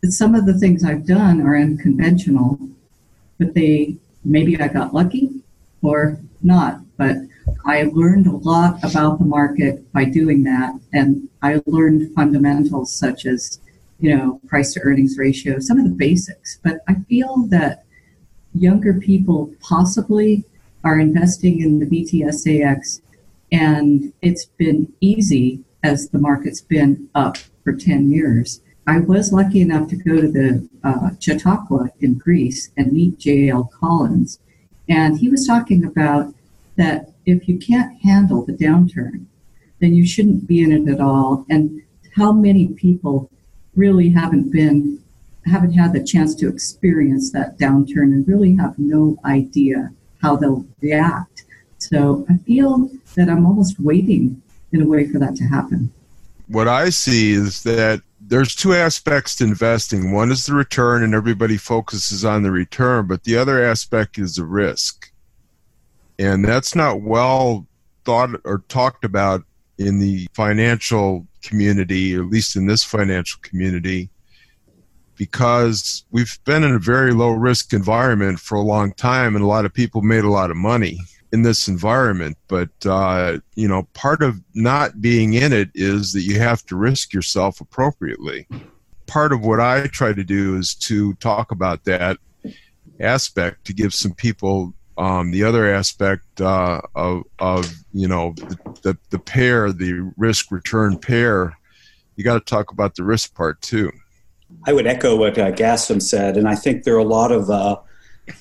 some 0.04 0.36
of 0.36 0.46
the 0.46 0.58
things 0.58 0.86
I've 0.86 1.06
done 1.06 1.42
are 1.42 1.58
unconventional, 1.58 2.58
but 3.38 3.54
they, 3.54 3.98
maybe 4.24 4.60
I 4.60 4.70
got 4.70 4.94
lucky 4.94 5.30
or 5.82 6.18
not, 6.42 6.82
but 6.96 7.18
I 7.66 7.84
learned 7.92 8.28
a 8.28 8.38
lot 8.38 8.84
about 8.84 9.20
the 9.20 9.26
market 9.26 9.92
by 9.92 10.06
doing 10.06 10.44
that. 10.44 10.80
And 10.94 11.28
I 11.42 11.62
learned 11.66 12.16
fundamentals 12.16 12.94
such 12.94 13.26
as, 13.26 13.60
you 14.00 14.16
know, 14.16 14.40
price 14.48 14.74
to 14.74 14.80
earnings 14.82 15.18
ratio, 15.18 15.60
some 15.60 15.78
of 15.78 15.84
the 15.84 15.92
basics. 15.92 16.58
But 16.64 16.80
I 16.88 16.96
feel 17.10 17.48
that 17.48 17.84
younger 18.54 18.94
people 18.94 19.52
possibly 19.60 20.46
are 20.84 21.00
investing 21.00 21.62
in 21.62 21.80
the 21.80 21.86
VTSAX, 21.86 23.02
and 23.52 24.14
it's 24.22 24.46
been 24.46 24.92
easy 25.02 25.64
as 25.84 26.10
the 26.10 26.20
market's 26.20 26.62
been 26.62 27.10
up 27.16 27.38
for 27.64 27.74
10 27.74 28.12
years. 28.12 28.62
I 28.88 29.00
was 29.00 29.32
lucky 29.32 29.62
enough 29.62 29.90
to 29.90 29.96
go 29.96 30.22
to 30.22 30.32
the 30.32 30.68
uh, 30.84 31.12
Chautauqua 31.20 31.90
in 32.00 32.18
Greece 32.18 32.72
and 32.78 32.92
meet 32.92 33.20
J.L. 33.20 33.72
Collins. 33.80 34.40
And 34.90 35.20
he 35.20 35.30
was 35.30 35.46
talking 35.46 35.86
about 35.86 36.34
that 36.78 37.12
if 37.26 37.48
you 37.48 37.60
can't 37.60 38.02
handle 38.02 38.46
the 38.46 38.54
downturn, 38.54 39.26
then 39.80 39.94
you 39.94 40.06
shouldn't 40.06 40.48
be 40.48 40.62
in 40.62 40.72
it 40.72 40.92
at 40.92 41.00
all. 41.00 41.46
And 41.50 41.82
how 42.16 42.32
many 42.32 42.68
people 42.68 43.30
really 43.76 44.10
haven't 44.10 44.52
been, 44.52 45.00
haven't 45.46 45.74
had 45.74 45.94
the 45.94 46.04
chance 46.04 46.36
to 46.36 46.50
experience 46.50 47.32
that 47.32 47.58
downturn 47.58 48.14
and 48.14 48.28
really 48.28 48.56
have 48.56 48.78
no 48.78 49.18
idea 49.26 49.92
how 50.22 50.36
they'll 50.36 50.66
react. 50.82 51.46
So 51.82 52.26
I 52.30 52.38
feel 52.38 52.90
that 53.16 53.28
I'm 53.28 53.46
almost 53.46 53.80
waiting 53.80 54.42
in 54.72 54.82
a 54.82 54.86
way 54.86 55.08
for 55.08 55.18
that 55.18 55.36
to 55.38 55.44
happen. 55.46 55.92
What 56.48 56.68
I 56.68 56.90
see 56.90 57.32
is 57.32 57.64
that 57.64 58.02
there's 58.20 58.56
two 58.56 58.74
aspects 58.74 59.36
to 59.38 59.46
investing. 59.46 60.14
One 60.14 60.32
is 60.32 60.46
the 60.46 60.54
return, 60.54 61.04
and 61.04 61.16
everybody 61.16 61.58
focuses 61.58 62.24
on 62.24 62.44
the 62.44 62.52
return, 62.52 63.08
but 63.08 63.24
the 63.24 63.36
other 63.36 63.64
aspect 63.64 64.20
is 64.20 64.36
the 64.36 64.46
risk. 64.46 65.12
And 66.20 66.46
that's 66.46 66.76
not 66.76 67.02
well 67.02 67.66
thought 68.06 68.30
or 68.46 68.64
talked 68.68 69.04
about 69.04 69.44
in 69.80 70.00
the 70.00 70.28
financial 70.34 71.26
community, 71.42 72.14
at 72.14 72.28
least 72.28 72.56
in 72.56 72.68
this 72.68 72.84
financial 72.84 73.40
community, 73.42 74.10
because 75.16 76.06
we've 76.12 76.38
been 76.46 76.64
in 76.64 76.76
a 76.76 76.80
very 76.80 77.12
low 77.12 77.32
risk 77.32 77.74
environment 77.74 78.40
for 78.40 78.56
a 78.56 78.62
long 78.62 78.94
time, 78.94 79.36
and 79.36 79.44
a 79.44 79.48
lot 79.48 79.66
of 79.66 79.74
people 79.74 80.04
made 80.04 80.24
a 80.24 80.30
lot 80.30 80.52
of 80.52 80.58
money 80.58 81.00
in 81.32 81.42
this 81.44 81.68
environment. 81.68 82.38
But 82.48 82.70
uh, 82.86 83.40
you 83.56 83.68
know, 83.68 83.88
part 83.94 84.22
of 84.22 84.42
not 84.54 85.02
being 85.02 85.34
in 85.34 85.54
it 85.54 85.70
is 85.74 86.14
that 86.14 86.22
you 86.22 86.40
have 86.40 86.66
to 86.68 86.76
risk 86.76 87.14
yourself 87.14 87.62
appropriately. 87.62 88.48
Part 89.08 89.34
of 89.34 89.42
what 89.42 89.60
I 89.60 89.88
try 89.88 90.14
to 90.14 90.24
do 90.24 90.58
is 90.58 90.76
to 90.76 91.14
talk 91.16 91.52
about 91.52 91.84
that 91.86 92.18
aspect 93.00 93.66
to 93.66 93.74
give 93.74 93.94
some 93.94 94.14
people 94.14 94.74
um, 94.98 95.32
the 95.32 95.44
other 95.44 95.74
aspect 95.74 96.42
uh, 96.42 96.82
of, 96.96 97.24
of 97.40 97.74
you 97.94 98.08
know 98.08 98.34
the, 98.36 98.58
the, 98.84 98.98
the 99.10 99.20
pair, 99.20 99.72
the 99.72 100.12
risk 100.18 100.52
return 100.52 100.98
pair, 100.98 101.58
you 102.16 102.24
got 102.24 102.34
to 102.36 102.42
talk 102.42 102.72
about 102.72 102.96
the 102.96 103.04
risk 103.04 103.34
part 103.34 103.62
too. 103.62 103.92
I 104.68 104.74
would 104.74 104.86
echo 104.86 105.16
what 105.16 105.38
uh, 105.38 105.52
Gasem 105.52 106.02
said, 106.02 106.38
and 106.38 106.48
I 106.48 106.56
think 106.56 106.84
there 106.84 106.96
are 106.96 107.00
a 107.00 107.04
lot 107.04 107.32
of 107.32 107.50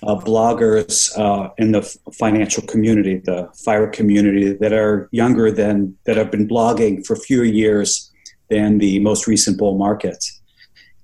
uh, 0.03 0.17
bloggers 0.17 1.17
uh, 1.19 1.51
in 1.59 1.73
the 1.73 1.83
financial 2.13 2.63
community, 2.67 3.17
the 3.25 3.49
fire 3.65 3.89
community, 3.89 4.53
that 4.53 4.73
are 4.73 5.09
younger 5.13 5.51
than 5.51 5.97
that 6.05 6.17
have 6.17 6.31
been 6.31 6.47
blogging 6.47 7.05
for 7.07 7.17
fewer 7.17 7.45
years 7.45 8.11
than 8.49 8.79
the 8.79 8.99
most 9.01 9.27
recent 9.27 9.59
bull 9.59 9.79
market, 9.79 10.25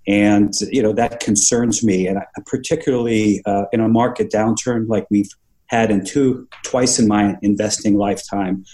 and 0.06 0.52
you 0.70 0.82
know 0.82 0.92
that 0.92 1.20
concerns 1.20 1.84
me, 1.84 2.06
and 2.06 2.18
particularly 2.46 3.42
uh, 3.46 3.64
in 3.72 3.80
a 3.80 3.88
market 3.88 4.30
downturn 4.30 4.88
like 4.88 5.06
we've 5.10 5.30
had 5.68 5.90
in 5.90 6.04
two 6.04 6.48
twice 6.62 6.98
in 6.98 7.08
my 7.08 7.36
investing 7.42 7.96
lifetime. 7.96 8.64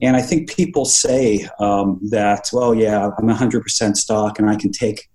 And 0.00 0.16
I 0.16 0.22
think 0.22 0.50
people 0.50 0.84
say 0.84 1.48
um, 1.60 2.00
that, 2.10 2.48
well, 2.52 2.74
yeah, 2.74 3.10
I'm 3.16 3.28
100% 3.28 3.96
stock 3.96 4.38
and 4.40 4.50
I 4.50 4.56
can 4.56 4.72
take 4.72 5.08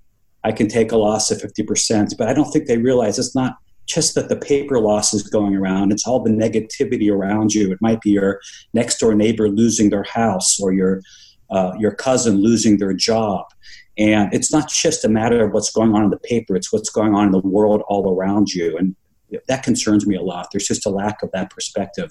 I 0.43 0.53
can 0.53 0.69
take 0.69 0.93
a 0.93 0.97
loss 0.97 1.29
of 1.29 1.41
50%, 1.41 2.17
but 2.17 2.29
I 2.29 2.33
don't 2.33 2.49
think 2.51 2.67
they 2.67 2.77
realize 2.77 3.19
it's 3.19 3.35
not 3.35 3.57
just 3.87 4.15
that 4.15 4.29
the 4.29 4.35
paper 4.35 4.79
loss 4.79 5.13
is 5.13 5.23
going 5.23 5.55
around, 5.55 5.91
it's 5.91 6.05
all 6.05 6.21
the 6.21 6.29
negativity 6.29 7.11
around 7.11 7.53
you. 7.53 7.71
It 7.71 7.79
might 7.81 8.01
be 8.01 8.11
your 8.11 8.39
next 8.73 8.99
door 8.99 9.15
neighbor 9.15 9.49
losing 9.49 9.89
their 9.89 10.03
house 10.03 10.59
or 10.59 10.73
your, 10.73 11.01
uh, 11.49 11.73
your 11.79 11.93
cousin 11.93 12.37
losing 12.37 12.77
their 12.77 12.93
job. 12.93 13.45
And 13.97 14.31
it's 14.33 14.51
not 14.51 14.69
just 14.69 15.05
a 15.05 15.09
matter 15.09 15.43
of 15.43 15.53
what's 15.53 15.71
going 15.71 15.93
on 15.95 16.03
in 16.03 16.09
the 16.09 16.19
paper, 16.19 16.55
it's 16.55 16.71
what's 16.71 16.89
going 16.89 17.15
on 17.15 17.27
in 17.27 17.31
the 17.31 17.39
world 17.39 17.81
all 17.87 18.13
around 18.13 18.49
you. 18.49 18.77
And 18.77 18.95
that 19.47 19.63
concerns 19.63 20.05
me 20.05 20.15
a 20.15 20.21
lot. 20.21 20.49
There's 20.51 20.67
just 20.67 20.85
a 20.85 20.89
lack 20.89 21.23
of 21.23 21.31
that 21.31 21.49
perspective 21.49 22.09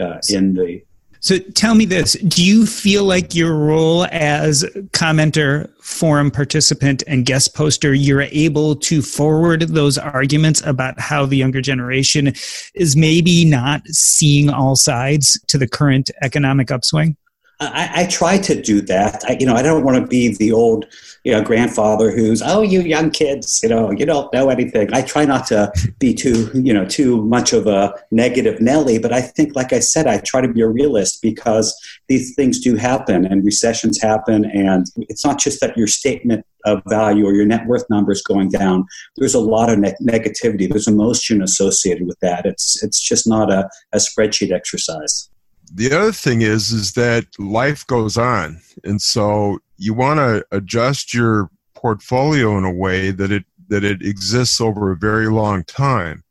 uh, 0.00 0.18
in 0.30 0.54
the 0.54 0.82
so 1.20 1.38
tell 1.54 1.74
me 1.74 1.84
this 1.84 2.12
do 2.12 2.44
you 2.44 2.66
feel 2.66 3.04
like 3.04 3.34
your 3.34 3.54
role 3.54 4.06
as 4.10 4.64
commenter, 4.92 5.70
forum 5.82 6.30
participant, 6.30 7.02
and 7.06 7.26
guest 7.26 7.54
poster, 7.54 7.94
you're 7.94 8.22
able 8.22 8.76
to 8.76 9.02
forward 9.02 9.62
those 9.62 9.98
arguments 9.98 10.62
about 10.64 10.98
how 11.00 11.26
the 11.26 11.36
younger 11.36 11.60
generation 11.60 12.32
is 12.74 12.96
maybe 12.96 13.44
not 13.44 13.82
seeing 13.88 14.50
all 14.50 14.76
sides 14.76 15.40
to 15.48 15.58
the 15.58 15.68
current 15.68 16.10
economic 16.22 16.70
upswing? 16.70 17.16
I, 17.60 17.90
I 18.02 18.06
try 18.06 18.38
to 18.38 18.60
do 18.60 18.80
that. 18.82 19.24
I, 19.26 19.36
you 19.40 19.46
know, 19.46 19.54
I 19.54 19.62
don't 19.62 19.84
want 19.84 19.96
to 19.96 20.06
be 20.06 20.36
the 20.36 20.52
old, 20.52 20.86
you 21.24 21.32
know, 21.32 21.42
grandfather 21.42 22.12
who's, 22.12 22.40
oh, 22.40 22.62
you 22.62 22.80
young 22.82 23.10
kids, 23.10 23.60
you 23.64 23.68
know, 23.68 23.90
you 23.90 24.06
don't 24.06 24.32
know 24.32 24.48
anything. 24.48 24.88
I 24.94 25.02
try 25.02 25.24
not 25.24 25.46
to 25.48 25.72
be 25.98 26.14
too, 26.14 26.50
you 26.54 26.72
know, 26.72 26.84
too 26.84 27.24
much 27.24 27.52
of 27.52 27.66
a 27.66 27.92
negative 28.12 28.60
Nelly, 28.60 29.00
but 29.00 29.12
I 29.12 29.20
think, 29.20 29.56
like 29.56 29.72
I 29.72 29.80
said, 29.80 30.06
I 30.06 30.18
try 30.18 30.40
to 30.40 30.46
be 30.46 30.60
a 30.60 30.68
realist 30.68 31.20
because 31.20 31.76
these 32.06 32.32
things 32.36 32.60
do 32.60 32.76
happen 32.76 33.24
and 33.24 33.44
recessions 33.44 34.00
happen, 34.00 34.44
and 34.44 34.86
it's 34.96 35.24
not 35.24 35.40
just 35.40 35.60
that 35.60 35.76
your 35.76 35.88
statement 35.88 36.46
of 36.64 36.80
value 36.86 37.26
or 37.26 37.34
your 37.34 37.46
net 37.46 37.66
worth 37.66 37.84
number 37.90 38.12
is 38.12 38.22
going 38.22 38.50
down. 38.50 38.84
There's 39.16 39.34
a 39.34 39.40
lot 39.40 39.68
of 39.70 39.78
ne- 39.78 39.94
negativity. 40.02 40.68
There's 40.68 40.88
emotion 40.88 41.42
associated 41.42 42.06
with 42.06 42.18
that. 42.20 42.46
It's 42.46 42.82
it's 42.82 43.00
just 43.00 43.26
not 43.26 43.50
a, 43.50 43.68
a 43.92 43.98
spreadsheet 43.98 44.52
exercise 44.52 45.27
the 45.74 45.92
other 45.92 46.12
thing 46.12 46.42
is 46.42 46.70
is 46.70 46.92
that 46.92 47.26
life 47.38 47.86
goes 47.86 48.16
on. 48.16 48.60
And 48.84 49.00
so 49.00 49.58
you 49.76 49.94
want 49.94 50.18
to 50.18 50.44
adjust 50.50 51.14
your 51.14 51.50
portfolio 51.74 52.58
in 52.58 52.64
a 52.64 52.72
way 52.72 53.10
that 53.10 53.30
it 53.30 53.44
that 53.68 53.84
it 53.84 54.02
exists 54.02 54.60
over 54.60 54.90
a 54.90 54.96
very 54.96 55.28
long 55.28 55.64
time. 55.64 56.24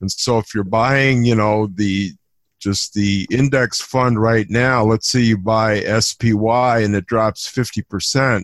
And 0.00 0.10
so 0.10 0.38
if 0.38 0.54
you're 0.54 0.64
buying 0.64 1.24
you 1.24 1.34
know 1.34 1.68
the 1.74 2.12
just 2.60 2.94
the 2.94 3.26
index 3.30 3.80
fund 3.80 4.20
right 4.20 4.50
now 4.50 4.82
let's 4.82 5.08
say 5.08 5.20
you 5.20 5.38
buy 5.38 5.80
spy 6.00 6.80
and 6.80 6.94
it 6.94 7.06
drops 7.06 7.46
50% 7.48 8.42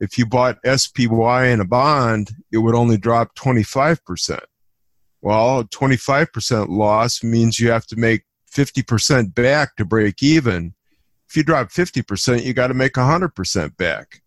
if 0.00 0.18
you 0.18 0.26
bought 0.26 0.58
spy 0.76 1.46
in 1.46 1.60
a 1.60 1.64
bond 1.64 2.32
it 2.52 2.58
would 2.58 2.74
only 2.74 2.96
drop 2.96 3.34
25% 3.36 4.40
well 5.22 5.62
25% 5.64 6.68
loss 6.68 7.22
means 7.22 7.60
you 7.60 7.70
have 7.70 7.86
to 7.86 7.96
make 7.96 8.24
50% 8.54 9.34
back 9.34 9.76
to 9.76 9.84
break 9.84 10.22
even. 10.22 10.74
If 11.28 11.36
you 11.36 11.42
drop 11.42 11.70
50%, 11.70 12.44
you 12.44 12.54
got 12.54 12.68
to 12.68 12.74
make 12.74 12.94
100% 12.94 13.76
back. 13.76 14.22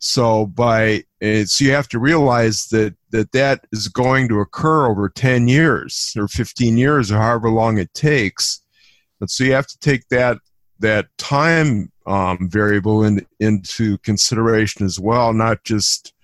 So 0.00 0.46
by 0.46 1.04
so 1.20 1.64
you 1.64 1.72
have 1.72 1.88
to 1.88 1.98
realize 1.98 2.66
that, 2.66 2.94
that 3.10 3.32
that 3.32 3.66
is 3.72 3.88
going 3.88 4.28
to 4.28 4.40
occur 4.40 4.86
over 4.86 5.08
10 5.08 5.48
years 5.48 6.14
or 6.16 6.28
15 6.28 6.76
years 6.76 7.10
or 7.10 7.18
however 7.18 7.50
long 7.50 7.78
it 7.78 7.92
takes. 7.94 8.62
And 9.20 9.28
so 9.28 9.42
you 9.42 9.52
have 9.52 9.66
to 9.66 9.78
take 9.80 10.08
that 10.08 10.38
that 10.78 11.08
time 11.18 11.90
um, 12.06 12.48
variable 12.48 13.02
in, 13.04 13.26
into 13.40 13.98
consideration 13.98 14.86
as 14.86 15.00
well, 15.00 15.32
not 15.32 15.64
just 15.64 16.14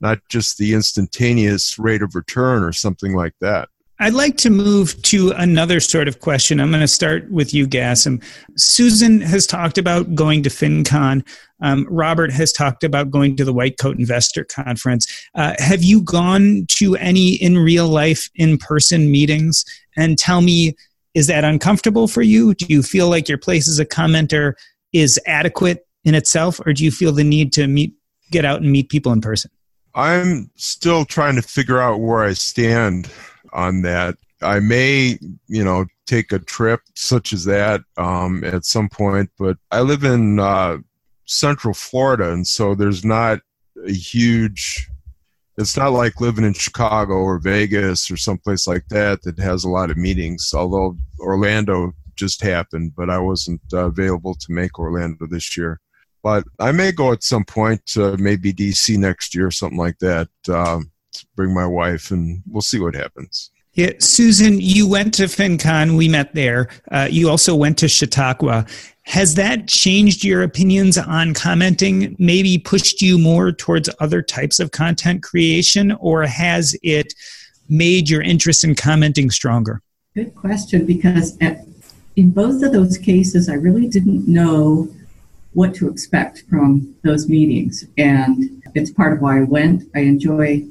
not 0.00 0.18
just 0.28 0.58
the 0.58 0.74
instantaneous 0.74 1.78
rate 1.78 2.02
of 2.02 2.14
return 2.14 2.62
or 2.62 2.72
something 2.72 3.14
like 3.14 3.32
that. 3.40 3.70
I'd 4.04 4.12
like 4.12 4.36
to 4.38 4.50
move 4.50 5.00
to 5.04 5.30
another 5.30 5.80
sort 5.80 6.08
of 6.08 6.20
question. 6.20 6.60
I'm 6.60 6.68
going 6.68 6.82
to 6.82 6.86
start 6.86 7.30
with 7.30 7.54
you, 7.54 7.66
Gasem. 7.66 8.22
Susan 8.54 9.22
has 9.22 9.46
talked 9.46 9.78
about 9.78 10.14
going 10.14 10.42
to 10.42 10.50
FinCon. 10.50 11.26
Um, 11.62 11.86
Robert 11.88 12.30
has 12.30 12.52
talked 12.52 12.84
about 12.84 13.10
going 13.10 13.34
to 13.36 13.46
the 13.46 13.52
White 13.54 13.78
Coat 13.78 13.98
Investor 13.98 14.44
Conference. 14.44 15.06
Uh, 15.34 15.54
have 15.56 15.82
you 15.82 16.02
gone 16.02 16.66
to 16.72 16.96
any 16.96 17.36
in 17.36 17.56
real 17.56 17.88
life, 17.88 18.28
in 18.34 18.58
person 18.58 19.10
meetings? 19.10 19.64
And 19.96 20.18
tell 20.18 20.42
me, 20.42 20.74
is 21.14 21.26
that 21.28 21.42
uncomfortable 21.42 22.06
for 22.06 22.20
you? 22.20 22.52
Do 22.52 22.66
you 22.68 22.82
feel 22.82 23.08
like 23.08 23.26
your 23.26 23.38
place 23.38 23.66
as 23.70 23.78
a 23.78 23.86
commenter 23.86 24.52
is 24.92 25.18
adequate 25.26 25.86
in 26.04 26.14
itself, 26.14 26.60
or 26.66 26.74
do 26.74 26.84
you 26.84 26.90
feel 26.90 27.12
the 27.12 27.24
need 27.24 27.54
to 27.54 27.66
meet, 27.66 27.94
get 28.30 28.44
out 28.44 28.60
and 28.60 28.70
meet 28.70 28.90
people 28.90 29.12
in 29.12 29.22
person? 29.22 29.50
I'm 29.94 30.50
still 30.56 31.06
trying 31.06 31.36
to 31.36 31.42
figure 31.42 31.80
out 31.80 32.00
where 32.00 32.22
I 32.22 32.34
stand 32.34 33.08
on 33.54 33.82
that. 33.82 34.16
I 34.42 34.60
may, 34.60 35.18
you 35.48 35.64
know, 35.64 35.86
take 36.06 36.32
a 36.32 36.38
trip 36.38 36.80
such 36.94 37.32
as 37.32 37.44
that 37.44 37.80
um, 37.96 38.44
at 38.44 38.64
some 38.64 38.88
point, 38.88 39.30
but 39.38 39.56
I 39.70 39.80
live 39.80 40.04
in 40.04 40.38
uh, 40.38 40.78
Central 41.24 41.72
Florida, 41.72 42.32
and 42.32 42.46
so 42.46 42.74
there's 42.74 43.04
not 43.04 43.40
a 43.86 43.92
huge. 43.92 44.88
It's 45.56 45.76
not 45.76 45.92
like 45.92 46.20
living 46.20 46.44
in 46.44 46.52
Chicago 46.52 47.14
or 47.14 47.38
Vegas 47.38 48.10
or 48.10 48.16
someplace 48.16 48.66
like 48.66 48.86
that 48.88 49.22
that 49.22 49.38
has 49.38 49.62
a 49.62 49.70
lot 49.70 49.90
of 49.90 49.96
meetings. 49.96 50.52
Although 50.52 50.96
Orlando 51.20 51.92
just 52.16 52.42
happened, 52.42 52.92
but 52.96 53.08
I 53.08 53.18
wasn't 53.18 53.60
uh, 53.72 53.86
available 53.86 54.34
to 54.34 54.52
make 54.52 54.78
Orlando 54.78 55.26
this 55.26 55.56
year. 55.56 55.80
But 56.22 56.44
I 56.58 56.72
may 56.72 56.90
go 56.90 57.12
at 57.12 57.22
some 57.22 57.44
point, 57.44 57.84
to 57.86 58.16
maybe 58.16 58.52
DC 58.52 58.96
next 58.96 59.34
year, 59.34 59.50
something 59.50 59.78
like 59.78 59.98
that. 59.98 60.28
Um, 60.48 60.90
bring 61.36 61.52
my 61.54 61.66
wife, 61.66 62.10
and 62.10 62.42
we'll 62.48 62.62
see 62.62 62.80
what 62.80 62.94
happens. 62.94 63.50
Yeah, 63.74 63.90
Susan, 63.98 64.60
you 64.60 64.88
went 64.88 65.14
to 65.14 65.24
FinCon. 65.24 65.96
We 65.96 66.08
met 66.08 66.32
there. 66.34 66.68
Uh, 66.92 67.08
you 67.10 67.28
also 67.28 67.56
went 67.56 67.76
to 67.78 67.88
Chautauqua. 67.88 68.66
Has 69.02 69.34
that 69.34 69.66
changed 69.66 70.22
your 70.22 70.42
opinions 70.44 70.96
on 70.96 71.34
commenting? 71.34 72.14
Maybe 72.20 72.56
pushed 72.56 73.02
you 73.02 73.18
more 73.18 73.50
towards 73.50 73.90
other 73.98 74.22
types 74.22 74.60
of 74.60 74.70
content 74.70 75.24
creation, 75.24 75.90
or 75.92 76.22
has 76.22 76.76
it 76.84 77.14
made 77.68 78.08
your 78.08 78.22
interest 78.22 78.62
in 78.62 78.76
commenting 78.76 79.30
stronger? 79.30 79.82
Good 80.14 80.36
question, 80.36 80.86
because 80.86 81.36
at, 81.40 81.66
in 82.14 82.30
both 82.30 82.62
of 82.62 82.72
those 82.72 82.96
cases, 82.96 83.48
I 83.48 83.54
really 83.54 83.88
didn't 83.88 84.28
know 84.28 84.88
what 85.54 85.74
to 85.74 85.88
expect 85.88 86.44
from 86.48 86.94
those 87.02 87.28
meetings. 87.28 87.84
And 87.98 88.62
it's 88.76 88.90
part 88.90 89.12
of 89.12 89.20
why 89.20 89.40
I 89.40 89.42
went. 89.42 89.84
I 89.96 90.00
enjoy 90.00 90.64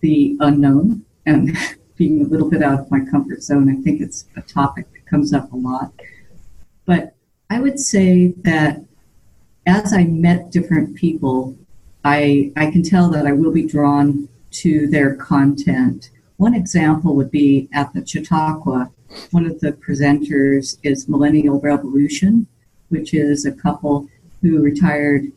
the 0.00 0.36
unknown 0.40 1.04
and 1.26 1.56
being 1.96 2.22
a 2.22 2.28
little 2.28 2.50
bit 2.50 2.62
out 2.62 2.80
of 2.80 2.90
my 2.90 3.00
comfort 3.00 3.42
zone. 3.42 3.68
I 3.68 3.80
think 3.82 4.00
it's 4.00 4.26
a 4.36 4.42
topic 4.42 4.92
that 4.92 5.06
comes 5.06 5.32
up 5.32 5.52
a 5.52 5.56
lot. 5.56 5.92
But 6.86 7.14
I 7.50 7.60
would 7.60 7.78
say 7.78 8.34
that 8.42 8.84
as 9.66 9.92
I 9.92 10.04
met 10.04 10.50
different 10.50 10.96
people, 10.96 11.56
I, 12.04 12.52
I 12.56 12.70
can 12.70 12.82
tell 12.82 13.10
that 13.10 13.26
I 13.26 13.32
will 13.32 13.52
be 13.52 13.66
drawn 13.66 14.28
to 14.50 14.86
their 14.88 15.14
content. 15.14 16.10
One 16.36 16.54
example 16.54 17.14
would 17.14 17.30
be 17.30 17.68
at 17.72 17.92
the 17.94 18.06
Chautauqua, 18.06 18.90
one 19.30 19.46
of 19.46 19.60
the 19.60 19.72
presenters 19.72 20.78
is 20.82 21.08
Millennial 21.08 21.60
Revolution, 21.60 22.46
which 22.88 23.14
is 23.14 23.44
a 23.44 23.52
couple 23.52 24.08
who 24.42 24.60
retired 24.60 25.30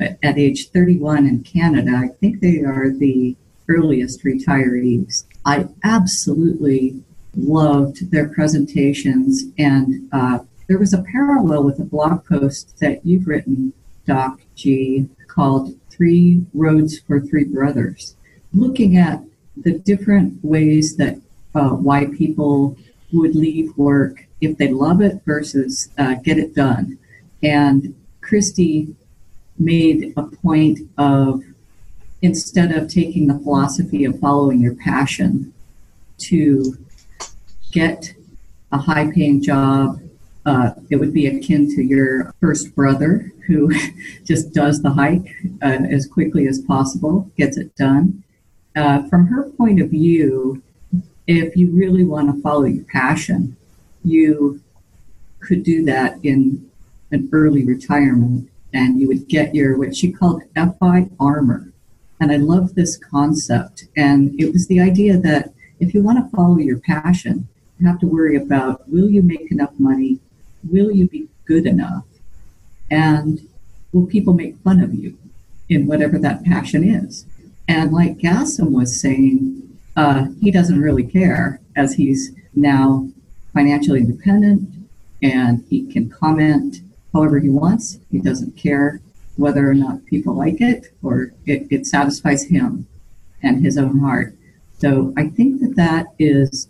at 0.00 0.38
age 0.38 0.70
31 0.70 1.26
in 1.26 1.42
Canada. 1.42 1.92
I 1.94 2.08
think 2.08 2.40
they 2.40 2.62
are 2.62 2.90
the 2.90 3.36
earliest 3.70 4.24
retirees. 4.24 5.24
I 5.44 5.68
absolutely 5.84 7.02
loved 7.36 8.10
their 8.10 8.28
presentations, 8.28 9.44
and 9.58 10.08
uh, 10.12 10.40
there 10.68 10.78
was 10.78 10.92
a 10.92 11.02
parallel 11.02 11.64
with 11.64 11.78
a 11.78 11.84
blog 11.84 12.24
post 12.26 12.78
that 12.80 13.04
you've 13.06 13.26
written, 13.26 13.72
Doc 14.06 14.40
G, 14.56 15.08
called 15.28 15.74
Three 15.90 16.44
Roads 16.52 16.98
for 16.98 17.20
Three 17.20 17.44
Brothers, 17.44 18.16
looking 18.52 18.96
at 18.96 19.22
the 19.56 19.78
different 19.78 20.44
ways 20.44 20.96
that 20.96 21.20
uh, 21.54 21.70
why 21.70 22.06
people 22.06 22.76
would 23.12 23.34
leave 23.34 23.76
work 23.76 24.26
if 24.40 24.56
they 24.58 24.68
love 24.68 25.00
it 25.00 25.20
versus 25.24 25.88
uh, 25.98 26.14
get 26.14 26.38
it 26.38 26.54
done. 26.54 26.98
And 27.42 27.94
Kristy 28.22 28.94
made 29.58 30.14
a 30.16 30.22
point 30.22 30.78
of 30.96 31.42
instead 32.22 32.72
of 32.72 32.88
taking 32.88 33.26
the 33.26 33.38
philosophy 33.38 34.04
of 34.04 34.18
following 34.20 34.60
your 34.60 34.74
passion 34.74 35.52
to 36.18 36.76
get 37.72 38.12
a 38.72 38.78
high 38.78 39.10
paying 39.10 39.42
job, 39.42 40.00
uh, 40.46 40.70
it 40.90 40.96
would 40.96 41.12
be 41.12 41.26
akin 41.26 41.68
to 41.74 41.82
your 41.82 42.34
first 42.40 42.74
brother 42.74 43.32
who 43.46 43.72
just 44.24 44.52
does 44.52 44.82
the 44.82 44.90
hike 44.90 45.34
uh, 45.62 45.78
as 45.90 46.06
quickly 46.06 46.46
as 46.46 46.60
possible, 46.60 47.30
gets 47.36 47.56
it 47.56 47.74
done. 47.76 48.22
Uh, 48.76 49.06
from 49.08 49.26
her 49.26 49.44
point 49.50 49.80
of 49.80 49.90
view, 49.90 50.62
if 51.26 51.56
you 51.56 51.70
really 51.70 52.04
want 52.04 52.34
to 52.34 52.42
follow 52.42 52.64
your 52.64 52.84
passion, 52.84 53.56
you 54.04 54.60
could 55.40 55.62
do 55.62 55.84
that 55.84 56.18
in 56.22 56.70
an 57.10 57.28
early 57.32 57.64
retirement 57.64 58.48
and 58.72 59.00
you 59.00 59.08
would 59.08 59.26
get 59.28 59.54
your 59.54 59.76
what 59.76 59.96
she 59.96 60.12
called 60.12 60.42
FI 60.54 61.08
armor. 61.18 61.69
And 62.20 62.30
I 62.30 62.36
love 62.36 62.74
this 62.74 62.96
concept. 62.96 63.84
And 63.96 64.38
it 64.40 64.52
was 64.52 64.66
the 64.66 64.80
idea 64.80 65.16
that 65.18 65.52
if 65.80 65.94
you 65.94 66.02
want 66.02 66.18
to 66.18 66.36
follow 66.36 66.58
your 66.58 66.78
passion, 66.78 67.48
you 67.78 67.86
have 67.86 67.98
to 68.00 68.06
worry 68.06 68.36
about 68.36 68.88
will 68.88 69.10
you 69.10 69.22
make 69.22 69.50
enough 69.50 69.72
money? 69.78 70.18
Will 70.70 70.90
you 70.90 71.08
be 71.08 71.28
good 71.46 71.66
enough? 71.66 72.04
And 72.90 73.48
will 73.92 74.06
people 74.06 74.34
make 74.34 74.58
fun 74.58 74.80
of 74.80 74.94
you 74.94 75.16
in 75.68 75.86
whatever 75.86 76.18
that 76.18 76.44
passion 76.44 76.84
is? 76.84 77.24
And 77.66 77.92
like 77.92 78.18
Gasem 78.18 78.70
was 78.70 79.00
saying, 79.00 79.78
uh, 79.96 80.26
he 80.40 80.50
doesn't 80.50 80.80
really 80.80 81.04
care 81.04 81.60
as 81.76 81.94
he's 81.94 82.32
now 82.54 83.08
financially 83.54 84.00
independent 84.00 84.68
and 85.22 85.64
he 85.68 85.90
can 85.90 86.10
comment 86.10 86.80
however 87.12 87.38
he 87.38 87.48
wants. 87.48 87.98
He 88.10 88.18
doesn't 88.18 88.56
care 88.56 89.00
whether 89.40 89.68
or 89.68 89.74
not 89.74 90.04
people 90.06 90.34
like 90.34 90.60
it 90.60 90.86
or 91.02 91.32
it, 91.46 91.66
it 91.70 91.86
satisfies 91.86 92.44
him 92.44 92.86
and 93.42 93.64
his 93.64 93.78
own 93.78 93.98
heart. 93.98 94.36
So 94.78 95.12
I 95.16 95.28
think 95.28 95.60
that 95.60 95.76
that 95.76 96.06
is 96.18 96.68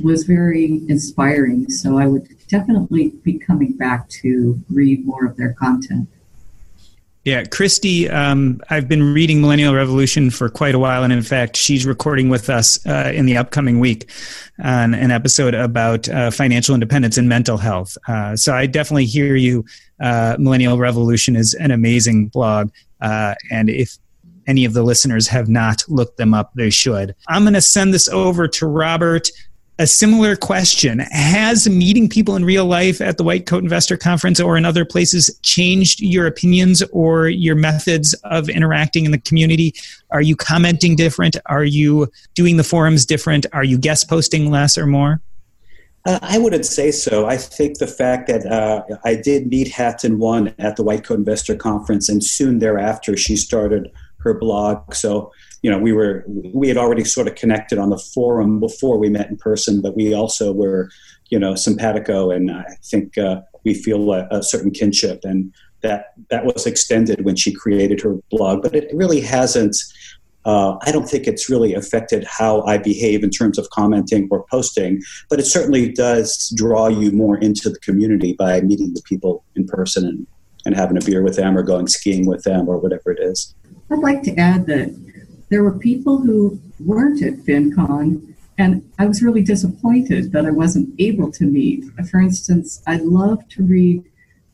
was 0.00 0.24
very 0.24 0.82
inspiring. 0.88 1.68
So 1.68 1.98
I 1.98 2.06
would 2.06 2.28
definitely 2.48 3.10
be 3.22 3.38
coming 3.38 3.72
back 3.74 4.08
to 4.20 4.60
read 4.70 5.06
more 5.06 5.26
of 5.26 5.36
their 5.36 5.52
content. 5.52 6.08
Yeah, 7.24 7.42
Kristy, 7.42 8.10
um, 8.10 8.62
I've 8.70 8.88
been 8.88 9.12
reading 9.12 9.42
Millennial 9.42 9.74
Revolution 9.74 10.30
for 10.30 10.48
quite 10.48 10.74
a 10.74 10.78
while, 10.78 11.04
and 11.04 11.12
in 11.12 11.20
fact, 11.20 11.54
she's 11.54 11.84
recording 11.84 12.30
with 12.30 12.48
us 12.48 12.84
uh, 12.86 13.12
in 13.14 13.26
the 13.26 13.36
upcoming 13.36 13.78
week 13.78 14.10
on 14.64 14.94
an 14.94 15.10
episode 15.10 15.52
about 15.52 16.08
uh, 16.08 16.30
financial 16.30 16.72
independence 16.72 17.18
and 17.18 17.28
mental 17.28 17.58
health. 17.58 17.98
Uh, 18.08 18.36
so 18.36 18.54
I 18.54 18.64
definitely 18.64 19.04
hear 19.04 19.36
you. 19.36 19.66
Uh, 20.00 20.36
Millennial 20.38 20.78
Revolution 20.78 21.36
is 21.36 21.52
an 21.52 21.70
amazing 21.70 22.28
blog, 22.28 22.70
uh, 23.02 23.34
and 23.50 23.68
if 23.68 23.98
any 24.46 24.64
of 24.64 24.72
the 24.72 24.82
listeners 24.82 25.28
have 25.28 25.46
not 25.46 25.82
looked 25.88 26.16
them 26.16 26.32
up, 26.32 26.52
they 26.54 26.70
should. 26.70 27.14
I'm 27.28 27.42
going 27.42 27.52
to 27.52 27.60
send 27.60 27.92
this 27.92 28.08
over 28.08 28.48
to 28.48 28.66
Robert 28.66 29.30
a 29.80 29.86
similar 29.86 30.36
question 30.36 30.98
Has 30.98 31.66
meeting 31.66 32.06
people 32.06 32.36
in 32.36 32.44
real 32.44 32.66
life 32.66 33.00
at 33.00 33.16
the 33.16 33.24
White 33.24 33.46
Coat 33.46 33.62
Investor 33.62 33.96
Conference 33.96 34.38
or 34.38 34.58
in 34.58 34.66
other 34.66 34.84
places 34.84 35.40
changed 35.42 36.00
your 36.00 36.26
opinions 36.26 36.82
or 36.92 37.30
your 37.30 37.54
methods 37.56 38.12
of 38.24 38.50
interacting 38.50 39.06
in 39.06 39.10
the 39.10 39.18
community? 39.18 39.74
Are 40.10 40.20
you 40.20 40.36
commenting 40.36 40.96
different? 40.96 41.38
Are 41.46 41.64
you 41.64 42.12
doing 42.34 42.58
the 42.58 42.62
forums 42.62 43.06
different? 43.06 43.46
Are 43.54 43.64
you 43.64 43.78
guest 43.78 44.06
posting 44.06 44.50
less 44.50 44.76
or 44.76 44.86
more? 44.86 45.22
Uh, 46.04 46.18
I 46.20 46.36
wouldn't 46.36 46.66
say 46.66 46.90
so. 46.90 47.24
I 47.24 47.38
think 47.38 47.78
the 47.78 47.86
fact 47.86 48.28
that 48.28 48.44
uh, 48.44 48.82
I 49.06 49.14
did 49.14 49.46
meet 49.46 49.68
Hatton 49.68 50.18
One 50.18 50.54
at 50.58 50.76
the 50.76 50.82
White 50.82 51.04
Coat 51.04 51.18
Investor 51.18 51.56
Conference, 51.56 52.10
and 52.10 52.22
soon 52.22 52.58
thereafter 52.58 53.16
she 53.16 53.34
started 53.34 53.90
her 54.18 54.34
blog. 54.34 54.94
So 54.94 55.32
you 55.62 55.70
know, 55.70 55.78
we 55.78 55.92
were 55.92 56.24
we 56.26 56.68
had 56.68 56.76
already 56.76 57.04
sort 57.04 57.28
of 57.28 57.34
connected 57.34 57.78
on 57.78 57.90
the 57.90 57.98
forum 57.98 58.60
before 58.60 58.98
we 58.98 59.08
met 59.08 59.28
in 59.28 59.36
person, 59.36 59.80
but 59.80 59.96
we 59.96 60.14
also 60.14 60.52
were, 60.52 60.90
you 61.28 61.38
know, 61.38 61.54
simpatico, 61.54 62.30
and 62.30 62.50
I 62.50 62.64
think 62.84 63.18
uh, 63.18 63.42
we 63.64 63.74
feel 63.74 64.12
a, 64.12 64.26
a, 64.30 64.42
certain 64.42 64.70
kinship, 64.70 65.20
and 65.22 65.52
that 65.82 66.14
that 66.30 66.44
was 66.44 66.66
extended 66.66 67.24
when 67.24 67.36
she 67.36 67.52
created 67.52 68.00
her 68.00 68.16
blog. 68.30 68.62
But 68.62 68.74
it 68.74 68.90
really 68.94 69.20
hasn't. 69.20 69.76
Uh, 70.46 70.78
I 70.86 70.90
don't 70.90 71.06
think 71.06 71.26
it's 71.26 71.50
really 71.50 71.74
affected 71.74 72.24
how 72.24 72.62
I 72.62 72.78
behave 72.78 73.22
in 73.22 73.28
terms 73.28 73.58
of 73.58 73.68
commenting 73.68 74.26
or 74.30 74.46
posting, 74.50 75.02
but 75.28 75.38
it 75.38 75.44
certainly 75.44 75.92
does 75.92 76.50
draw 76.56 76.88
you 76.88 77.12
more 77.12 77.36
into 77.36 77.68
the 77.68 77.78
community 77.80 78.32
by 78.32 78.62
meeting 78.62 78.94
the 78.94 79.02
people 79.02 79.44
in 79.54 79.66
person 79.66 80.06
and, 80.06 80.26
and 80.64 80.74
having 80.74 80.96
a 80.96 81.04
beer 81.04 81.22
with 81.22 81.36
them 81.36 81.58
or 81.58 81.62
going 81.62 81.88
skiing 81.88 82.26
with 82.26 82.42
them 82.44 82.70
or 82.70 82.78
whatever 82.78 83.10
it 83.10 83.18
is. 83.20 83.54
I'd 83.90 83.98
like 83.98 84.22
to 84.22 84.36
add 84.36 84.64
that 84.64 84.88
there 85.50 85.64
were 85.64 85.78
people 85.78 86.18
who 86.18 86.58
weren't 86.78 87.22
at 87.22 87.34
FinCon, 87.44 88.34
and 88.56 88.88
I 88.98 89.06
was 89.06 89.22
really 89.22 89.42
disappointed 89.42 90.32
that 90.32 90.46
I 90.46 90.50
wasn't 90.50 90.94
able 90.98 91.30
to 91.32 91.44
meet. 91.44 91.84
For 92.08 92.20
instance, 92.20 92.82
I 92.86 92.96
love 92.96 93.46
to 93.50 93.64
read 93.64 94.04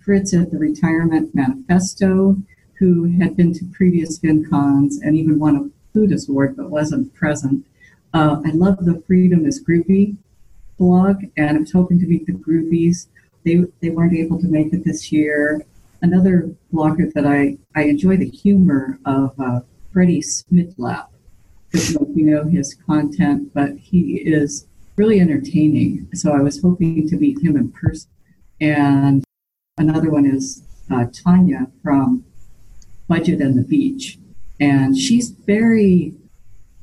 Fritz 0.01 0.33
at 0.35 0.51
the 0.51 0.59
Retirement 0.59 1.35
Manifesto, 1.35 2.37
who 2.79 3.05
had 3.19 3.37
been 3.37 3.53
to 3.55 3.65
previous 3.73 4.19
FinCons 4.19 4.95
and 5.03 5.17
even 5.17 5.39
won 5.39 5.57
a 5.57 5.71
Plutus 5.93 6.29
Award 6.29 6.57
but 6.57 6.71
wasn't 6.71 7.15
present. 7.15 7.65
Uh, 8.15 8.41
I 8.45 8.51
love 8.51 8.85
the 8.85 9.03
Freedom 9.07 9.45
is 9.47 9.63
Groovy 9.63 10.17
blog, 10.79 11.25
and 11.37 11.57
I 11.57 11.61
was 11.61 11.73
hoping 11.73 11.99
to 12.01 12.07
meet 12.07 12.27
the 12.27 12.33
Groovies. 12.33 13.09
They, 13.45 13.65
they 13.81 13.91
weren't 13.91 14.15
able 14.15 14.39
to 14.41 14.47
make 14.47 14.73
it 14.73 14.85
this 14.85 15.13
year. 15.13 15.65
Another 16.03 16.51
blogger 16.73 17.13
that 17.15 17.27
I, 17.27 17.59
I 17.75 17.85
enjoy 17.85 18.17
the 18.17 18.29
humor 18.29 18.99
of 19.05 19.35
uh, 19.39 19.61
Freddy 19.97 20.21
Smidlap. 20.21 21.09
I 21.73 21.79
don't 21.79 21.95
know 21.95 22.07
if 22.11 22.17
you 22.19 22.27
know 22.27 22.45
his 22.45 22.75
content, 22.75 23.55
but 23.55 23.79
he 23.79 24.17
is 24.17 24.67
really 24.97 25.21
entertaining. 25.21 26.07
So 26.13 26.33
I 26.33 26.43
was 26.43 26.61
hoping 26.61 27.09
to 27.09 27.17
meet 27.17 27.43
him 27.43 27.57
in 27.57 27.73
person. 27.73 28.11
And 28.61 29.25
another 29.79 30.11
one 30.11 30.27
is 30.27 30.63
uh, 30.91 31.07
Tanya 31.15 31.69
from 31.83 32.27
Budget 33.09 33.41
and 33.41 33.59
the 33.59 33.63
Beach. 33.63 34.19
And 34.61 34.95
she's 34.95 35.31
very, 35.31 36.13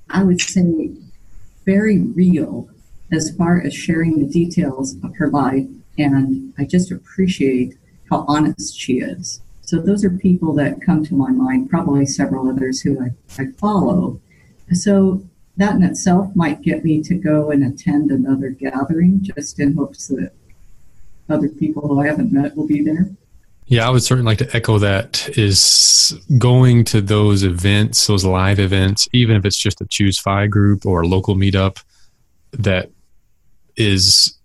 I 0.09 0.24
would 0.24 0.41
say, 0.41 0.89
very 1.68 1.99
real 1.99 2.68
as 3.11 3.30
far 3.36 3.61
as 3.61 3.76
sharing 3.76 4.18
the 4.18 4.34
details 4.34 4.95
of 5.03 5.16
her 5.18 5.30
life. 5.30 5.68
And 5.99 6.51
I 6.57 6.66
just 6.66 6.91
appreciate 6.91 7.78
how 8.09 8.26
honest 8.28 8.76
she 8.76 9.01
is. 9.01 9.39
So 9.74 9.80
those 9.80 10.05
are 10.05 10.11
people 10.11 10.53
that 10.53 10.84
come 10.84 11.03
to 11.03 11.15
my 11.15 11.32
mind, 11.32 11.67
probably 11.67 12.05
several 12.05 12.47
others 12.47 12.82
who 12.82 13.03
I, 13.03 13.09
I 13.41 13.47
follow. 13.57 14.21
So 14.71 15.24
that 15.57 15.74
in 15.74 15.82
itself 15.82 16.30
might 16.36 16.61
get 16.61 16.84
me 16.84 17.01
to 17.01 17.15
go 17.15 17.49
and 17.49 17.63
attend 17.63 18.11
another 18.11 18.51
gathering 18.51 19.24
just 19.24 19.59
in 19.59 19.76
hopes 19.76 20.09
that 20.09 20.32
other 21.28 21.49
people 21.49 21.88
who 21.88 22.01
I 22.01 22.05
haven't 22.05 22.32
met 22.32 22.55
will 22.55 22.67
be 22.67 22.84
there. 22.84 23.09
Yeah, 23.65 23.88
I 23.88 23.89
would 23.89 24.03
certainly 24.03 24.30
like 24.30 24.47
to 24.47 24.55
echo 24.55 24.78
that 24.78 25.28
is 25.39 26.21
going 26.38 26.86
to 26.86 27.01
those 27.01 27.41
events, 27.41 28.05
those 28.05 28.24
live 28.24 28.59
events, 28.59 29.07
even 29.11 29.36
if 29.36 29.43
it's 29.43 29.57
just 29.57 29.82
a 29.82 29.86
ChooseFI 29.86 30.51
group 30.51 30.86
or 30.86 31.01
a 31.01 31.07
local 31.07 31.36
meetup 31.36 31.84
that 32.51 32.91
is 33.76 34.38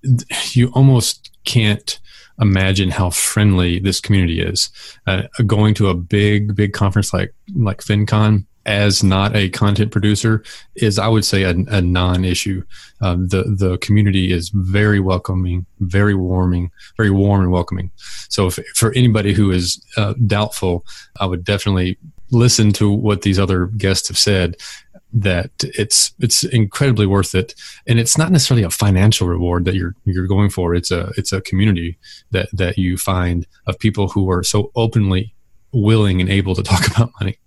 you 0.52 0.68
almost 0.68 1.30
can't 1.44 2.00
imagine 2.40 2.90
how 2.90 3.10
friendly 3.10 3.78
this 3.78 4.00
community 4.00 4.40
is. 4.40 4.70
Uh, 5.06 5.22
going 5.46 5.74
to 5.74 5.88
a 5.88 5.94
big, 5.94 6.54
big 6.54 6.72
conference 6.72 7.12
like 7.12 7.34
like 7.54 7.78
FinCon 7.78 8.44
as 8.68 9.02
not 9.02 9.34
a 9.34 9.48
content 9.48 9.90
producer 9.90 10.44
is, 10.76 10.98
I 10.98 11.08
would 11.08 11.24
say, 11.24 11.44
a, 11.44 11.50
a 11.50 11.80
non-issue. 11.80 12.62
Um, 13.00 13.28
the 13.28 13.44
the 13.44 13.78
community 13.78 14.30
is 14.32 14.50
very 14.50 15.00
welcoming, 15.00 15.64
very 15.80 16.14
warming, 16.14 16.70
very 16.96 17.10
warm 17.10 17.40
and 17.40 17.50
welcoming. 17.50 17.90
So, 18.28 18.48
if, 18.48 18.58
for 18.74 18.92
anybody 18.92 19.32
who 19.32 19.50
is 19.50 19.82
uh, 19.96 20.14
doubtful, 20.26 20.84
I 21.18 21.26
would 21.26 21.44
definitely 21.44 21.96
listen 22.30 22.72
to 22.72 22.90
what 22.90 23.22
these 23.22 23.38
other 23.38 23.66
guests 23.66 24.08
have 24.08 24.18
said 24.18 24.56
that 25.12 25.50
it's 25.62 26.12
it's 26.18 26.44
incredibly 26.44 27.06
worth 27.06 27.34
it. 27.34 27.54
And 27.86 27.98
it's 27.98 28.18
not 28.18 28.30
necessarily 28.30 28.64
a 28.64 28.70
financial 28.70 29.26
reward 29.26 29.64
that 29.64 29.74
you're 29.74 29.94
you're 30.04 30.26
going 30.26 30.50
for. 30.50 30.74
It's 30.74 30.90
a 30.90 31.12
it's 31.16 31.32
a 31.32 31.40
community 31.40 31.98
that 32.30 32.48
that 32.52 32.76
you 32.76 32.98
find 32.98 33.46
of 33.66 33.78
people 33.78 34.08
who 34.08 34.30
are 34.30 34.42
so 34.42 34.70
openly 34.76 35.34
willing 35.72 36.20
and 36.20 36.28
able 36.30 36.54
to 36.54 36.62
talk 36.62 36.86
about 36.94 37.10
money. 37.20 37.38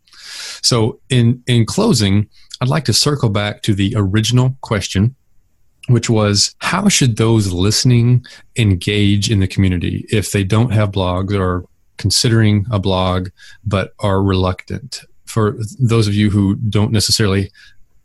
So 0.62 1.00
in 1.10 1.44
in 1.48 1.66
closing 1.66 2.30
i'd 2.62 2.68
like 2.68 2.86
to 2.86 2.94
circle 2.94 3.30
back 3.30 3.64
to 3.64 3.74
the 3.74 3.92
original 3.98 4.56
question 4.62 5.16
which 5.88 6.10
was 6.10 6.56
how 6.60 6.88
should 6.88 7.18
those 7.18 7.52
listening 7.52 8.26
engage 8.58 9.32
in 9.32 9.40
the 9.40 9.48
community? 9.48 10.06
If 10.10 10.32
they 10.32 10.44
don't 10.44 10.72
have 10.72 10.92
blogs 10.92 11.38
or 11.38 11.66
considering 12.02 12.66
a 12.72 12.80
blog 12.80 13.30
but 13.64 13.94
are 14.00 14.22
reluctant 14.22 15.04
for 15.32 15.58
those 15.80 16.08
of 16.08 16.14
you 16.14 16.30
who 16.30 16.56
don't 16.56 16.92
necessarily 16.92 17.52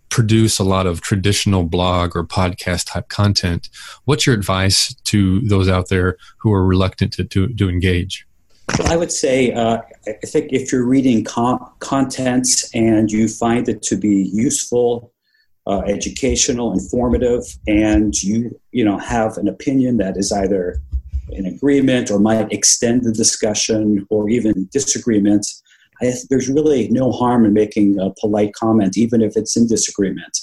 produce 0.09 0.59
a 0.59 0.65
lot 0.65 0.87
of 0.87 1.01
traditional 1.01 1.65
blog 1.65 2.15
or 2.15 2.25
podcast 2.25 2.93
type 2.93 3.09
content, 3.09 3.69
what's 4.05 4.27
your 4.27 4.35
advice 4.35 4.95
to 5.05 5.41
those 5.41 5.69
out 5.69 5.89
there 5.89 6.17
who 6.39 6.53
are 6.53 6.65
reluctant 6.65 7.13
to, 7.15 7.25
to, 7.25 7.49
to 7.49 7.69
engage? 7.69 8.27
Well, 8.79 8.93
I 8.93 8.97
would 8.97 9.13
say, 9.13 9.53
uh, 9.53 9.79
I 10.07 10.27
think 10.27 10.53
if 10.53 10.71
you're 10.71 10.87
reading 10.87 11.25
con- 11.25 11.65
content 11.81 12.49
and 12.75 13.11
you 13.11 13.27
find 13.29 13.69
it 13.69 13.83
to 13.83 13.97
be 13.97 14.31
useful, 14.33 15.13
uh, 15.67 15.81
educational, 15.87 16.73
informative, 16.73 17.43
and 17.67 18.15
you 18.23 18.59
you 18.71 18.85
know 18.85 18.99
have 18.99 19.37
an 19.37 19.49
opinion 19.49 19.97
that 19.97 20.17
is 20.17 20.31
either 20.31 20.81
in 21.31 21.47
agreement 21.47 22.11
or 22.11 22.19
might 22.19 22.53
extend 22.53 23.05
the 23.05 23.13
discussion 23.13 24.07
or 24.11 24.29
even 24.29 24.69
disagreement, 24.73 25.47
I, 26.03 26.13
there's 26.31 26.49
really 26.49 26.89
no 26.89 27.11
harm 27.11 27.45
in 27.45 27.53
making 27.53 27.99
a 27.99 28.11
polite 28.21 28.53
comment, 28.55 28.97
even 28.97 29.23
if 29.23 29.37
it's 29.37 29.57
in 29.57 29.67
disagreement. 29.67 30.39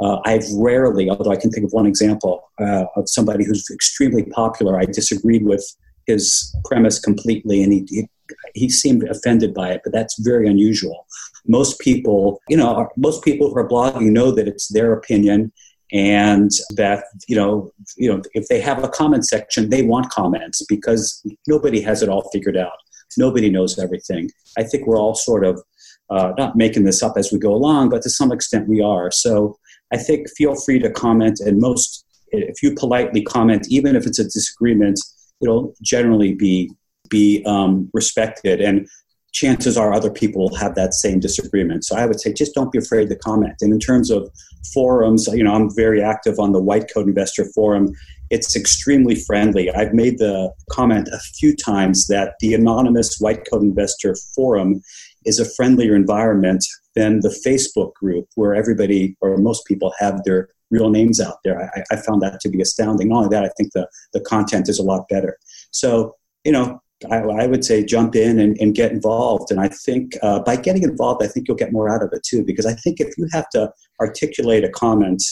Uh, 0.00 0.18
I've 0.24 0.44
rarely, 0.54 1.08
although 1.10 1.30
I 1.30 1.36
can 1.36 1.50
think 1.50 1.64
of 1.64 1.72
one 1.72 1.86
example 1.86 2.50
uh, 2.60 2.84
of 2.96 3.08
somebody 3.08 3.44
who's 3.44 3.70
extremely 3.72 4.24
popular, 4.24 4.78
I 4.78 4.84
disagreed 4.84 5.44
with 5.44 5.64
his 6.06 6.54
premise 6.64 6.98
completely, 6.98 7.62
and 7.62 7.72
he, 7.72 7.86
he, 7.88 8.08
he 8.54 8.68
seemed 8.68 9.04
offended 9.04 9.54
by 9.54 9.70
it. 9.70 9.82
But 9.84 9.92
that's 9.92 10.18
very 10.18 10.48
unusual. 10.48 11.06
Most 11.46 11.78
people, 11.80 12.40
you 12.48 12.56
know, 12.56 12.88
most 12.96 13.22
people 13.22 13.50
who 13.50 13.58
are 13.58 13.68
blogging 13.68 14.10
know 14.10 14.30
that 14.32 14.48
it's 14.48 14.68
their 14.68 14.92
opinion, 14.92 15.52
and 15.92 16.50
that 16.70 17.04
you 17.28 17.36
know, 17.36 17.72
you 17.96 18.10
know, 18.10 18.22
if 18.34 18.48
they 18.48 18.60
have 18.60 18.82
a 18.82 18.88
comment 18.88 19.26
section, 19.26 19.70
they 19.70 19.82
want 19.82 20.10
comments 20.10 20.64
because 20.68 21.22
nobody 21.46 21.80
has 21.80 22.02
it 22.02 22.08
all 22.08 22.28
figured 22.32 22.56
out. 22.56 22.78
Nobody 23.18 23.50
knows 23.50 23.78
everything. 23.78 24.30
I 24.56 24.62
think 24.62 24.86
we're 24.86 24.98
all 24.98 25.14
sort 25.14 25.44
of 25.44 25.62
uh, 26.10 26.32
not 26.38 26.56
making 26.56 26.84
this 26.84 27.02
up 27.02 27.14
as 27.16 27.30
we 27.32 27.38
go 27.38 27.54
along, 27.54 27.90
but 27.90 28.02
to 28.02 28.10
some 28.10 28.32
extent 28.32 28.68
we 28.68 28.80
are. 28.80 29.10
So 29.10 29.56
I 29.92 29.98
think 29.98 30.28
feel 30.36 30.54
free 30.54 30.78
to 30.78 30.90
comment, 30.90 31.40
and 31.40 31.58
most, 31.58 32.06
if 32.28 32.62
you 32.62 32.74
politely 32.74 33.22
comment, 33.22 33.66
even 33.68 33.94
if 33.94 34.06
it's 34.06 34.18
a 34.18 34.24
disagreement, 34.24 34.98
it'll 35.40 35.74
generally 35.82 36.34
be 36.34 36.70
be 37.10 37.42
um, 37.44 37.90
respected. 37.92 38.60
And 38.60 38.88
chances 39.32 39.76
are 39.76 39.92
other 39.92 40.10
people 40.10 40.42
will 40.42 40.56
have 40.56 40.74
that 40.74 40.94
same 40.94 41.20
disagreement. 41.20 41.84
So 41.84 41.96
I 41.96 42.06
would 42.06 42.20
say 42.20 42.32
just 42.32 42.54
don't 42.54 42.72
be 42.72 42.78
afraid 42.78 43.08
to 43.08 43.16
comment. 43.16 43.56
And 43.60 43.72
in 43.72 43.80
terms 43.80 44.10
of 44.10 44.30
forums, 44.72 45.26
you 45.32 45.44
know, 45.44 45.54
I'm 45.54 45.74
very 45.74 46.02
active 46.02 46.38
on 46.38 46.52
the 46.52 46.62
White 46.62 46.92
Coat 46.92 47.06
Investor 47.06 47.46
Forum. 47.54 47.88
It's 48.30 48.56
extremely 48.56 49.14
friendly. 49.14 49.70
I've 49.70 49.92
made 49.92 50.18
the 50.18 50.52
comment 50.70 51.08
a 51.12 51.18
few 51.18 51.54
times 51.54 52.06
that 52.06 52.34
the 52.40 52.54
anonymous 52.54 53.18
White 53.18 53.46
Coat 53.50 53.62
Investor 53.62 54.16
Forum 54.34 54.82
is 55.24 55.38
a 55.38 55.50
friendlier 55.56 55.94
environment 55.94 56.64
than 56.94 57.20
the 57.20 57.34
Facebook 57.46 57.94
group 57.94 58.26
where 58.34 58.54
everybody 58.54 59.16
or 59.20 59.36
most 59.36 59.66
people 59.66 59.92
have 59.98 60.22
their 60.24 60.48
real 60.70 60.90
names 60.90 61.20
out 61.20 61.36
there. 61.44 61.70
I, 61.76 61.94
I 61.94 61.96
found 61.96 62.22
that 62.22 62.40
to 62.40 62.48
be 62.48 62.60
astounding. 62.60 63.08
Not 63.08 63.24
only 63.24 63.28
that, 63.28 63.44
I 63.44 63.50
think 63.56 63.72
the, 63.72 63.88
the 64.12 64.20
content 64.20 64.68
is 64.68 64.78
a 64.78 64.82
lot 64.82 65.08
better. 65.08 65.36
So, 65.70 66.16
you 66.44 66.52
know, 66.52 66.80
I, 67.10 67.18
I, 67.18 67.46
would 67.46 67.64
say 67.64 67.84
jump 67.84 68.14
in 68.14 68.38
and, 68.38 68.56
and, 68.60 68.74
get 68.74 68.92
involved. 68.92 69.50
And 69.50 69.60
I 69.60 69.68
think 69.68 70.16
uh, 70.22 70.40
by 70.40 70.56
getting 70.56 70.82
involved, 70.82 71.22
I 71.22 71.26
think 71.26 71.48
you'll 71.48 71.56
get 71.56 71.72
more 71.72 71.88
out 71.88 72.02
of 72.02 72.10
it 72.12 72.22
too. 72.22 72.44
Because 72.44 72.66
I 72.66 72.74
think 72.74 73.00
if 73.00 73.16
you 73.16 73.28
have 73.32 73.48
to 73.50 73.72
articulate 74.00 74.64
a 74.64 74.68
comment 74.68 75.22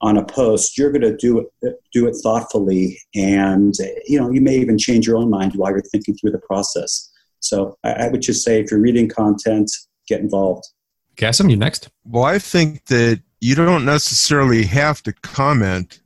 on 0.00 0.16
a 0.16 0.24
post, 0.24 0.78
you're 0.78 0.92
going 0.92 1.02
to 1.02 1.16
do 1.16 1.40
it 1.62 1.74
do 1.92 2.06
it 2.06 2.14
thoughtfully, 2.22 2.98
and 3.14 3.74
you 4.06 4.18
know 4.20 4.30
you 4.30 4.40
may 4.40 4.56
even 4.56 4.78
change 4.78 5.06
your 5.06 5.16
own 5.16 5.30
mind 5.30 5.52
while 5.56 5.70
you're 5.70 5.82
thinking 5.82 6.14
through 6.16 6.30
the 6.30 6.40
process. 6.40 7.10
So 7.40 7.76
I, 7.84 7.92
I 7.92 8.08
would 8.08 8.22
just 8.22 8.44
say 8.44 8.60
if 8.60 8.70
you're 8.70 8.80
reading 8.80 9.08
content, 9.08 9.70
get 10.06 10.20
involved. 10.20 10.64
Gasem, 11.16 11.50
you 11.50 11.56
next. 11.56 11.88
Well, 12.04 12.24
I 12.24 12.38
think 12.38 12.86
that 12.86 13.20
you 13.40 13.54
don't 13.54 13.84
necessarily 13.84 14.64
have 14.64 15.02
to 15.04 15.12
comment, 15.12 16.00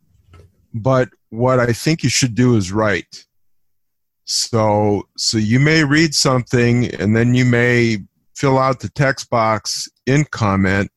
but 0.72 1.10
what 1.30 1.60
I 1.60 1.72
think 1.72 2.02
you 2.02 2.10
should 2.10 2.34
do 2.34 2.56
is 2.56 2.72
write 2.72 3.26
so 4.24 5.08
so 5.16 5.38
you 5.38 5.58
may 5.58 5.84
read 5.84 6.14
something 6.14 6.94
and 6.94 7.16
then 7.16 7.34
you 7.34 7.44
may 7.44 7.98
fill 8.34 8.58
out 8.58 8.80
the 8.80 8.88
text 8.90 9.30
box 9.30 9.88
in 10.06 10.24
comment. 10.24 10.90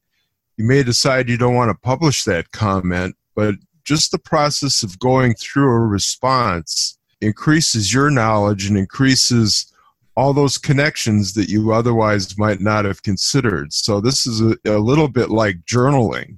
You 0.57 0.65
may 0.65 0.83
decide 0.83 1.29
you 1.29 1.37
don't 1.37 1.55
want 1.55 1.69
to 1.69 1.75
publish 1.75 2.23
that 2.23 2.51
comment, 2.51 3.15
but 3.35 3.55
just 3.83 4.11
the 4.11 4.19
process 4.19 4.83
of 4.83 4.99
going 4.99 5.35
through 5.35 5.69
a 5.69 5.79
response 5.79 6.97
increases 7.21 7.93
your 7.93 8.09
knowledge 8.09 8.67
and 8.67 8.77
increases 8.77 9.71
all 10.17 10.33
those 10.33 10.57
connections 10.57 11.33
that 11.33 11.49
you 11.49 11.73
otherwise 11.73 12.37
might 12.37 12.61
not 12.61 12.85
have 12.85 13.03
considered. 13.03 13.73
So 13.73 13.99
this 13.99 14.25
is 14.25 14.41
a, 14.41 14.57
a 14.65 14.79
little 14.79 15.09
bit 15.09 15.29
like 15.29 15.65
journaling, 15.65 16.37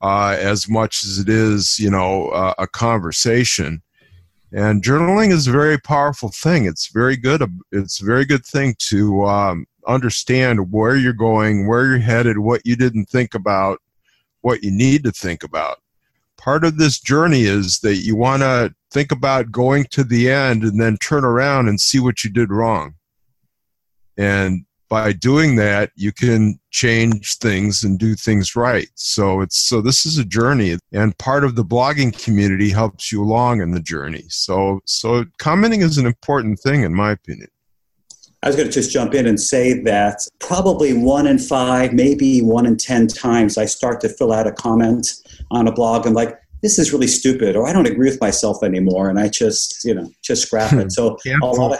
uh, 0.00 0.36
as 0.38 0.68
much 0.68 1.04
as 1.04 1.18
it 1.18 1.28
is, 1.28 1.78
you 1.78 1.90
know, 1.90 2.28
uh, 2.28 2.54
a 2.58 2.66
conversation. 2.66 3.82
And 4.52 4.82
journaling 4.82 5.30
is 5.30 5.46
a 5.46 5.52
very 5.52 5.78
powerful 5.78 6.30
thing. 6.30 6.64
It's 6.66 6.88
very 6.88 7.16
good. 7.16 7.42
It's 7.70 8.00
a 8.00 8.04
very 8.04 8.24
good 8.24 8.44
thing 8.44 8.74
to 8.88 9.24
um, 9.24 9.66
understand 9.86 10.72
where 10.72 10.96
you're 10.96 11.12
going, 11.12 11.68
where 11.68 11.86
you're 11.86 11.98
headed, 11.98 12.38
what 12.38 12.62
you 12.64 12.74
didn't 12.74 13.06
think 13.06 13.34
about, 13.34 13.80
what 14.40 14.62
you 14.62 14.70
need 14.70 15.04
to 15.04 15.12
think 15.12 15.44
about. 15.44 15.78
Part 16.36 16.64
of 16.64 16.78
this 16.78 16.98
journey 16.98 17.42
is 17.42 17.80
that 17.80 17.96
you 17.96 18.16
want 18.16 18.42
to 18.42 18.74
think 18.90 19.12
about 19.12 19.52
going 19.52 19.84
to 19.90 20.02
the 20.02 20.30
end 20.30 20.62
and 20.62 20.80
then 20.80 20.96
turn 20.96 21.24
around 21.24 21.68
and 21.68 21.80
see 21.80 22.00
what 22.00 22.24
you 22.24 22.30
did 22.30 22.50
wrong. 22.50 22.94
And 24.16 24.64
by 24.90 25.12
doing 25.12 25.56
that 25.56 25.90
you 25.94 26.12
can 26.12 26.58
change 26.70 27.38
things 27.38 27.84
and 27.84 27.98
do 27.98 28.14
things 28.14 28.54
right 28.54 28.88
so 28.96 29.40
it's 29.40 29.56
so 29.56 29.80
this 29.80 30.04
is 30.04 30.18
a 30.18 30.24
journey 30.24 30.76
and 30.92 31.16
part 31.16 31.44
of 31.44 31.56
the 31.56 31.64
blogging 31.64 32.12
community 32.22 32.68
helps 32.68 33.10
you 33.10 33.22
along 33.22 33.62
in 33.62 33.70
the 33.70 33.80
journey 33.80 34.24
so 34.28 34.80
so 34.84 35.24
commenting 35.38 35.80
is 35.80 35.96
an 35.96 36.06
important 36.06 36.58
thing 36.58 36.82
in 36.82 36.92
my 36.92 37.12
opinion 37.12 37.48
I 38.42 38.48
was 38.48 38.56
going 38.56 38.68
to 38.68 38.72
just 38.72 38.90
jump 38.90 39.14
in 39.14 39.26
and 39.26 39.38
say 39.38 39.82
that 39.82 40.26
probably 40.38 40.94
one 40.94 41.26
in 41.26 41.38
five, 41.38 41.92
maybe 41.92 42.40
one 42.40 42.64
in 42.64 42.78
10 42.78 43.08
times 43.08 43.58
I 43.58 43.66
start 43.66 44.00
to 44.00 44.08
fill 44.08 44.32
out 44.32 44.46
a 44.46 44.52
comment 44.52 45.12
on 45.50 45.68
a 45.68 45.72
blog. 45.72 46.06
I'm 46.06 46.14
like, 46.14 46.38
this 46.62 46.78
is 46.78 46.90
really 46.90 47.06
stupid, 47.06 47.54
or 47.54 47.66
I 47.66 47.72
don't 47.74 47.86
agree 47.86 48.08
with 48.08 48.20
myself 48.20 48.62
anymore. 48.62 49.10
And 49.10 49.18
I 49.18 49.28
just, 49.28 49.84
you 49.84 49.94
know, 49.94 50.10
just 50.22 50.46
scrap 50.46 50.72
it. 50.72 50.90
So 50.92 51.18
a 51.42 51.46
lot 51.46 51.72
of, 51.72 51.78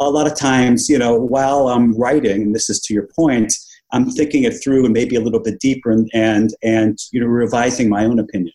a 0.00 0.10
lot 0.10 0.26
of 0.26 0.34
times, 0.34 0.88
you 0.88 0.98
know, 0.98 1.14
while 1.14 1.68
I'm 1.68 1.96
writing, 1.96 2.42
and 2.42 2.54
this 2.54 2.70
is 2.70 2.80
to 2.80 2.94
your 2.94 3.08
point, 3.14 3.52
I'm 3.92 4.10
thinking 4.10 4.44
it 4.44 4.52
through 4.52 4.84
and 4.84 4.94
maybe 4.94 5.16
a 5.16 5.20
little 5.20 5.40
bit 5.40 5.60
deeper 5.60 5.90
and 5.90 6.08
and, 6.14 6.50
and 6.62 6.98
you 7.12 7.20
know 7.20 7.26
revising 7.26 7.88
my 7.88 8.04
own 8.04 8.18
opinion. 8.18 8.54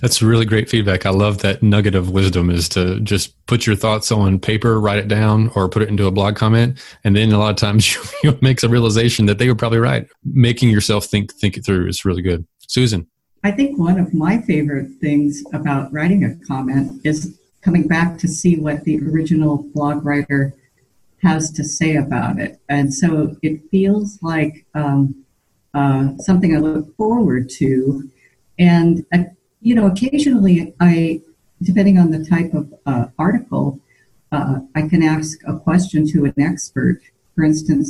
That's 0.00 0.20
really 0.20 0.44
great 0.44 0.68
feedback. 0.68 1.06
I 1.06 1.10
love 1.10 1.38
that 1.38 1.62
nugget 1.62 1.94
of 1.94 2.10
wisdom 2.10 2.50
is 2.50 2.68
to 2.70 3.00
just 3.00 3.34
put 3.46 3.66
your 3.66 3.74
thoughts 3.74 4.12
on 4.12 4.38
paper, 4.38 4.78
write 4.78 4.98
it 4.98 5.08
down, 5.08 5.50
or 5.54 5.70
put 5.70 5.80
it 5.80 5.88
into 5.88 6.06
a 6.06 6.10
blog 6.10 6.36
comment. 6.36 6.78
And 7.02 7.16
then 7.16 7.32
a 7.32 7.38
lot 7.38 7.48
of 7.48 7.56
times 7.56 7.94
you, 7.94 8.02
you 8.22 8.38
make 8.42 8.62
a 8.62 8.68
realization 8.68 9.24
that 9.26 9.38
they 9.38 9.48
were 9.48 9.54
probably 9.54 9.78
right. 9.78 10.06
Making 10.24 10.68
yourself 10.68 11.06
think 11.06 11.32
think 11.34 11.56
it 11.56 11.64
through 11.64 11.88
is 11.88 12.04
really 12.04 12.22
good. 12.22 12.46
Susan. 12.68 13.06
I 13.42 13.52
think 13.52 13.78
one 13.78 13.98
of 13.98 14.12
my 14.12 14.42
favorite 14.42 14.90
things 15.00 15.42
about 15.52 15.92
writing 15.92 16.24
a 16.24 16.34
comment 16.46 17.00
is 17.04 17.38
coming 17.62 17.86
back 17.86 18.18
to 18.18 18.28
see 18.28 18.56
what 18.56 18.84
the 18.84 18.98
original 18.98 19.58
blog 19.72 20.04
writer 20.04 20.52
has 21.28 21.50
to 21.58 21.64
say 21.78 21.92
about 21.96 22.34
it. 22.44 22.52
And 22.68 22.86
so 23.00 23.10
it 23.42 23.54
feels 23.70 24.08
like 24.22 24.54
um, 24.74 25.00
uh, 25.74 26.04
something 26.28 26.50
I 26.54 26.60
look 26.60 26.86
forward 26.96 27.44
to. 27.60 28.08
And 28.58 29.04
uh, 29.12 29.24
you 29.60 29.74
know, 29.74 29.86
occasionally 29.86 30.74
I, 30.80 31.22
depending 31.62 31.98
on 31.98 32.10
the 32.10 32.24
type 32.24 32.52
of 32.60 32.64
uh, 32.90 33.06
article, 33.18 33.80
uh, 34.36 34.56
I 34.74 34.82
can 34.90 35.02
ask 35.02 35.38
a 35.46 35.58
question 35.58 36.06
to 36.12 36.18
an 36.26 36.38
expert. 36.50 37.00
For 37.34 37.42
instance, 37.44 37.86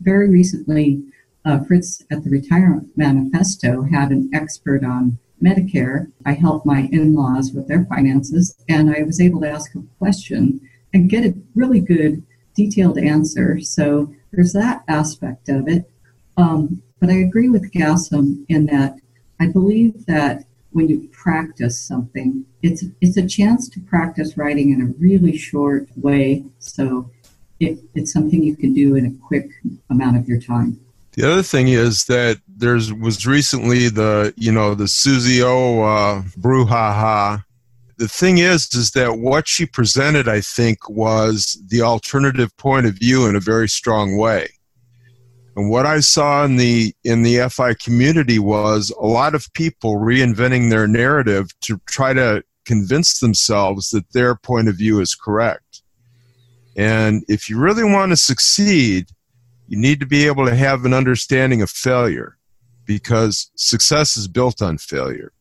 very 0.00 0.28
recently, 0.40 1.02
uh, 1.44 1.58
Fritz 1.64 2.02
at 2.10 2.24
the 2.24 2.30
Retirement 2.30 2.88
Manifesto 2.96 3.82
had 3.82 4.10
an 4.10 4.30
expert 4.34 4.84
on 4.84 5.18
Medicare. 5.42 6.10
I 6.26 6.32
helped 6.32 6.66
my 6.66 6.88
in 6.92 7.14
laws 7.14 7.52
with 7.52 7.68
their 7.68 7.84
finances, 7.84 8.56
and 8.68 8.84
I 8.94 9.02
was 9.02 9.20
able 9.20 9.40
to 9.40 9.50
ask 9.50 9.74
a 9.74 9.82
question 9.98 10.60
and 10.92 11.10
get 11.10 11.24
a 11.24 11.34
really 11.54 11.80
good, 11.80 12.22
detailed 12.58 12.98
answer. 12.98 13.60
So 13.60 14.12
there's 14.32 14.52
that 14.52 14.82
aspect 14.88 15.48
of 15.48 15.68
it. 15.68 15.90
Um, 16.36 16.82
but 17.00 17.10
I 17.10 17.18
agree 17.28 17.48
with 17.48 17.72
Gasem 17.72 18.44
in 18.48 18.66
that 18.66 18.96
I 19.40 19.46
believe 19.46 20.06
that 20.06 20.44
when 20.72 20.88
you 20.88 21.08
practice 21.12 21.80
something. 21.80 22.44
It's 22.62 22.84
it's 23.00 23.16
a 23.16 23.26
chance 23.26 23.68
to 23.70 23.80
practice 23.80 24.36
writing 24.36 24.70
in 24.70 24.80
a 24.82 24.92
really 24.98 25.36
short 25.36 25.88
way, 25.96 26.44
so 26.58 27.10
it, 27.60 27.78
it's 27.94 28.12
something 28.12 28.42
you 28.42 28.56
can 28.56 28.74
do 28.74 28.96
in 28.96 29.06
a 29.06 29.26
quick 29.26 29.50
amount 29.90 30.16
of 30.16 30.28
your 30.28 30.40
time. 30.40 30.80
The 31.12 31.30
other 31.30 31.42
thing 31.42 31.68
is 31.68 32.04
that 32.04 32.38
there's 32.46 32.92
was 32.92 33.26
recently 33.26 33.88
the 33.88 34.34
you 34.36 34.52
know 34.52 34.74
the 34.74 34.88
Suze 34.88 35.40
O 35.42 35.82
uh, 35.82 36.22
brouhaha. 36.38 37.44
The 37.98 38.08
thing 38.08 38.38
is, 38.38 38.72
is 38.74 38.92
that 38.92 39.18
what 39.18 39.48
she 39.48 39.66
presented, 39.66 40.28
I 40.28 40.40
think, 40.40 40.88
was 40.88 41.60
the 41.68 41.82
alternative 41.82 42.56
point 42.56 42.86
of 42.86 42.94
view 42.94 43.26
in 43.26 43.34
a 43.34 43.40
very 43.40 43.68
strong 43.68 44.16
way. 44.16 44.48
And 45.56 45.68
what 45.68 45.84
I 45.84 45.98
saw 45.98 46.44
in 46.44 46.56
the 46.56 46.94
in 47.02 47.22
the 47.24 47.48
FI 47.48 47.74
community 47.74 48.38
was 48.38 48.90
a 48.90 49.06
lot 49.06 49.34
of 49.34 49.52
people 49.52 49.96
reinventing 49.96 50.70
their 50.70 50.86
narrative 50.86 51.48
to 51.62 51.80
try 51.86 52.12
to 52.12 52.44
convince 52.64 53.18
themselves 53.18 53.90
that 53.90 54.12
their 54.12 54.36
point 54.36 54.68
of 54.68 54.76
view 54.76 55.00
is 55.00 55.16
correct. 55.16 55.82
And 56.76 57.24
if 57.26 57.50
you 57.50 57.58
really 57.58 57.82
want 57.82 58.12
to 58.12 58.16
succeed, 58.16 59.08
you 59.66 59.76
need 59.76 59.98
to 59.98 60.06
be 60.06 60.28
able 60.28 60.46
to 60.46 60.54
have 60.54 60.84
an 60.84 60.94
understanding 60.94 61.60
of 61.62 61.70
failure 61.70 62.38
because 62.84 63.50
success 63.56 64.16
is 64.16 64.28
built 64.28 64.62
on 64.62 64.78
failure. 64.78 65.32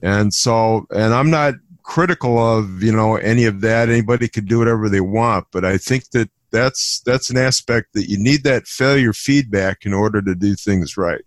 And 0.00 0.32
so, 0.32 0.86
and 0.90 1.12
I'm 1.12 1.30
not 1.30 1.54
critical 1.84 2.38
of, 2.38 2.82
you 2.82 2.92
know, 2.92 3.16
any 3.16 3.44
of 3.44 3.60
that. 3.60 3.88
Anybody 3.88 4.26
could 4.26 4.48
do 4.48 4.58
whatever 4.58 4.88
they 4.88 5.00
want, 5.00 5.46
but 5.52 5.64
I 5.64 5.78
think 5.78 6.10
that 6.10 6.28
that's 6.50 7.00
that's 7.00 7.30
an 7.30 7.36
aspect 7.36 7.92
that 7.94 8.08
you 8.08 8.18
need 8.18 8.42
that 8.44 8.66
failure 8.66 9.12
feedback 9.12 9.86
in 9.86 9.92
order 9.92 10.20
to 10.22 10.34
do 10.34 10.54
things 10.54 10.96
right. 10.96 11.22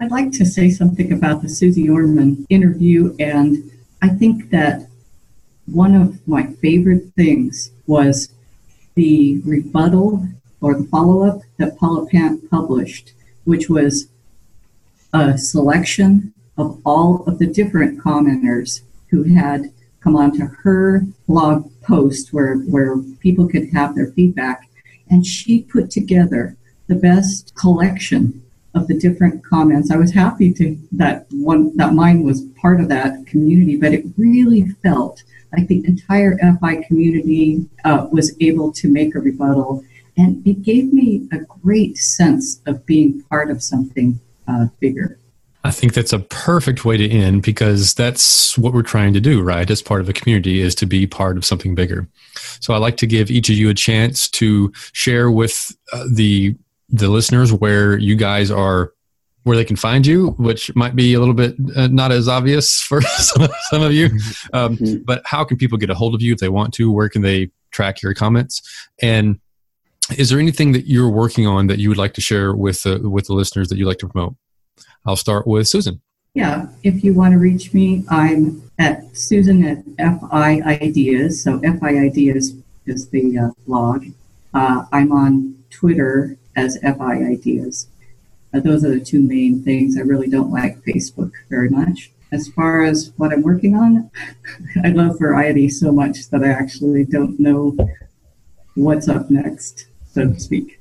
I'd 0.00 0.10
like 0.10 0.32
to 0.32 0.44
say 0.44 0.70
something 0.70 1.12
about 1.12 1.42
the 1.42 1.48
Suze 1.48 1.78
Orman 1.88 2.46
interview, 2.48 3.14
and 3.20 3.70
I 4.02 4.08
think 4.08 4.50
that 4.50 4.88
one 5.66 5.94
of 5.94 6.26
my 6.26 6.46
favorite 6.46 7.12
things 7.16 7.70
was 7.86 8.28
the 8.94 9.40
rebuttal 9.44 10.26
or 10.60 10.74
the 10.74 10.84
follow 10.84 11.26
up 11.26 11.40
that 11.58 11.76
Paula 11.78 12.06
Pant 12.06 12.50
published, 12.50 13.12
which 13.44 13.68
was 13.68 14.08
a 15.12 15.38
selection 15.38 16.32
of 16.56 16.80
all 16.84 17.24
of 17.26 17.38
the 17.38 17.46
different 17.46 17.98
commenters 17.98 18.82
who 19.10 19.22
had 19.22 19.72
come 20.00 20.16
onto 20.16 20.46
her 20.46 21.06
blog 21.26 21.70
post 21.82 22.32
where, 22.32 22.56
where 22.56 22.98
people 23.20 23.48
could 23.48 23.70
have 23.72 23.94
their 23.94 24.12
feedback. 24.12 24.68
And 25.10 25.26
she 25.26 25.62
put 25.62 25.90
together 25.90 26.56
the 26.88 26.94
best 26.94 27.54
collection 27.54 28.42
of 28.74 28.88
the 28.88 28.98
different 28.98 29.44
comments. 29.44 29.90
I 29.90 29.96
was 29.96 30.12
happy 30.12 30.52
to 30.54 30.76
that 30.92 31.26
one 31.30 31.76
that 31.76 31.94
mine 31.94 32.24
was 32.24 32.42
part 32.60 32.80
of 32.80 32.88
that 32.88 33.26
community, 33.26 33.76
but 33.76 33.92
it 33.92 34.04
really 34.16 34.68
felt 34.82 35.22
like 35.56 35.68
the 35.68 35.84
entire 35.86 36.36
FI 36.60 36.82
community 36.82 37.66
uh, 37.84 38.08
was 38.10 38.34
able 38.40 38.72
to 38.72 38.88
make 38.88 39.14
a 39.14 39.20
rebuttal, 39.20 39.84
and 40.16 40.46
it 40.46 40.62
gave 40.62 40.92
me 40.92 41.28
a 41.32 41.38
great 41.38 41.96
sense 41.96 42.60
of 42.66 42.84
being 42.86 43.22
part 43.22 43.50
of 43.50 43.62
something 43.62 44.18
uh, 44.48 44.66
bigger. 44.80 45.18
I 45.64 45.70
think 45.70 45.94
that's 45.94 46.12
a 46.12 46.18
perfect 46.18 46.84
way 46.84 46.98
to 46.98 47.08
end 47.08 47.42
because 47.42 47.94
that's 47.94 48.58
what 48.58 48.74
we're 48.74 48.82
trying 48.82 49.14
to 49.14 49.20
do, 49.20 49.40
right? 49.40 49.68
As 49.68 49.80
part 49.80 50.02
of 50.02 50.08
a 50.10 50.12
community 50.12 50.60
is 50.60 50.74
to 50.76 50.86
be 50.86 51.06
part 51.06 51.38
of 51.38 51.44
something 51.44 51.74
bigger. 51.74 52.06
So 52.60 52.74
I'd 52.74 52.78
like 52.78 52.98
to 52.98 53.06
give 53.06 53.30
each 53.30 53.48
of 53.48 53.56
you 53.56 53.70
a 53.70 53.74
chance 53.74 54.28
to 54.30 54.70
share 54.92 55.30
with 55.30 55.74
uh, 55.92 56.04
the 56.12 56.54
the 56.90 57.08
listeners 57.08 57.50
where 57.50 57.96
you 57.96 58.14
guys 58.14 58.50
are 58.50 58.92
where 59.44 59.56
they 59.56 59.64
can 59.64 59.76
find 59.76 60.06
you, 60.06 60.30
which 60.32 60.74
might 60.74 60.94
be 60.94 61.14
a 61.14 61.18
little 61.18 61.34
bit 61.34 61.54
uh, 61.76 61.86
not 61.86 62.12
as 62.12 62.28
obvious 62.28 62.80
for 62.82 63.00
some, 63.00 63.48
some 63.70 63.82
of 63.82 63.92
you. 63.92 64.06
Um, 64.52 64.76
mm-hmm. 64.76 65.02
but 65.04 65.22
how 65.24 65.44
can 65.44 65.56
people 65.56 65.78
get 65.78 65.88
a 65.88 65.94
hold 65.94 66.14
of 66.14 66.20
you 66.20 66.34
if 66.34 66.40
they 66.40 66.50
want 66.50 66.74
to? 66.74 66.92
Where 66.92 67.08
can 67.08 67.22
they 67.22 67.50
track 67.70 68.02
your 68.02 68.12
comments? 68.12 68.60
And 69.00 69.40
is 70.18 70.28
there 70.28 70.38
anything 70.38 70.72
that 70.72 70.86
you're 70.86 71.08
working 71.08 71.46
on 71.46 71.68
that 71.68 71.78
you 71.78 71.88
would 71.88 71.98
like 71.98 72.12
to 72.14 72.20
share 72.20 72.54
with 72.54 72.84
uh, 72.84 72.98
with 73.02 73.28
the 73.28 73.32
listeners 73.32 73.70
that 73.70 73.78
you'd 73.78 73.88
like 73.88 73.98
to 73.98 74.08
promote? 74.08 74.36
I'll 75.06 75.16
start 75.16 75.46
with 75.46 75.68
Susan. 75.68 76.00
Yeah, 76.34 76.66
if 76.82 77.04
you 77.04 77.14
want 77.14 77.32
to 77.32 77.38
reach 77.38 77.72
me, 77.72 78.04
I'm 78.08 78.62
at 78.78 79.16
Susan 79.16 79.64
at 79.64 80.20
FI 80.20 80.62
Ideas. 80.62 81.42
So 81.44 81.60
FI 81.60 81.98
Ideas 81.98 82.54
is 82.86 83.08
the 83.10 83.38
uh, 83.38 83.50
blog. 83.66 84.06
Uh, 84.52 84.86
I'm 84.92 85.12
on 85.12 85.62
Twitter 85.70 86.36
as 86.56 86.78
FI 86.82 87.14
Ideas. 87.24 87.88
Uh, 88.52 88.60
those 88.60 88.84
are 88.84 88.90
the 88.90 89.00
two 89.00 89.22
main 89.22 89.62
things. 89.62 89.96
I 89.96 90.02
really 90.02 90.28
don't 90.28 90.50
like 90.50 90.84
Facebook 90.84 91.32
very 91.50 91.68
much. 91.68 92.10
As 92.32 92.48
far 92.48 92.84
as 92.84 93.12
what 93.16 93.32
I'm 93.32 93.42
working 93.42 93.76
on, 93.76 94.10
I 94.84 94.88
love 94.88 95.18
variety 95.18 95.68
so 95.68 95.92
much 95.92 96.30
that 96.30 96.42
I 96.42 96.48
actually 96.48 97.04
don't 97.04 97.38
know 97.38 97.76
what's 98.74 99.08
up 99.08 99.30
next, 99.30 99.86
so 100.10 100.32
to 100.32 100.40
speak. 100.40 100.80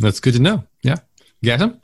That's 0.00 0.20
good 0.20 0.34
to 0.34 0.40
know. 0.40 0.64
Yeah. 0.82 0.96
Gasem? 1.44 1.80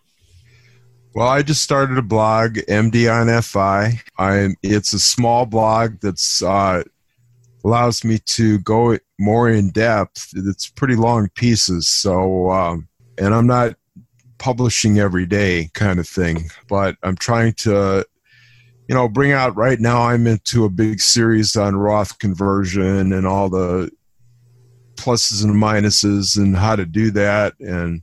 Well, 1.15 1.29
I 1.29 1.43
just 1.43 1.63
started 1.63 1.99
a 1.99 2.03
blog, 2.03 2.59
MD 2.69 3.11
on 3.13 3.43
FI. 3.43 4.01
I 4.19 4.55
it's 4.63 4.93
a 4.93 4.99
small 4.99 5.47
blog 5.47 6.01
that's 6.01 6.43
uh, 6.43 6.83
allows 7.65 8.05
me 8.05 8.19
to 8.19 8.59
go 8.61 8.99
more 9.19 9.49
in 9.49 9.71
depth. 9.71 10.33
It's 10.35 10.69
pretty 10.69 10.97
long 10.97 11.29
pieces, 11.31 11.89
so 11.89 12.51
um, 12.51 12.89
and 13.17 13.35
I'm 13.35 13.47
not 13.47 13.75
publishing 14.39 14.99
every 14.99 15.27
day, 15.27 15.71
kind 15.75 15.99
of 15.99 16.07
thing. 16.07 16.51
But 16.69 16.97
I'm 17.03 17.17
trying 17.17 17.55
to, 17.55 18.05
you 18.89 18.95
know, 18.95 19.09
bring 19.09 19.33
out. 19.33 19.57
Right 19.57 19.81
now, 19.81 20.03
I'm 20.03 20.27
into 20.27 20.65
a 20.65 20.71
big 20.71 21.01
series 21.01 21.57
on 21.57 21.75
Roth 21.75 22.19
conversion 22.19 23.13
and 23.13 23.27
all 23.27 23.49
the 23.49 23.91
pluses 24.97 25.43
and 25.43 25.55
minuses 25.55 26.37
and 26.37 26.57
how 26.57 26.77
to 26.77 26.85
do 26.85 27.11
that 27.13 27.55
and 27.61 28.03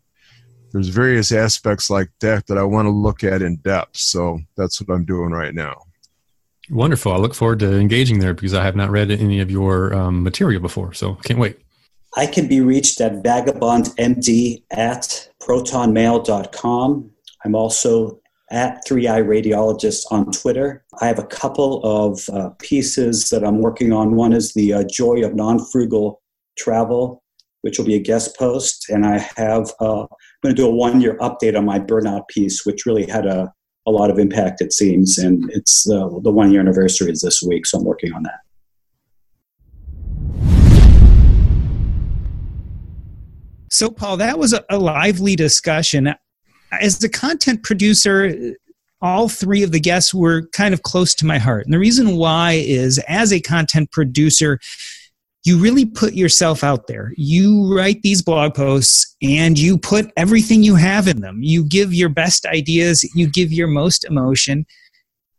there's 0.76 0.90
various 0.90 1.32
aspects 1.32 1.90
like 1.90 2.10
that 2.20 2.48
that 2.48 2.58
I 2.58 2.64
want 2.64 2.86
to 2.86 2.90
look 2.90 3.24
at 3.24 3.42
in 3.42 3.56
depth. 3.58 3.96
So 3.96 4.40
that's 4.58 4.82
what 4.82 4.94
I'm 4.94 5.06
doing 5.06 5.32
right 5.32 5.56
now. 5.56 5.84
Wonderful. 6.70 7.14
I 7.14 7.16
look 7.16 7.34
forward 7.34 7.60
to 7.60 7.80
engaging 7.80 8.20
there 8.20 8.34
because 8.34 8.54
I 8.54 8.62
have 8.62 8.76
not 8.76 8.90
read 8.90 9.10
any 9.10 9.40
of 9.40 9.50
your 9.50 9.94
um, 9.94 10.22
material 10.22 10.62
before. 10.62 10.92
So 10.92 11.14
can't 11.24 11.40
wait. 11.40 11.60
I 12.18 12.26
can 12.28 12.50
be 12.50 12.60
reached 12.60 13.00
at 13.00 13.24
vagabondmd 13.24 14.64
at 14.72 15.30
protonmail.com. 15.42 17.12
I'm 17.46 17.56
also 17.56 18.20
at 18.52 18.86
3i 18.86 19.24
Radiologist 19.26 20.12
on 20.12 20.30
Twitter. 20.34 20.84
I 21.00 21.08
have 21.08 21.20
a 21.20 21.26
couple 21.26 21.82
of 21.86 22.28
uh, 22.34 22.50
pieces 22.60 23.30
that 23.30 23.46
I'm 23.46 23.60
working 23.60 23.94
on. 23.94 24.18
One 24.18 24.34
is 24.34 24.54
the 24.54 24.74
uh, 24.74 24.84
Joy 24.84 25.24
of 25.24 25.36
Non 25.36 25.58
Frugal 25.72 26.22
Travel, 26.58 27.24
which 27.66 27.80
will 27.80 27.86
be 27.86 27.96
a 27.96 28.00
guest 28.00 28.38
post. 28.38 28.92
And 28.92 29.08
I 29.08 29.18
have 29.38 29.74
uh, 29.82 30.04
I'm 30.04 30.08
going 30.44 30.56
to 30.56 30.62
do 30.62 30.68
a 30.68 30.72
one 30.72 31.02
year 31.02 31.18
update 31.18 31.58
on 31.58 31.66
my 31.66 31.80
burnout 31.80 32.28
piece, 32.28 32.64
which 32.64 32.86
really 32.86 33.08
had 33.08 33.26
a, 33.26 33.52
a 33.88 33.92
lot 33.92 34.12
of 34.12 34.20
impact, 34.20 34.62
it 34.62 34.72
seems. 34.72 35.18
And 35.18 35.50
it's 35.52 35.90
uh, 35.90 36.10
the 36.22 36.32
one 36.32 36.52
year 36.52 36.62
anniversary 36.62 37.12
is 37.12 37.22
this 37.22 37.42
week, 37.42 37.66
so 37.66 37.80
I'm 37.80 37.84
working 37.84 38.14
on 38.14 38.22
that. 38.22 38.38
So, 43.72 43.90
Paul, 43.90 44.18
that 44.18 44.38
was 44.38 44.54
a, 44.54 44.64
a 44.70 44.78
lively 44.78 45.36
discussion. 45.36 46.14
As 46.72 47.04
a 47.04 47.10
content 47.10 47.64
producer, 47.64 48.54
all 49.02 49.28
three 49.28 49.64
of 49.64 49.72
the 49.72 49.80
guests 49.80 50.14
were 50.14 50.48
kind 50.54 50.76
of 50.76 50.84
close 50.84 51.16
to 51.16 51.26
my 51.26 51.40
heart. 51.40 51.66
And 51.66 51.74
the 51.74 51.80
reason 51.80 52.16
why 52.16 52.64
is 52.64 53.00
as 53.08 53.34
a 53.34 53.40
content 53.40 53.90
producer, 53.92 54.60
you 55.46 55.60
really 55.60 55.86
put 55.86 56.14
yourself 56.14 56.64
out 56.64 56.88
there. 56.88 57.14
You 57.16 57.72
write 57.74 58.02
these 58.02 58.24
blog 58.24 58.56
posts 58.56 59.16
and 59.22 59.58
you 59.58 59.78
put 59.78 60.12
everything 60.18 60.64
you 60.64 60.76
have 60.76 61.08
in 61.08 61.22
them. 61.22 61.40
You 61.42 61.64
give 61.64 61.94
your 61.94 62.10
best 62.10 62.48
ideas, 62.48 63.08
you 63.16 63.30
give 63.30 63.54
your 63.54 63.68
most 63.68 64.06
emotion, 64.06 64.66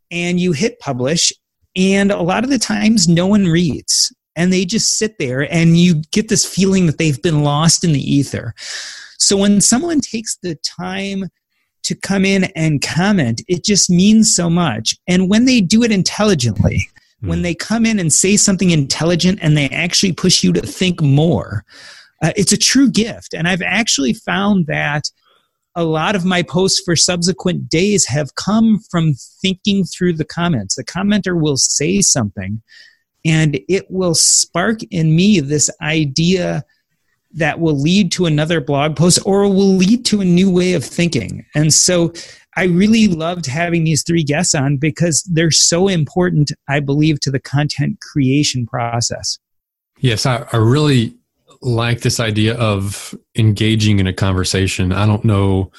and 0.09 0.39
you 0.39 0.53
hit 0.53 0.79
publish. 0.79 1.33
And 1.75 2.09
a 2.11 2.21
lot 2.21 2.45
of 2.45 2.49
the 2.49 2.57
times, 2.57 3.07
no 3.07 3.27
one 3.27 3.45
reads. 3.45 4.13
And 4.37 4.53
they 4.53 4.65
just 4.65 4.97
sit 4.97 5.17
there, 5.19 5.51
and 5.51 5.77
you 5.77 6.03
get 6.11 6.29
this 6.29 6.45
feeling 6.45 6.85
that 6.85 6.99
they've 6.99 7.21
been 7.21 7.43
lost 7.43 7.83
in 7.83 7.91
the 7.91 7.99
ether. 7.99 8.53
So 9.17 9.35
when 9.35 9.61
someone 9.61 9.99
takes 9.99 10.37
the 10.41 10.55
time 10.63 11.25
to 11.83 11.95
come 11.95 12.23
in 12.23 12.45
and 12.55 12.81
comment, 12.81 13.41
it 13.47 13.63
just 13.63 13.89
means 13.89 14.35
so 14.35 14.49
much. 14.49 14.95
And 15.07 15.29
when 15.29 15.45
they 15.45 15.59
do 15.59 15.83
it 15.83 15.91
intelligently, 15.91 16.87
when 17.21 17.39
hmm. 17.39 17.43
they 17.43 17.55
come 17.55 17.85
in 17.85 17.99
and 17.99 18.11
say 18.11 18.37
something 18.37 18.69
intelligent 18.69 19.39
and 19.41 19.57
they 19.57 19.69
actually 19.69 20.13
push 20.13 20.43
you 20.43 20.53
to 20.53 20.61
think 20.61 21.01
more, 21.01 21.63
uh, 22.21 22.31
it's 22.35 22.51
a 22.51 22.57
true 22.57 22.89
gift. 22.89 23.33
And 23.33 23.47
I've 23.47 23.61
actually 23.61 24.13
found 24.13 24.67
that 24.67 25.09
a 25.75 25.83
lot 25.83 26.15
of 26.15 26.25
my 26.25 26.41
posts 26.41 26.81
for 26.83 26.95
subsequent 26.95 27.69
days 27.69 28.05
have 28.07 28.35
come 28.35 28.79
from 28.89 29.13
thinking 29.41 29.83
through 29.83 30.13
the 30.13 30.25
comments. 30.25 30.75
The 30.75 30.83
commenter 30.83 31.39
will 31.39 31.57
say 31.57 32.01
something 32.01 32.61
and 33.23 33.59
it 33.67 33.85
will 33.89 34.15
spark 34.15 34.79
in 34.89 35.15
me 35.15 35.39
this 35.39 35.69
idea 35.81 36.63
that 37.31 37.59
will 37.59 37.79
lead 37.79 38.11
to 38.13 38.25
another 38.25 38.61
blog 38.61 38.95
post 38.95 39.19
or 39.25 39.43
will 39.43 39.75
lead 39.75 40.05
to 40.05 40.21
a 40.21 40.25
new 40.25 40.49
way 40.49 40.73
of 40.73 40.83
thinking. 40.83 41.45
And 41.55 41.73
so 41.73 42.13
I 42.55 42.63
really 42.63 43.07
loved 43.07 43.45
having 43.45 43.83
these 43.83 44.03
three 44.03 44.23
guests 44.23 44.55
on 44.55 44.77
because 44.77 45.21
they're 45.31 45.51
so 45.51 45.87
important, 45.87 46.51
I 46.67 46.79
believe, 46.79 47.19
to 47.21 47.31
the 47.31 47.39
content 47.39 47.99
creation 48.01 48.65
process. 48.65 49.37
Yes, 49.99 50.25
I, 50.25 50.47
I 50.51 50.57
really 50.57 51.15
like 51.61 52.01
this 52.01 52.19
idea 52.19 52.55
of 52.55 53.15
engaging 53.37 53.99
in 53.99 54.07
a 54.07 54.13
conversation. 54.13 54.91
I 54.91 55.05
don't 55.05 55.25
know 55.25 55.71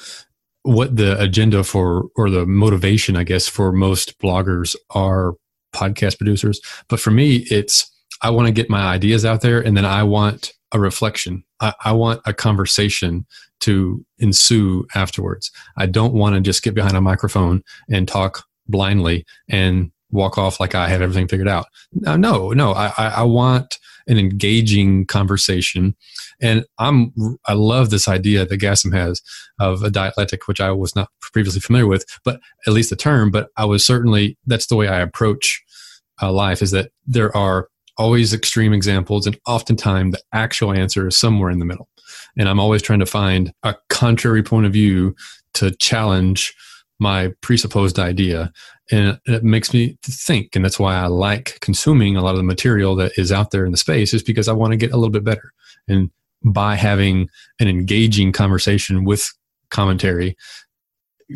what 0.63 0.95
the 0.95 1.19
agenda 1.21 1.63
for 1.63 2.09
or 2.15 2.29
the 2.29 2.45
motivation, 2.45 3.15
I 3.15 3.23
guess, 3.23 3.47
for 3.47 3.71
most 3.71 4.19
bloggers 4.19 4.75
are 4.91 5.33
podcast 5.73 6.17
producers. 6.17 6.59
But 6.87 6.99
for 6.99 7.11
me, 7.11 7.45
it's 7.49 7.89
I 8.21 8.29
want 8.29 8.47
to 8.47 8.53
get 8.53 8.69
my 8.69 8.81
ideas 8.81 9.25
out 9.25 9.41
there 9.41 9.61
and 9.61 9.75
then 9.77 9.85
I 9.85 10.03
want 10.03 10.53
a 10.71 10.79
reflection. 10.79 11.43
I, 11.59 11.73
I 11.83 11.91
want 11.91 12.21
a 12.25 12.33
conversation 12.33 13.25
to 13.61 14.05
ensue 14.19 14.85
afterwards. 14.95 15.51
I 15.77 15.85
don't 15.85 16.13
want 16.13 16.35
to 16.35 16.41
just 16.41 16.63
get 16.63 16.73
behind 16.73 16.95
a 16.95 17.01
microphone 17.01 17.63
and 17.89 18.07
talk 18.07 18.45
blindly 18.67 19.25
and 19.49 19.91
walk 20.11 20.37
off 20.37 20.59
like 20.59 20.75
I 20.75 20.87
have 20.89 21.01
everything 21.01 21.27
figured 21.27 21.47
out. 21.47 21.67
No, 21.93 22.51
no. 22.51 22.71
I, 22.73 22.91
I 22.97 23.23
want 23.23 23.77
an 24.07 24.17
engaging 24.17 25.05
conversation, 25.05 25.95
and 26.41 26.65
I'm 26.79 27.13
I 27.45 27.53
love 27.53 27.91
this 27.91 28.07
idea 28.07 28.45
that 28.45 28.59
Gasem 28.59 28.93
has 28.93 29.21
of 29.59 29.83
a 29.83 29.91
dialectic, 29.91 30.47
which 30.47 30.59
I 30.59 30.71
was 30.71 30.95
not 30.95 31.09
previously 31.21 31.61
familiar 31.61 31.85
with, 31.87 32.05
but 32.25 32.39
at 32.65 32.73
least 32.73 32.89
the 32.89 32.95
term. 32.95 33.29
But 33.29 33.49
I 33.55 33.65
was 33.65 33.85
certainly 33.85 34.37
that's 34.47 34.65
the 34.65 34.75
way 34.75 34.87
I 34.87 34.99
approach 34.99 35.61
uh, 36.21 36.31
life. 36.31 36.61
Is 36.63 36.71
that 36.71 36.91
there 37.05 37.35
are 37.37 37.67
always 37.99 38.33
extreme 38.33 38.73
examples, 38.73 39.27
and 39.27 39.37
oftentimes 39.45 40.13
the 40.13 40.21
actual 40.33 40.73
answer 40.73 41.07
is 41.07 41.19
somewhere 41.19 41.51
in 41.51 41.59
the 41.59 41.65
middle. 41.65 41.87
And 42.37 42.49
I'm 42.49 42.59
always 42.59 42.81
trying 42.81 42.99
to 42.99 43.05
find 43.05 43.53
a 43.61 43.75
contrary 43.89 44.41
point 44.41 44.65
of 44.65 44.73
view 44.73 45.15
to 45.55 45.71
challenge 45.75 46.55
my 46.99 47.31
presupposed 47.41 47.99
idea. 47.99 48.51
And 48.91 49.19
it 49.25 49.43
makes 49.43 49.73
me 49.73 49.97
think. 50.01 50.55
And 50.55 50.65
that's 50.65 50.79
why 50.79 50.95
I 50.95 51.05
like 51.05 51.59
consuming 51.59 52.15
a 52.15 52.21
lot 52.21 52.31
of 52.31 52.37
the 52.37 52.43
material 52.43 52.95
that 52.95 53.11
is 53.17 53.31
out 53.31 53.51
there 53.51 53.65
in 53.65 53.71
the 53.71 53.77
space, 53.77 54.13
is 54.13 54.23
because 54.23 54.47
I 54.47 54.53
want 54.53 54.71
to 54.71 54.77
get 54.77 54.91
a 54.91 54.97
little 54.97 55.11
bit 55.11 55.23
better. 55.23 55.53
And 55.87 56.09
by 56.43 56.75
having 56.75 57.29
an 57.59 57.67
engaging 57.67 58.31
conversation 58.31 59.03
with 59.03 59.31
commentary, 59.69 60.35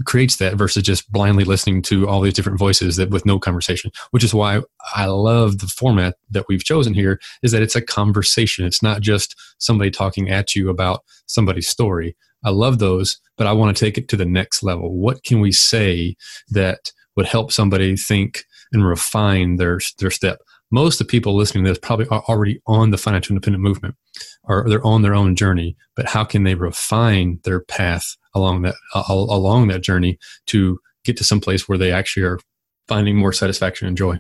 creates 0.06 0.38
that 0.38 0.56
versus 0.56 0.84
just 0.84 1.12
blindly 1.12 1.44
listening 1.44 1.82
to 1.82 2.08
all 2.08 2.22
these 2.22 2.34
different 2.34 2.58
voices 2.58 2.96
that 2.96 3.10
with 3.12 3.26
no 3.26 3.38
conversation 3.38 3.92
which 4.12 4.24
is 4.24 4.34
why 4.34 4.62
i 4.96 5.06
love 5.06 5.60
the 5.60 5.68
format 5.68 6.16
that 6.32 6.46
we've 6.48 6.64
chosen 6.64 6.94
here 6.94 7.20
is 7.42 7.52
that 7.52 7.62
it's 7.62 7.76
a 7.76 7.82
conversation. 7.82 8.66
It's 8.66 8.84
not 8.84 9.02
just 9.02 9.36
somebody 9.58 9.92
talking 9.92 10.30
at 10.30 10.56
you 10.56 10.70
about 10.70 11.04
somebody's 11.26 11.68
story. 11.68 12.16
I 12.44 12.50
love 12.50 12.80
those 12.80 13.20
but 13.38 13.48
i 13.48 13.52
want 13.52 13.76
to 13.76 13.86
take 13.86 13.98
it 13.98 14.08
to 14.10 14.18
the 14.18 14.26
next 14.26 14.64
level. 14.64 14.96
What 14.96 15.24
can 15.24 15.40
we 15.40 15.52
say 15.52 16.16
that 16.50 16.92
would 17.16 17.26
help 17.26 17.52
somebody 17.52 17.96
think 17.96 18.46
and 18.72 18.86
refine 18.86 19.58
their 19.58 19.80
their 20.00 20.12
step 20.12 20.42
most 20.74 21.00
of 21.00 21.06
the 21.06 21.12
people 21.12 21.36
listening 21.36 21.64
to 21.64 21.70
this 21.70 21.78
probably 21.78 22.08
are 22.08 22.24
already 22.24 22.60
on 22.66 22.90
the 22.90 22.98
financial 22.98 23.34
independent 23.34 23.62
movement 23.62 23.96
or 24.44 24.68
they're 24.68 24.86
on 24.86 25.04
their 25.04 25.14
own 25.14 25.36
journey 25.36 25.78
but 25.96 26.08
how 26.08 26.24
can 26.24 26.44
they 26.44 26.56
refine 26.56 27.40
their 27.44 27.62
path 27.62 28.18
along 28.34 28.64
that 28.64 28.74
uh, 28.96 29.04
along 29.08 29.68
that 29.68 29.84
journey 29.84 30.18
to 30.48 30.80
get 31.06 31.16
to 31.16 31.24
some 31.24 31.40
place 31.40 31.70
where 31.70 31.78
they 31.78 31.92
actually 31.92 32.24
are 32.24 32.40
finding 32.88 33.16
more 33.16 33.32
satisfaction 33.32 33.88
and 33.88 33.96
joy? 33.96 34.20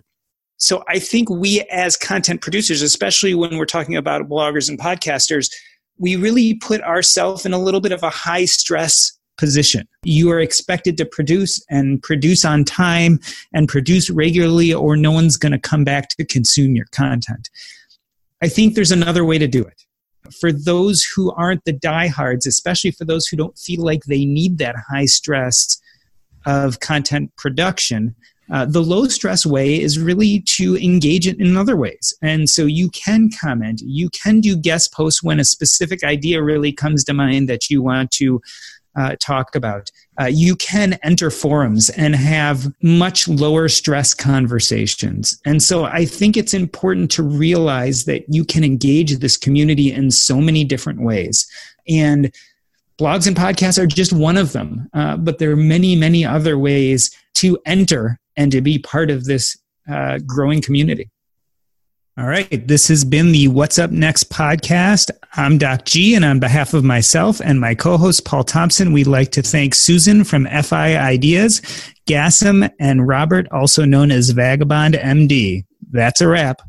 So 0.57 0.83
i 0.87 0.99
think 0.99 1.29
we 1.29 1.61
as 1.71 1.97
content 1.97 2.41
producers 2.41 2.83
especially 2.83 3.33
when 3.33 3.57
we're 3.57 3.65
talking 3.65 3.97
about 3.97 4.29
bloggers 4.29 4.69
and 4.69 4.79
podcasters 4.79 5.49
we 5.97 6.15
really 6.15 6.53
put 6.55 6.81
ourselves 6.81 7.45
in 7.45 7.53
a 7.53 7.59
little 7.59 7.81
bit 7.81 7.91
of 7.91 8.03
a 8.03 8.09
high 8.09 8.45
stress 8.45 9.11
position. 9.37 9.87
You 10.03 10.29
are 10.31 10.39
expected 10.39 10.97
to 10.97 11.05
produce 11.05 11.63
and 11.69 12.01
produce 12.01 12.45
on 12.45 12.63
time 12.63 13.19
and 13.53 13.67
produce 13.67 14.09
regularly, 14.09 14.73
or 14.73 14.95
no 14.95 15.11
one's 15.11 15.37
going 15.37 15.51
to 15.51 15.59
come 15.59 15.83
back 15.83 16.09
to 16.09 16.25
consume 16.25 16.75
your 16.75 16.87
content. 16.91 17.49
I 18.41 18.47
think 18.47 18.75
there's 18.75 18.91
another 18.91 19.23
way 19.23 19.37
to 19.37 19.47
do 19.47 19.63
it 19.63 19.83
for 20.39 20.51
those 20.51 21.03
who 21.03 21.31
aren't 21.33 21.65
the 21.65 21.73
diehards, 21.73 22.45
especially 22.45 22.91
for 22.91 23.05
those 23.05 23.27
who 23.27 23.37
don't 23.37 23.57
feel 23.57 23.83
like 23.83 24.03
they 24.03 24.25
need 24.25 24.57
that 24.57 24.75
high 24.89 25.05
stress 25.05 25.79
of 26.45 26.79
content 26.79 27.35
production, 27.37 28.15
uh, 28.51 28.65
the 28.65 28.81
low 28.81 29.07
stress 29.07 29.45
way 29.45 29.79
is 29.79 29.97
really 29.97 30.41
to 30.41 30.75
engage 30.77 31.27
it 31.27 31.39
in 31.39 31.55
other 31.55 31.77
ways. 31.77 32.13
And 32.21 32.49
so 32.49 32.65
you 32.65 32.89
can 32.89 33.29
comment, 33.31 33.81
you 33.83 34.09
can 34.09 34.41
do 34.41 34.57
guest 34.57 34.93
posts 34.93 35.23
when 35.23 35.39
a 35.39 35.45
specific 35.45 36.03
idea 36.03 36.43
really 36.43 36.73
comes 36.73 37.03
to 37.05 37.13
mind 37.13 37.47
that 37.47 37.69
you 37.69 37.81
want 37.81 38.11
to 38.11 38.41
uh, 38.95 39.15
talk 39.19 39.55
about. 39.55 39.89
Uh, 40.19 40.25
you 40.25 40.55
can 40.55 40.93
enter 41.03 41.29
forums 41.31 41.89
and 41.91 42.15
have 42.15 42.67
much 42.81 43.27
lower 43.27 43.67
stress 43.67 44.13
conversations. 44.13 45.39
And 45.45 45.61
so 45.61 45.85
I 45.85 46.05
think 46.05 46.37
it's 46.37 46.53
important 46.53 47.11
to 47.11 47.23
realize 47.23 48.05
that 48.05 48.25
you 48.27 48.45
can 48.45 48.63
engage 48.63 49.17
this 49.17 49.37
community 49.37 49.91
in 49.91 50.11
so 50.11 50.37
many 50.37 50.63
different 50.63 51.01
ways. 51.01 51.47
And 51.87 52.33
blogs 52.99 53.27
and 53.27 53.35
podcasts 53.35 53.81
are 53.81 53.87
just 53.87 54.13
one 54.13 54.37
of 54.37 54.53
them. 54.53 54.89
Uh, 54.93 55.17
but 55.17 55.39
there 55.39 55.51
are 55.51 55.57
many, 55.57 55.95
many 55.95 56.25
other 56.25 56.57
ways 56.57 57.15
to 57.35 57.57
enter 57.65 58.19
and 58.37 58.51
to 58.51 58.61
be 58.61 58.79
part 58.79 59.09
of 59.09 59.25
this 59.25 59.57
uh, 59.89 60.19
growing 60.25 60.61
community. 60.61 61.09
All 62.15 62.27
right. 62.27 62.67
This 62.67 62.87
has 62.89 63.03
been 63.03 63.31
the 63.31 63.47
What's 63.47 63.79
Up 63.79 63.89
Next 63.89 64.29
podcast. 64.29 65.09
I'm 65.33 65.57
Doc 65.57 65.85
G, 65.85 66.13
and 66.13 66.23
on 66.23 66.39
behalf 66.39 66.75
of 66.75 66.83
myself 66.83 67.41
and 67.43 67.59
my 67.59 67.73
co 67.73 67.97
host, 67.97 68.23
Paul 68.23 68.43
Thompson, 68.43 68.93
we'd 68.93 69.07
like 69.07 69.31
to 69.31 69.41
thank 69.41 69.73
Susan 69.73 70.23
from 70.23 70.45
FI 70.45 70.95
Ideas, 70.95 71.59
Gasem, 72.07 72.69
and 72.79 73.07
Robert, 73.07 73.47
also 73.51 73.83
known 73.83 74.11
as 74.11 74.29
Vagabond 74.29 74.93
MD. 74.93 75.65
That's 75.89 76.21
a 76.21 76.27
wrap 76.27 76.61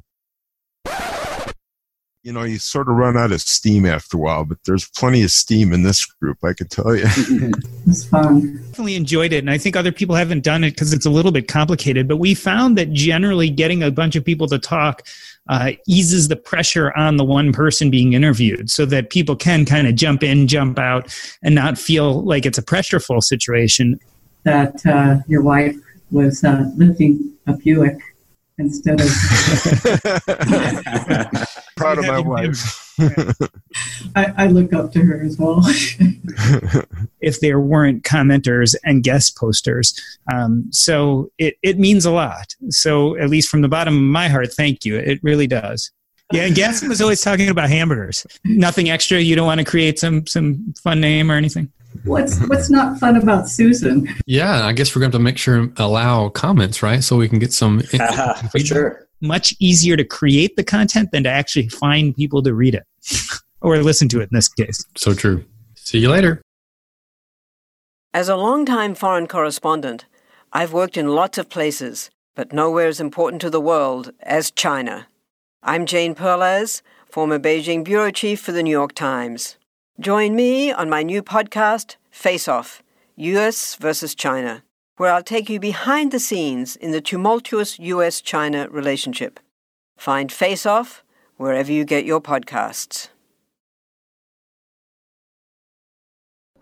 you 2.24 2.32
know, 2.32 2.42
you 2.42 2.58
sort 2.58 2.88
of 2.88 2.96
run 2.96 3.18
out 3.18 3.32
of 3.32 3.40
steam 3.42 3.84
after 3.84 4.16
a 4.16 4.20
while, 4.20 4.46
but 4.46 4.56
there's 4.64 4.88
plenty 4.88 5.22
of 5.22 5.30
steam 5.30 5.74
in 5.74 5.82
this 5.82 6.06
group, 6.06 6.38
I 6.42 6.54
can 6.54 6.68
tell 6.68 6.96
you. 6.96 7.04
it's 7.86 8.06
fun. 8.06 8.56
Definitely 8.70 8.96
enjoyed 8.96 9.34
it. 9.34 9.38
And 9.40 9.50
I 9.50 9.58
think 9.58 9.76
other 9.76 9.92
people 9.92 10.16
haven't 10.16 10.42
done 10.42 10.64
it 10.64 10.70
because 10.70 10.94
it's 10.94 11.04
a 11.04 11.10
little 11.10 11.32
bit 11.32 11.48
complicated, 11.48 12.08
but 12.08 12.16
we 12.16 12.34
found 12.34 12.78
that 12.78 12.94
generally 12.94 13.50
getting 13.50 13.82
a 13.82 13.90
bunch 13.90 14.16
of 14.16 14.24
people 14.24 14.46
to 14.48 14.58
talk 14.58 15.02
uh, 15.50 15.72
eases 15.86 16.28
the 16.28 16.36
pressure 16.36 16.96
on 16.96 17.18
the 17.18 17.24
one 17.24 17.52
person 17.52 17.90
being 17.90 18.14
interviewed 18.14 18.70
so 18.70 18.86
that 18.86 19.10
people 19.10 19.36
can 19.36 19.66
kind 19.66 19.86
of 19.86 19.94
jump 19.94 20.22
in, 20.22 20.48
jump 20.48 20.78
out, 20.78 21.14
and 21.42 21.54
not 21.54 21.76
feel 21.76 22.22
like 22.22 22.46
it's 22.46 22.56
a 22.56 22.62
pressureful 22.62 23.22
situation. 23.22 24.00
That 24.44 24.84
uh, 24.86 25.16
your 25.28 25.42
wife 25.42 25.76
was 26.10 26.42
uh, 26.42 26.70
lifting 26.76 27.34
a 27.46 27.52
Buick 27.52 27.98
instead 28.56 29.00
of 29.02 29.08
proud 31.76 31.98
of 31.98 32.06
my 32.06 32.20
wife. 32.20 32.80
I, 34.14 34.32
I, 34.36 34.46
look 34.46 34.72
up 34.72 34.92
to 34.92 35.00
her 35.00 35.20
as 35.20 35.36
well. 35.38 35.60
if 37.20 37.40
there 37.40 37.58
weren't 37.58 38.04
commenters 38.04 38.74
and 38.84 39.02
guest 39.02 39.36
posters, 39.36 39.98
um, 40.32 40.68
so 40.70 41.30
it 41.38 41.56
it 41.62 41.78
means 41.78 42.04
a 42.04 42.12
lot. 42.12 42.54
So 42.70 43.16
at 43.16 43.30
least 43.30 43.48
from 43.48 43.62
the 43.62 43.68
bottom 43.68 43.96
of 43.96 44.02
my 44.02 44.28
heart, 44.28 44.52
thank 44.52 44.84
you. 44.84 44.96
It 44.96 45.18
really 45.22 45.46
does. 45.46 45.90
Yeah, 46.32 46.44
and 46.44 46.54
Gaston 46.54 46.88
was 46.88 47.02
always 47.02 47.20
talking 47.20 47.48
about 47.48 47.68
hamburgers. 47.68 48.26
Nothing 48.44 48.90
extra. 48.90 49.20
You 49.20 49.36
don't 49.36 49.46
want 49.46 49.58
to 49.58 49.64
create 49.64 49.98
some 49.98 50.26
some 50.26 50.74
fun 50.82 51.00
name 51.00 51.30
or 51.30 51.34
anything. 51.34 51.70
What's 52.04 52.40
what's 52.48 52.70
not 52.70 52.98
fun 52.98 53.16
about 53.16 53.48
Susan? 53.48 54.08
Yeah, 54.26 54.66
I 54.66 54.72
guess 54.72 54.94
we're 54.94 55.00
going 55.00 55.12
to 55.12 55.18
make 55.18 55.38
sure 55.38 55.70
allow 55.76 56.28
comments, 56.28 56.82
right? 56.82 57.02
So 57.04 57.16
we 57.16 57.28
can 57.28 57.38
get 57.38 57.52
some. 57.52 57.82
Uh, 57.98 58.34
for 58.48 58.58
sure. 58.58 59.06
Much 59.24 59.54
easier 59.58 59.96
to 59.96 60.04
create 60.04 60.54
the 60.56 60.62
content 60.62 61.10
than 61.10 61.24
to 61.24 61.30
actually 61.30 61.68
find 61.68 62.14
people 62.14 62.42
to 62.42 62.52
read 62.52 62.74
it 62.74 62.84
or 63.62 63.78
listen 63.78 64.08
to 64.10 64.20
it 64.20 64.24
in 64.30 64.36
this 64.36 64.48
case. 64.48 64.84
So 64.96 65.14
true. 65.14 65.44
See 65.74 65.98
you 65.98 66.10
later. 66.10 66.42
As 68.12 68.28
a 68.28 68.36
longtime 68.36 68.94
foreign 68.94 69.26
correspondent, 69.26 70.04
I've 70.52 70.72
worked 70.74 70.96
in 70.96 71.08
lots 71.08 71.38
of 71.38 71.48
places, 71.48 72.10
but 72.36 72.52
nowhere 72.52 72.88
as 72.88 73.00
important 73.00 73.40
to 73.42 73.50
the 73.50 73.60
world 73.60 74.12
as 74.20 74.50
China. 74.50 75.08
I'm 75.62 75.86
Jane 75.86 76.14
Perlez, 76.14 76.82
former 77.10 77.38
Beijing 77.38 77.82
bureau 77.82 78.10
chief 78.10 78.40
for 78.40 78.52
the 78.52 78.62
New 78.62 78.70
York 78.70 78.94
Times. 78.94 79.56
Join 79.98 80.36
me 80.36 80.70
on 80.70 80.90
my 80.90 81.02
new 81.02 81.22
podcast, 81.22 81.96
Face 82.10 82.46
Off 82.46 82.82
US 83.16 83.76
versus 83.76 84.14
China, 84.14 84.64
where 84.96 85.10
I'll 85.12 85.22
take 85.22 85.48
you 85.48 85.58
behind 85.58 86.12
the 86.12 86.18
scenes 86.18 86.76
in 86.76 86.92
the 86.92 87.00
tumultuous 87.00 87.78
US 87.78 88.20
China 88.20 88.68
relationship. 88.70 89.40
Find 89.96 90.30
Face 90.30 90.66
Off 90.66 91.02
wherever 91.36 91.72
you 91.72 91.84
get 91.84 92.04
your 92.04 92.20
podcasts. 92.20 93.08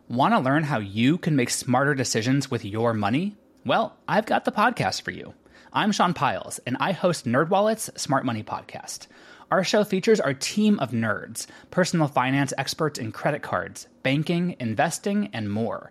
Want 0.09 0.35
to 0.35 0.41
learn 0.41 0.65
how 0.65 0.79
you 0.79 1.17
can 1.17 1.37
make 1.37 1.49
smarter 1.49 1.95
decisions 1.95 2.51
with 2.51 2.65
your 2.65 2.93
money? 2.93 3.37
Well, 3.65 3.97
I've 4.07 4.27
got 4.27 4.45
the 4.45 4.53
podcast 4.53 5.03
for 5.03 5.11
you. 5.11 5.33
I'm 5.73 5.93
Sean 5.93 6.13
Pyles, 6.13 6.61
and 6.67 6.77
I 6.81 6.93
host 6.93 7.25
NerdWallet's 7.25 7.99
Smart 8.01 8.27
Money 8.27 8.43
Podcast. 8.43 9.07
Our 9.51 9.65
show 9.65 9.85
features 9.85 10.21
our 10.21 10.35
team 10.35 10.79
of 10.81 10.91
nerds, 10.91 11.47
personal 11.71 12.09
finance 12.09 12.53
experts 12.59 12.99
in 12.99 13.13
credit 13.13 13.41
cards, 13.41 13.87
banking, 14.03 14.57
investing, 14.61 15.31
and 15.33 15.51
more. 15.51 15.91